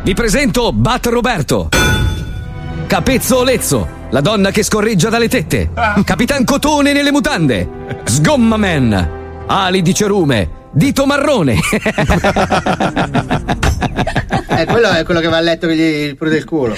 [0.09, 1.69] Vi presento Bat Roberto.
[2.87, 5.69] Capezzo Olezzo, la donna che scorreggia dalle tette.
[6.03, 7.69] Capitan Cotone nelle mutande.
[8.05, 9.45] Sgomma Man.
[9.45, 10.49] Ali di cerume.
[10.71, 11.59] Dito marrone.
[14.49, 16.75] Eh, quello è quello che va a letto gli pure del culo.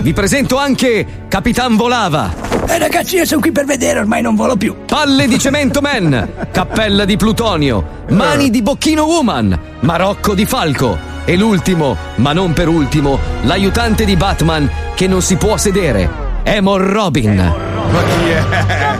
[0.00, 2.34] Vi presento anche Capitan Volava.
[2.66, 4.74] Eh ragazzi, io sono qui per vedere, ormai non volo più.
[4.86, 11.36] Palle di cemento man, cappella di plutonio, mani di bocchino woman, marocco di falco e
[11.36, 16.08] l'ultimo, ma non per ultimo, l'aiutante di Batman che non si può sedere,
[16.42, 17.34] Emor Robin.
[17.34, 18.92] Ma chi è?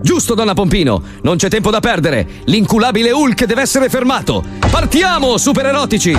[0.00, 2.26] Giusto, donna Pompino, non c'è tempo da perdere.
[2.44, 4.44] L'inculabile Hulk deve essere fermato.
[4.70, 6.16] Partiamo, super erotici!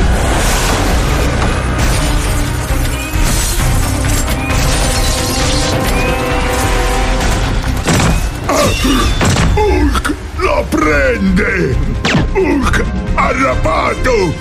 [9.56, 12.05] Hulk la prende!
[12.36, 12.84] Hulk
[13.14, 14.34] arrabbato!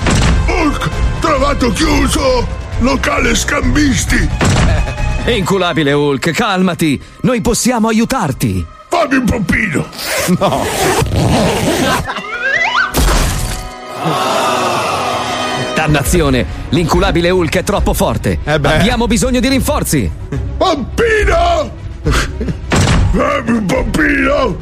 [0.48, 0.90] Hulk
[1.20, 2.44] trovato chiuso!
[2.80, 4.28] Locale scambisti!
[5.26, 8.66] Inculabile Hulk, calmati, noi possiamo aiutarti.
[8.88, 9.86] Fammi un pompino!
[10.38, 10.66] No.
[15.74, 18.40] Dannazione, l'inculabile Hulk è troppo forte.
[18.44, 20.10] Abbiamo bisogno di rinforzi.
[20.56, 21.70] Pompino!
[23.14, 24.56] Fammi un pompino!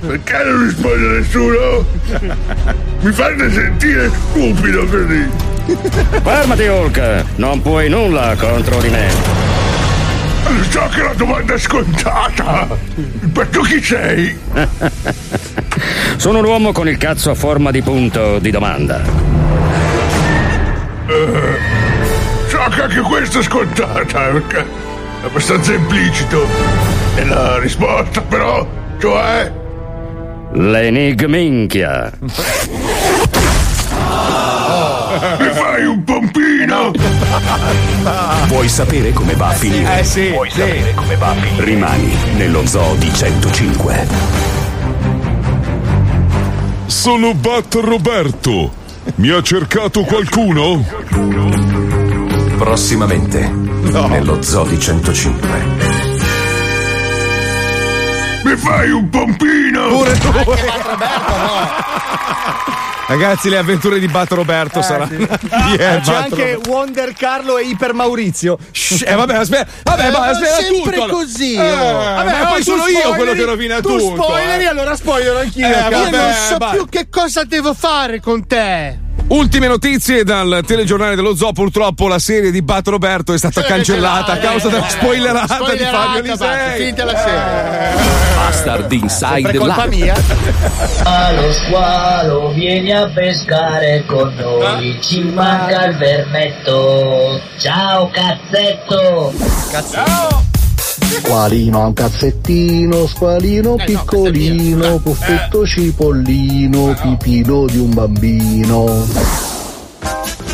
[0.00, 1.86] Perché non risponde nessuno?
[3.00, 5.30] Mi fate sentire stupido così!
[6.20, 9.08] Fermati Hulk, non puoi nulla contro di me.
[10.68, 12.66] So che la domanda è scontata!
[13.34, 14.36] Ma tu chi sei?
[16.16, 19.00] Sono un uomo con il cazzo a forma di punto di domanda.
[21.06, 21.58] Eh,
[22.48, 26.89] so che anche questa è scontata, perché è abbastanza implicito.
[27.16, 28.66] E la risposta però,
[28.98, 29.52] cioè...
[30.52, 32.12] L'enigminchia.
[35.38, 36.92] Mi fai un pompino?
[38.46, 40.00] Vuoi sapere come va a finire?
[40.00, 40.58] Eh sì, Vuoi sì.
[40.60, 41.64] sapere come va a finire?
[41.64, 44.06] Rimani nello zoo di 105.
[46.86, 48.72] Sono Bat Roberto.
[49.16, 50.84] Mi ha cercato qualcuno?
[52.58, 55.89] Prossimamente nello zoo di 105.
[58.44, 59.88] Mi fai un pompino?
[59.88, 60.32] Pure tu.
[63.06, 65.26] Ragazzi, le avventure di Bat Roberto saranno.
[65.26, 65.26] Chi
[65.74, 66.70] è C'è Bat anche Roberto?
[66.70, 68.56] Wonder Carlo e Iper Maurizio.
[68.70, 71.12] Shh, eh, vabbè, aspetta, vabbè, Eh, ma ma aspetta sempre tutto.
[71.14, 71.92] così, Eh, oh.
[71.92, 74.22] vabbè, Vabbè, poi tu sono io spoileri, quello che rovina tu tutto.
[74.22, 74.66] spoileri, eh.
[74.68, 75.66] allora spoiler anch'io.
[75.66, 76.70] Eh, vabbè, Io non so vai.
[76.76, 78.98] più che cosa devo fare con te.
[79.30, 81.52] Ultime notizie dal telegiornale dello zoo.
[81.52, 86.22] Purtroppo la serie di Bat Roberto è stata cancellata a causa della spoilerata di Fabio
[86.22, 86.78] Lisei.
[86.78, 88.18] Finita la serie.
[88.34, 89.96] Bastard Inside colpa Live.
[89.96, 90.14] mia.
[90.16, 97.40] Squalo, squalo, vieni a pescare con noi, ci manca il vermetto.
[97.56, 99.32] Ciao cazzetto!
[99.92, 100.49] Ciao!
[101.10, 109.06] Squalino ha un cazzettino, squalino piccolino, puffetto cipollino, pipino di un bambino.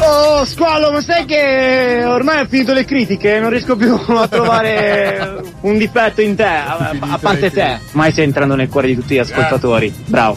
[0.01, 3.39] Oh, squalo, ma sai che ormai ho finito le critiche?
[3.39, 7.79] Non riesco più a trovare un difetto in te, a, a parte te.
[7.93, 9.93] Mai stai entrando nel cuore di tutti gli ascoltatori.
[10.07, 10.37] Bravo.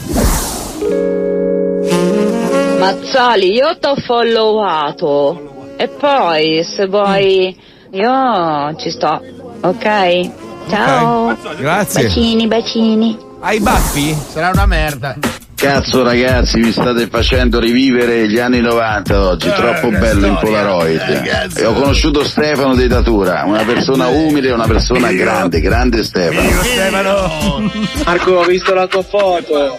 [2.77, 5.73] Mazzoli, io t'ho followato.
[5.77, 7.57] E poi, se vuoi,
[7.91, 9.38] io ci sto.
[9.61, 10.29] Ok?
[10.69, 11.37] Ciao.
[11.57, 12.03] Grazie.
[12.03, 13.17] Bacini, bacini.
[13.41, 14.15] Hai baffi?
[14.31, 15.15] Sarà una merda.
[15.55, 21.51] Cazzo ragazzi, vi state facendo rivivere gli anni 90 oggi, troppo bello in Polaroid.
[21.57, 26.49] E ho conosciuto Stefano De Datura, una persona umile e una persona grande, grande Stefano.
[26.63, 27.71] Stefano.
[28.05, 29.77] Marco, ho visto la tua foto.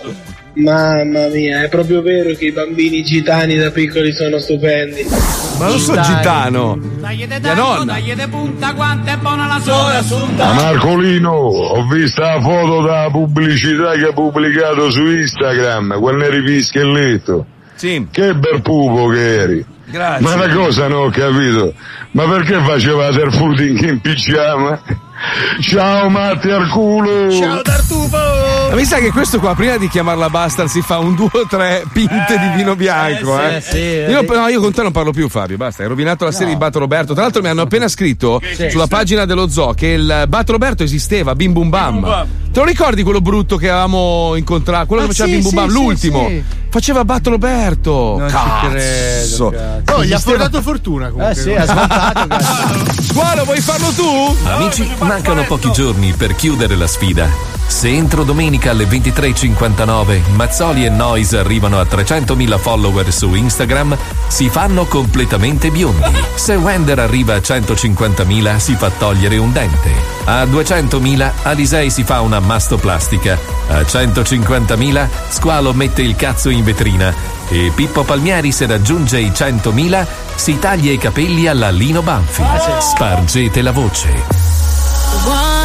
[0.54, 5.06] Mamma mia, è proprio vero che i bambini gitani da piccoli sono stupendi.
[5.58, 6.74] Ma non so gitano.
[6.74, 7.98] Mia nonna.
[10.36, 16.42] Ma Marcolino, ho visto la foto della pubblicità che ha pubblicato su Instagram, quel neri
[16.42, 17.46] pischelletto.
[18.10, 19.64] Che bel pupo che eri.
[19.90, 20.26] Grazie.
[20.26, 21.74] Ma una cosa non ho capito.
[22.12, 24.82] Ma perché facevate il footing in pigiama?
[25.60, 27.30] Ciao Matti al culo!
[27.30, 28.16] Ciao Tartufo!
[28.70, 31.46] Ma mi sa che questo qua, prima di chiamarla bastard, si fa un due o
[31.46, 33.38] tre pinte di vino bianco.
[33.38, 34.26] eh, Eh, sì, sì, io, eh.
[34.26, 35.56] no, io con te non parlo più, Fabio.
[35.58, 37.12] Basta, hai rovinato la serie di Bat Roberto.
[37.12, 38.70] Tra l'altro, mi hanno appena scritto Sì.
[38.70, 42.26] sulla pagina dello zoo che il Bat Roberto esisteva, Bim Bum Bam.
[42.52, 44.86] Te lo ricordi quello brutto che avevamo incontrato?
[44.86, 46.28] Quello Ah, che faceva sì, Bim Bum sì, Bam, sì, l'ultimo.
[46.28, 46.44] sì.
[46.70, 48.14] Faceva Bat Roberto.
[48.18, 48.68] Non ci Cazzo.
[48.68, 49.96] credo, cazzo.
[49.98, 51.32] Oh, gli ha portato fortuna comunque.
[51.32, 53.02] Eh sì, ha svoltato.
[53.02, 54.36] Squalo, vuoi farlo tu?
[54.44, 57.28] Amici, mancano pochi giorni per chiudere la sfida.
[57.66, 64.48] Se entro domenica alle 23.59 Mazzoli e Noise arrivano a 300.000 follower su Instagram, si
[64.48, 66.12] fanno completamente biondi.
[66.36, 69.92] Se Wender arriva a 150.000 si fa togliere un dente.
[70.26, 73.36] A 200.000 Alisei si fa una mastoplastica.
[73.66, 77.12] A 150.000 Squalo mette il cazzo in vetrina.
[77.48, 80.06] E Pippo Palmieri se raggiunge i 100.000
[80.36, 82.44] si taglia i capelli alla Lino Banfi.
[82.78, 84.69] Spargete la voce.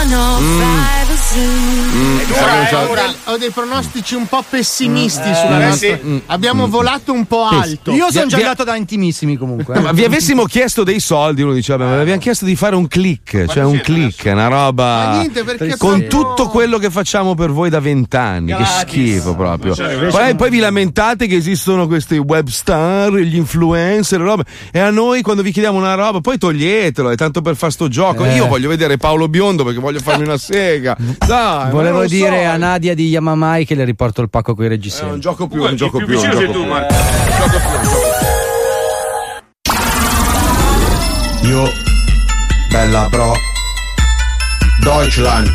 [0.08, 1.05] Mm,
[1.38, 6.00] Ed ora, eh, ora ho dei pronostici un po' pessimisti sulla eh, nostra.
[6.02, 6.22] sì.
[6.28, 7.92] Abbiamo volato un po' alto.
[7.92, 9.76] Io sono già Vi- andato da intimissimi comunque.
[9.76, 12.56] No, ma vi avessimo chiesto dei soldi, uno diceva, "Beh, ma vi abbiamo chiesto di
[12.56, 16.78] fare un click, cioè un click, una roba Ma niente, perché con proprio- tutto quello
[16.78, 19.76] che facciamo per voi da vent'anni, che schifo proprio.
[20.10, 25.22] Poi, poi vi lamentate che esistono questi web star, gli influencer, robe, e a noi
[25.22, 28.24] quando vi chiediamo una roba, poi toglietelo, è tanto per fare sto gioco.
[28.24, 28.36] Eh.
[28.36, 30.96] Io voglio vedere Paolo Biondo perché voglio farmi una sega.
[31.26, 32.52] Dai, Volevo non dire so.
[32.52, 35.10] a Nadia di Yamamai che le riporto il pacco con i reggiseni.
[35.10, 36.62] È un gioco più, è un gioco più, un gioco tu, più.
[36.62, 37.60] Gioco
[41.42, 41.50] più.
[41.50, 41.72] Io,
[42.70, 43.34] bella bro,
[44.82, 45.52] Deutschland,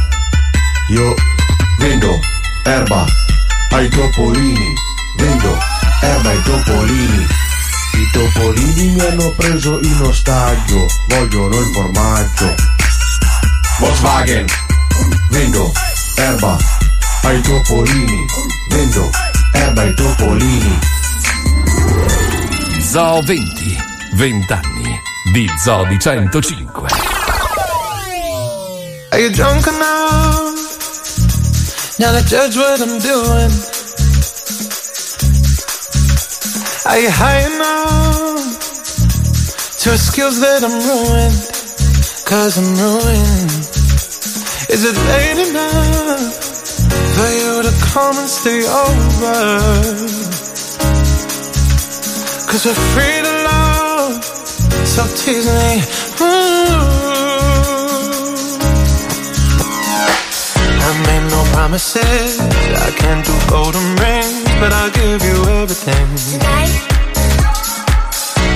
[0.91, 1.15] io
[1.79, 2.19] vendo
[2.65, 3.05] erba
[3.71, 4.75] ai topolini,
[5.19, 5.57] vendo
[6.01, 7.27] erba ai topolini.
[7.93, 12.55] I topolini mi hanno preso in ostaggio, vogliono il formaggio.
[13.79, 14.47] Volkswagen,
[15.31, 15.73] vendo
[16.17, 16.57] erba
[17.25, 18.27] ai topolini,
[18.71, 19.11] vendo
[19.53, 20.79] erba ai topolini.
[22.81, 23.89] Zoo 20.
[24.13, 25.01] 20 anni
[25.33, 26.89] di Zoo di 105.
[29.13, 30.55] Are you drunk enough
[31.99, 33.53] now to judge what I'm doing?
[36.87, 38.59] Are you high enough
[39.83, 41.39] to skills that I'm ruined?
[42.25, 43.80] Cause I'm ruined.
[44.73, 46.35] Is it late enough
[47.17, 49.59] for you to come and stay over?
[52.47, 54.25] Cause we're free to love,
[54.87, 55.83] so tease me.
[60.87, 62.39] I made no promises.
[62.39, 66.90] I can't do golden rings, but I'll give you everything.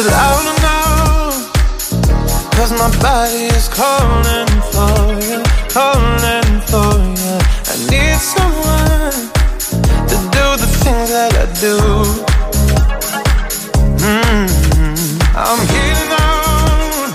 [0.00, 0.80] it loud no?
[2.56, 4.98] Cause my body is calling for
[5.28, 5.38] you,
[5.76, 7.36] calling for you.
[7.70, 9.18] I need someone
[10.10, 11.76] to do the things that I do.
[14.08, 14.48] Mm,
[15.44, 17.12] I'm heating on,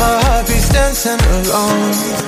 [0.00, 2.27] my heart beats dancing alone.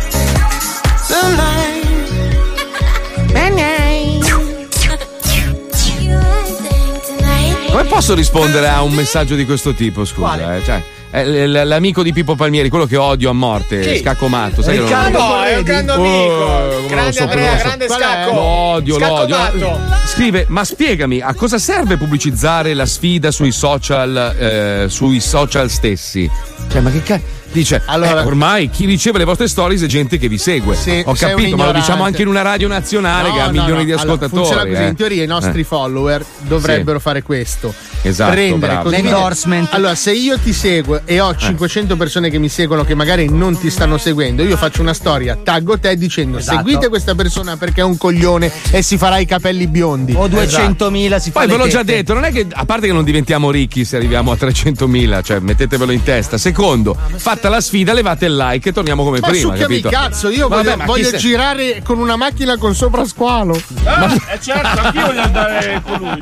[7.69, 10.55] Come posso rispondere a un messaggio di questo tipo, scusa?
[10.57, 10.61] eh?
[10.63, 10.83] Cioè,
[11.63, 13.97] l'amico di Pippo Palmieri, quello che odio a morte, Chi?
[13.99, 14.61] Scacco Matto.
[14.61, 16.33] Sai che Riccardo non- No, è un grande amico.
[16.33, 17.63] Oh, Grande so, Andrea, so.
[17.63, 17.87] grande?
[17.87, 18.33] Scacco.
[18.33, 19.37] Lo odio, lo Scacco odio.
[19.37, 19.79] Matto.
[20.07, 26.29] Scrive, ma spiegami, a cosa serve pubblicizzare la sfida sui social, eh, sui social stessi?
[26.69, 27.39] Cioè, ma che cazzo?
[27.51, 30.75] Dice, Allora- eh, ormai chi riceve le vostre stories è gente che vi segue.
[30.75, 33.51] Sì, Ho capito, ma lo diciamo anche in una radio nazionale No, che ha no,
[33.51, 33.83] milioni no.
[33.83, 34.41] di Allora, ascoltatori.
[34.45, 34.87] funziona così, eh.
[34.87, 35.65] in teoria i nostri Eh.
[35.65, 37.73] follower dovrebbero fare questo.
[38.03, 38.89] Esatto, Prendere bravo.
[38.89, 39.67] così L'endorsement.
[39.73, 43.59] Allora, se io ti seguo e ho 500 persone che mi seguono che magari non
[43.59, 46.57] ti stanno seguendo, io faccio una storia, taggo te dicendo Esatto.
[46.57, 50.13] seguite questa persona perché è un coglione e si farà i capelli biondi.
[50.17, 51.93] O 200.000 si fa Poi ve l'ho già tette.
[51.97, 55.39] detto, non è che a parte che non diventiamo ricchi se arriviamo a 300.000, cioè
[55.39, 56.37] mettetevelo in testa.
[56.39, 56.97] Secondo,
[57.41, 59.49] fatta la sfida, levate il like e torniamo come Ma prima.
[59.49, 60.01] succhiami il capito?
[60.01, 63.55] cazzo, io voglio, ma voglio se- girare con una macchina con sopra squalo.
[63.55, 66.21] Eh certo, anch'io voglio andare con lui.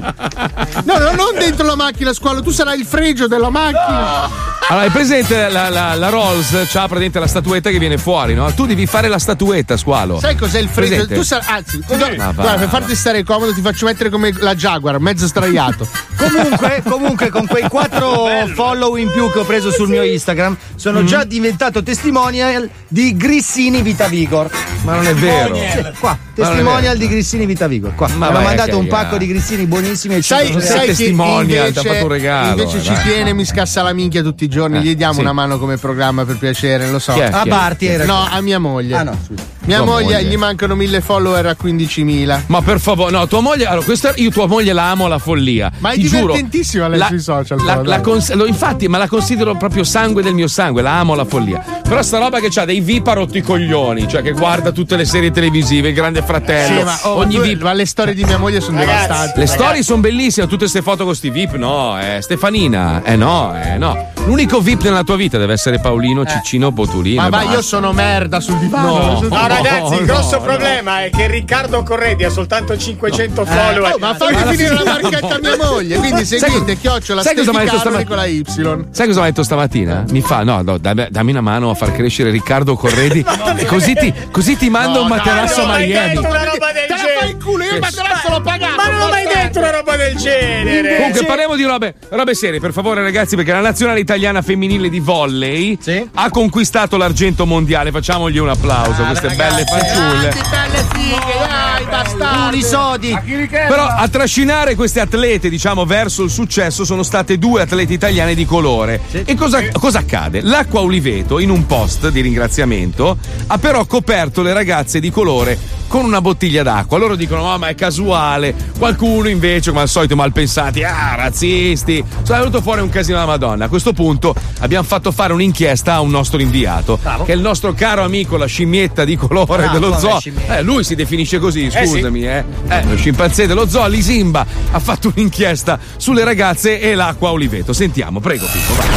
[0.86, 4.48] No, no, non dentro la macchina squalo, tu sarai il fregio della macchina.
[4.70, 6.52] Allora, hai presente la, la, la Rolls?
[6.52, 8.54] C'ha praticamente la statuetta che viene fuori, no?
[8.54, 10.20] Tu devi fare la statuetta, squalo.
[10.20, 10.90] Sai cos'è il fregio?
[10.94, 11.16] Presente?
[11.16, 12.70] Tu sar- anzi, guarda, Ma va, guarda, per va.
[12.80, 15.88] farti stare comodo ti faccio mettere come la Jaguar, mezzo straiato.
[16.20, 21.02] Comunque, comunque, con quei quattro follow in più che ho preso sul mio Instagram, sono
[21.02, 21.06] Mm.
[21.10, 24.50] Già diventato testimonial di Grissini Vita Vigor.
[24.84, 25.56] Ma non è vero.
[25.56, 25.62] Sì,
[26.00, 26.98] qua, Ma non è testimonial vero.
[26.98, 27.96] di Grissini Vita Vigor.
[27.96, 28.08] Qua.
[28.08, 30.86] Ma Mi hanno vai mandato un pacco di grissini buonissimi e Sai, cinque- sai che
[30.88, 33.04] testimonial, invece, ti ha fatto un regalo, invece eh, ci dai.
[33.04, 34.78] tiene, mi scassa la minchia tutti i giorni.
[34.78, 35.20] Eh, Gli diamo sì.
[35.22, 37.14] una mano come programma per piacere, lo so.
[37.14, 37.24] Chi è?
[37.26, 37.52] A Chi è?
[37.52, 38.06] Barti era.
[38.06, 38.96] No, a mia moglie.
[38.96, 39.58] Ah, no, scusa.
[39.66, 40.24] Mia Tua moglie, moglie.
[40.24, 42.42] gli mancano mille follower a 15.000.
[42.48, 43.66] Ma per favore, no, tua moglie.
[43.68, 45.72] Allora, questa, io tua moglie la amo alla follia.
[45.78, 47.58] Ma è Ti giuro, divertentissima lei la- sui social.
[47.60, 48.02] La, però, la dai.
[48.02, 51.64] cons- lo- infatti, ma la considero proprio sangue del mio sangue, la amo alla follia.
[51.88, 54.96] Però sta roba che ha dei VIP a rotti i coglioni, cioè che guarda tutte
[54.96, 56.78] le serie televisive, il grande fratello.
[56.80, 57.62] Sì, ma, oh, ogni tu- VIP.
[57.64, 59.40] ma le storie di mia moglie sono Ragazzi, devastanti.
[59.40, 63.56] Le storie sono bellissime, tutte queste foto con questi VIP, no, eh, Stefanina, eh no,
[63.60, 64.08] eh no.
[64.26, 67.22] L'unico VIP nella tua vita deve essere Paolino, Ciccino, Botulino.
[67.22, 67.54] Ma va, basta.
[67.54, 68.98] io sono merda sul divano.
[69.22, 69.28] No.
[69.28, 70.42] No, ragazzi, il no, grosso no.
[70.44, 73.94] problema è che Riccardo Corredi ha soltanto 500 follower.
[73.96, 75.98] Oh, ma fammi finire la marchetta a mia moglie.
[75.98, 78.16] Quindi Sai seguite co- chiocciola sai cosa mi ha detto stamattina?
[78.16, 78.44] la Y.
[78.92, 80.04] Sai cosa mi ha detto stamattina?
[80.12, 83.24] Mi fa, no, no, dammi, dammi una mano a far crescere Riccardo Corredi,
[83.68, 86.16] così, ti, così ti mando No, un materasso a non hai Miami.
[86.16, 87.20] detto una roba del Te la genere.
[87.20, 88.76] fai culo, io il materasso l'ho pagato.
[88.76, 90.96] Ma non ho mai detto una roba del genere.
[90.96, 91.26] Comunque Sì.
[91.26, 95.78] parliamo di robe, robe serie, per favore ragazzi, perché la nazionale italiana femminile di volley
[96.16, 97.92] ha conquistato l'argento mondiale.
[97.92, 100.30] Facciamogli un applauso, queste belle fanciulle.
[100.30, 102.58] Che belle fighe, dai, bastardi.
[102.58, 103.18] Unisodi.
[103.50, 108.46] Però a trascinare queste atlete, diciamo, verso il successo sono state due atlete italiane di
[108.46, 109.02] colore.
[109.12, 110.42] E cosa, cosa accade?
[110.42, 115.58] L'acqua Oliveto, in un post di ringraziamento, ha però coperto le ragazze di colore
[115.88, 116.98] con una bottiglia d'acqua.
[116.98, 118.54] Loro dicono: no, ma è casuale.
[118.78, 122.04] Qualcuno invece, come al solito, malpensati, ah, razzisti.
[122.24, 123.66] Sono venuto fuori un casino della Madonna.
[123.66, 127.74] A questo punto abbiamo fatto fare un'inchiesta a un nostro inviato, che è il nostro
[127.74, 130.20] caro amico, la scimmietta di colore Bravo, dello zoo.
[130.48, 131.86] Eh, lui si definisce così, sì.
[131.86, 132.44] scusami, eh.
[132.68, 137.74] Eh, lo scimpanzé dello zoo, Lisimba, ha fatto un'inchiesta sulle ragazze e l'acqua Oliveto.
[137.74, 138.88] Sentiamo, prego, Pippo, vai.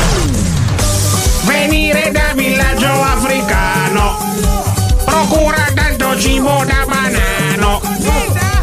[1.44, 4.62] Venire da villaggio africano
[5.05, 7.81] procura tanto cibo da banano.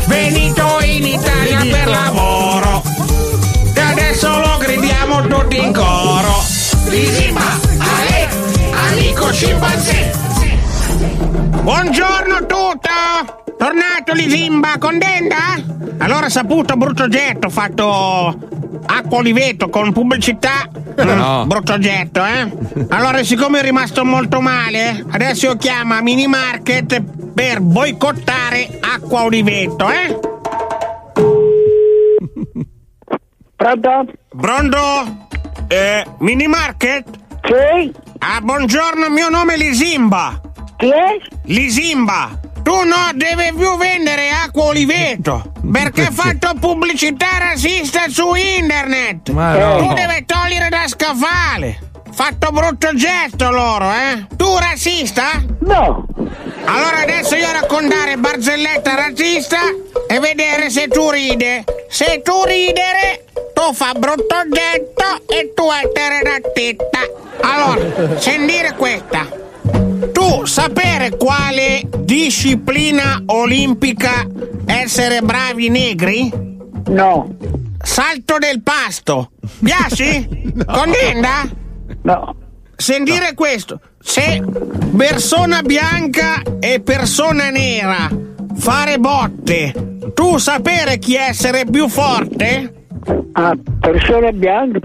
[0.06, 2.84] Venito in Italia per lavoro
[3.74, 6.44] e adesso lo gridiamo tutti in coro.
[6.88, 8.30] Lisimba, Ale,
[8.90, 10.12] amico scimpanzé.
[11.62, 13.44] Buongiorno tutto!
[13.58, 15.38] Tornato Lisimba con Denda?
[16.00, 18.38] Allora saputo brutto oggetto, ho fatto
[18.86, 20.70] acqua oliveto con pubblicità.
[20.98, 21.44] No.
[21.44, 22.88] Mm, brutto oggetto, eh?
[22.90, 27.02] Allora, siccome è rimasto molto male, adesso io chiamo a Mini Market
[27.34, 30.20] per boicottare acqua oliveto, eh?
[33.56, 34.06] Pronto?
[34.38, 34.78] Pronto?
[35.68, 37.06] Eh, Mini Market?
[37.44, 37.92] Sì?
[38.20, 40.42] Ah, buongiorno, mio nome è Lisimba.
[40.80, 41.18] Chi è?
[41.44, 49.30] Lisimba, tu no deve più vendere acqua oliveto perché hai fatto pubblicità razzista su internet.
[49.32, 49.78] Ma no.
[49.80, 51.80] Tu devi togliere da scaffale.
[52.14, 54.26] Fatto brutto gesto loro, eh?
[54.38, 55.44] Tu razzista?
[55.64, 56.06] No.
[56.64, 59.58] Allora adesso io raccontare barzelletta razzista
[60.08, 61.66] e vedere se tu ride.
[61.90, 67.00] Se tu ridere, tu fa brutto getto e tu essere da tetta.
[67.42, 69.48] Allora, sentire questa.
[70.12, 74.26] Tu sapere quale disciplina olimpica
[74.66, 76.32] essere bravi negri?
[76.88, 77.36] No.
[77.82, 79.32] Salto del pasto.
[79.64, 80.54] Piaci?
[80.66, 81.48] Condenda?
[82.04, 82.36] No.
[82.76, 83.82] Sentire questo.
[84.00, 84.42] Se
[84.96, 88.08] persona bianca e persona nera
[88.56, 89.74] fare botte,
[90.14, 92.86] tu sapere chi essere più forte?
[93.34, 94.80] Ah, persona bianca?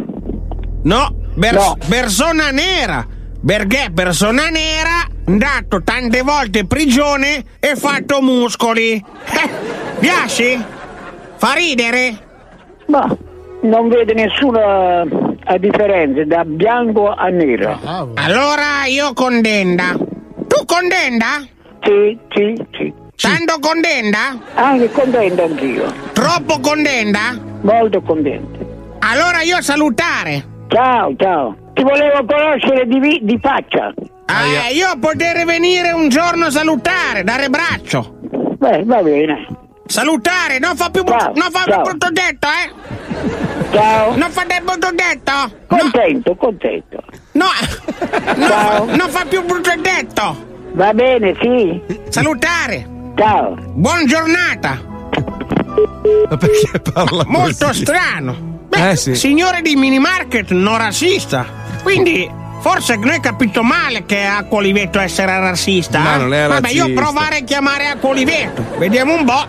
[0.82, 1.76] No, Bers- No.
[1.88, 3.06] Persona nera.
[3.44, 8.92] Perché persona nera andato tante volte in prigione e fatto muscoli.
[8.94, 9.50] Eh,
[9.98, 10.64] piace?
[11.36, 12.18] Fa ridere?
[12.86, 13.06] Ma
[13.62, 17.78] non vede nessuna eh, differenza da bianco a nero.
[18.14, 19.94] Allora io condenda.
[19.94, 21.46] Tu condenda?
[21.82, 22.92] Sì, sì, sì.
[23.20, 24.38] Tanto condenda?
[24.54, 25.92] Anche contento anch'io.
[26.14, 27.38] Troppo condenda?
[27.60, 28.96] Molto contento.
[29.00, 30.44] Allora io salutare.
[30.68, 31.56] Ciao, ciao.
[31.74, 33.92] Ti volevo conoscere di, vi- di faccia.
[34.26, 38.14] Eh, io poter venire un giorno a salutare, dare braccio.
[38.58, 39.46] Beh, va bene.
[39.86, 43.72] Salutare, non fa più, brutto- non fa più brutto detto, eh?
[43.72, 44.16] Ciao.
[44.16, 45.32] Non fate brutto detto?
[45.66, 47.02] Contento, contento.
[47.32, 47.46] No,
[48.36, 50.52] no, non fa più brutto detto.
[50.72, 51.80] Va bene, sì.
[52.08, 52.86] Salutare.
[53.16, 53.56] Ciao.
[53.74, 54.78] Buona giornata.
[56.30, 57.84] Ma perché parla Molto così?
[57.84, 58.52] strano.
[58.68, 59.14] Beh, Eh, sì.
[59.14, 61.62] signore di minimarket non razzista.
[61.84, 62.28] Quindi
[62.60, 66.00] forse noi capito male che Acqua Oliveto essere razzista.
[66.00, 66.18] Ma eh?
[66.18, 67.00] non è Vabbè, io razzista.
[67.02, 68.64] provare a chiamare Acqua Oliveto.
[68.78, 69.46] Vediamo un po'.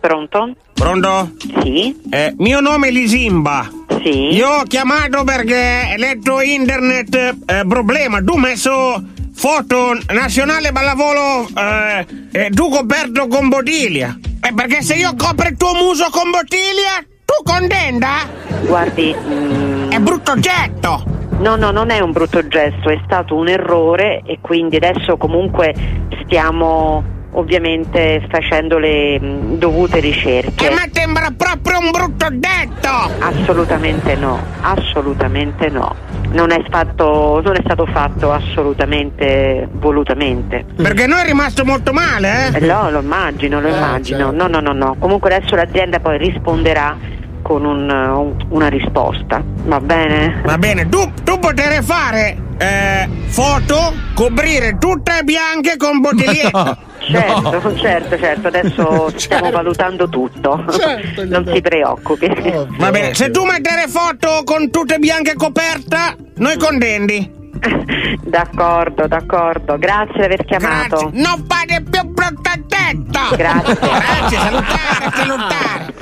[0.00, 0.54] Pronto?
[0.72, 1.32] Pronto?
[1.62, 2.00] Sì.
[2.10, 3.68] Eh, mio nome è Lisimba.
[4.02, 4.34] Sì.
[4.34, 7.14] Io ho chiamato perché ho letto internet
[7.46, 8.20] eh, problema.
[8.22, 9.02] Tu hai messo
[9.34, 14.16] foto nazionale ballavolo eh, eh, tu coperto con bottiglia.
[14.40, 18.08] Eh, perché se io copro il tuo muso con bottiglia, tu contenta?
[18.66, 19.14] Guardi.
[19.16, 21.02] mm, È brutto getto.
[21.38, 25.74] No, no, non è un brutto gesto, è stato un errore e quindi adesso comunque
[26.24, 27.02] stiamo
[27.32, 30.68] ovviamente facendo le mm, dovute ricerche.
[30.68, 32.88] E mi sembra proprio un brutto detto.
[33.18, 36.12] Assolutamente no, assolutamente no.
[36.30, 40.64] Non è, fatto, non è stato fatto assolutamente volutamente.
[40.76, 42.56] Perché noi è rimasto molto male, eh?
[42.56, 44.30] Eh, No, lo immagino, lo immagino.
[44.32, 44.96] No, no, no, no.
[44.98, 46.96] Comunque adesso l'azienda poi risponderà
[47.44, 49.42] con un- un- una risposta.
[49.66, 50.40] Va bene?
[50.46, 56.92] Va bene, tu, tu potrei fare eh, foto, coprire tutte bianche con bottigliette.
[57.04, 60.64] Certo, certo, certo, adesso stiamo valutando tutto.
[61.26, 62.32] non si preoccupi.
[62.78, 67.42] Va bene, se tu mettere foto con tutte bianche coperta, noi contenti.
[68.22, 69.78] D'accordo, d'accordo.
[69.78, 71.10] Grazie di aver chiamato.
[71.12, 73.36] Non fate più brutta tetta!
[73.36, 73.78] Grazie.
[73.78, 75.94] Grazie, salutare, salutare.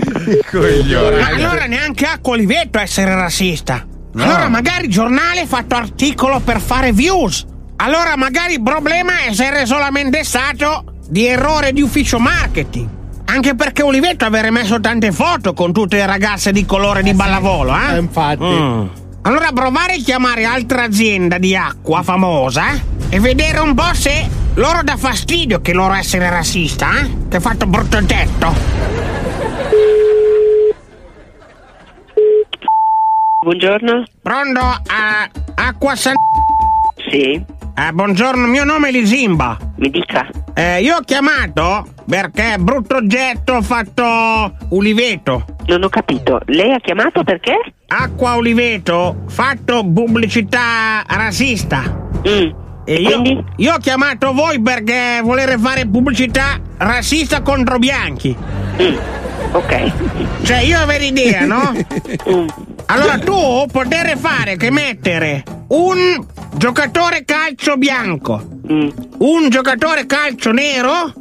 [0.51, 1.21] Coglione.
[1.21, 3.87] Ma allora neanche Acqua Oliveto essere razzista.
[4.15, 7.47] Allora magari il giornale ha fatto articolo per fare views.
[7.77, 12.89] Allora magari il problema è essere solamente stato di errore di ufficio marketing.
[13.25, 17.75] Anche perché Oliveto avere messo tante foto con tutte le ragazze di colore di ballavolo,
[17.75, 17.99] eh?
[17.99, 19.01] infatti.
[19.25, 22.81] Allora provare a chiamare altra azienda di acqua famosa eh?
[23.09, 27.29] e vedere un po' se loro dà fastidio che loro essere razzista, eh?
[27.29, 28.53] Che ha fatto brutto detto.
[33.45, 34.05] Buongiorno.
[34.21, 34.61] Pronto?
[34.61, 36.15] a acqua San...
[37.09, 37.45] Sì.
[37.75, 39.57] Eh, buongiorno, mio nome è Lisimba.
[39.77, 40.29] Mi dica.
[40.53, 45.45] Eh, io ho chiamato perché brutto oggetto ho fatto Uliveto.
[45.67, 46.41] Non ho capito.
[46.47, 47.55] Lei ha chiamato perché?
[47.87, 52.11] Acqua Uliveto, fatto pubblicità razzista.
[52.29, 52.51] Mm.
[52.85, 58.37] E io, io ho chiamato voi perché volere fare pubblicità razzista contro bianchi.
[58.81, 58.97] Mm.
[59.53, 59.93] Ok.
[60.43, 61.73] Cioè, io avevo idea, no?
[62.87, 66.23] Allora tu potere fare che mettere un
[66.57, 71.13] giocatore calcio bianco, un giocatore calcio nero,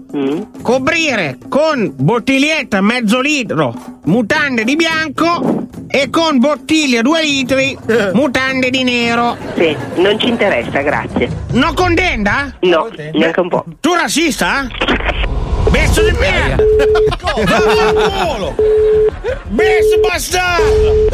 [0.61, 3.73] coprire con bottiglietta mezzo litro
[4.05, 7.77] mutande di bianco e con bottiglia due litri
[8.13, 9.37] mutande di nero.
[9.55, 11.29] Sì, non ci interessa, grazie.
[11.51, 12.55] Non contenda?
[12.61, 13.65] No, neanche un po'.
[13.79, 14.67] Tu razzista?
[15.69, 16.55] Besso di merda!
[17.45, 18.55] Vaffanculo!
[19.47, 21.07] Besso bastardo!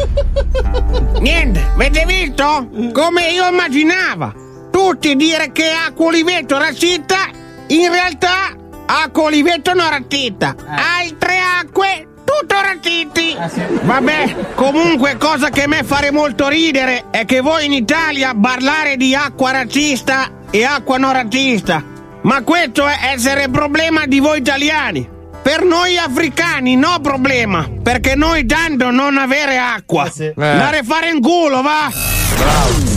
[1.20, 2.68] Niente, avete visto?
[2.92, 4.46] Come io immaginavo!
[4.70, 7.28] Tutti dire che acqua oliveto razzista,
[7.68, 8.54] in realtà
[8.88, 10.54] acqua oliveto non razzista.
[10.66, 13.36] Altre acque, tutto razziti!
[13.82, 18.96] Vabbè, comunque cosa che a me fare molto ridere è che voi in Italia parlare
[18.96, 21.82] di acqua razzista e acqua non razzista.
[22.22, 25.16] Ma questo è essere problema di voi italiani.
[25.42, 30.10] Per noi africani no problema, perché noi tanto non avere acqua.
[30.36, 31.90] Andare a fare in culo, va!
[32.36, 32.87] Bravo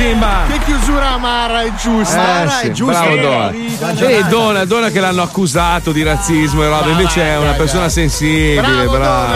[0.00, 0.44] Lisimba.
[0.48, 2.62] Che chiusura amara e giusta.
[2.62, 3.50] Eh, sì, bravo Dona.
[3.94, 8.60] Vedi Dona, Dona che l'hanno accusato di razzismo e roba, invece è una persona sensibile,
[8.60, 9.34] Bravo, bravo.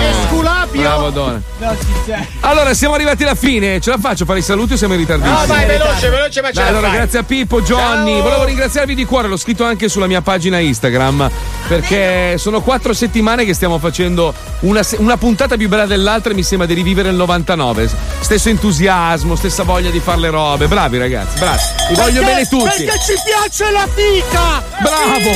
[0.80, 1.10] Bravo.
[1.59, 2.26] No, sincero.
[2.40, 3.80] Allora, siamo arrivati alla fine.
[3.80, 5.38] Ce la faccio fare i saluti o siamo in ritardissimo?
[5.40, 6.96] No, vai, veloce, veloce, ma ce Dai, la allora, fai.
[6.96, 8.12] grazie a Pippo, Johnny.
[8.14, 8.22] Ciao.
[8.22, 11.30] Volevo ringraziarvi di cuore, l'ho scritto anche sulla mia pagina Instagram.
[11.68, 16.42] Perché sono quattro settimane che stiamo facendo una, una puntata più bella dell'altra e mi
[16.42, 17.90] sembra di rivivere il 99.
[18.20, 20.66] Stesso entusiasmo, stessa voglia di fare le robe.
[20.66, 21.59] Bravi ragazzi, bravi.
[21.88, 22.84] Vi voglio Perché- bene tutti.
[22.84, 24.62] Perché ci piace la fica!
[24.80, 25.30] Bravo,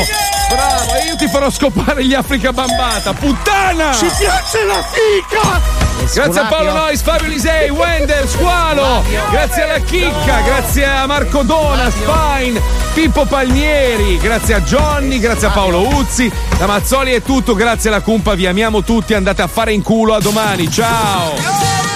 [0.50, 3.92] bravo, e io ti farò scopare gli Africa Bambata, puttana!
[3.92, 5.27] Ci piace la fica!
[6.14, 11.90] Grazie a Paolo Nois, Fabio Lisei, Wender, Squalo, grazie alla Chicca, grazie a Marco Dona,
[11.90, 12.60] Spine,
[12.94, 18.00] Pippo Palmieri, grazie a Johnny, grazie a Paolo Uzzi, da Mazzoli è tutto, grazie alla
[18.00, 21.87] Cumpa, vi amiamo tutti, andate a fare in culo, a domani, ciao!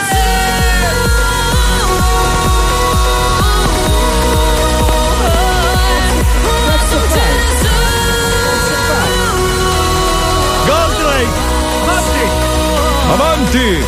[13.12, 13.84] Avanti!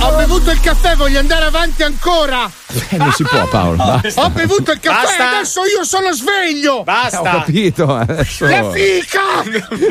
[0.00, 2.50] Ho bevuto il caffè, voglio andare avanti ancora!
[2.88, 4.22] Eh, non si può Paolo, basta.
[4.22, 5.28] Ho bevuto il caffè, Basta.
[5.36, 6.76] adesso io sono sveglio!
[6.76, 8.46] Ho capito, adesso...
[8.46, 9.42] La fica!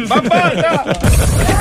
[0.08, 1.54] Bambata!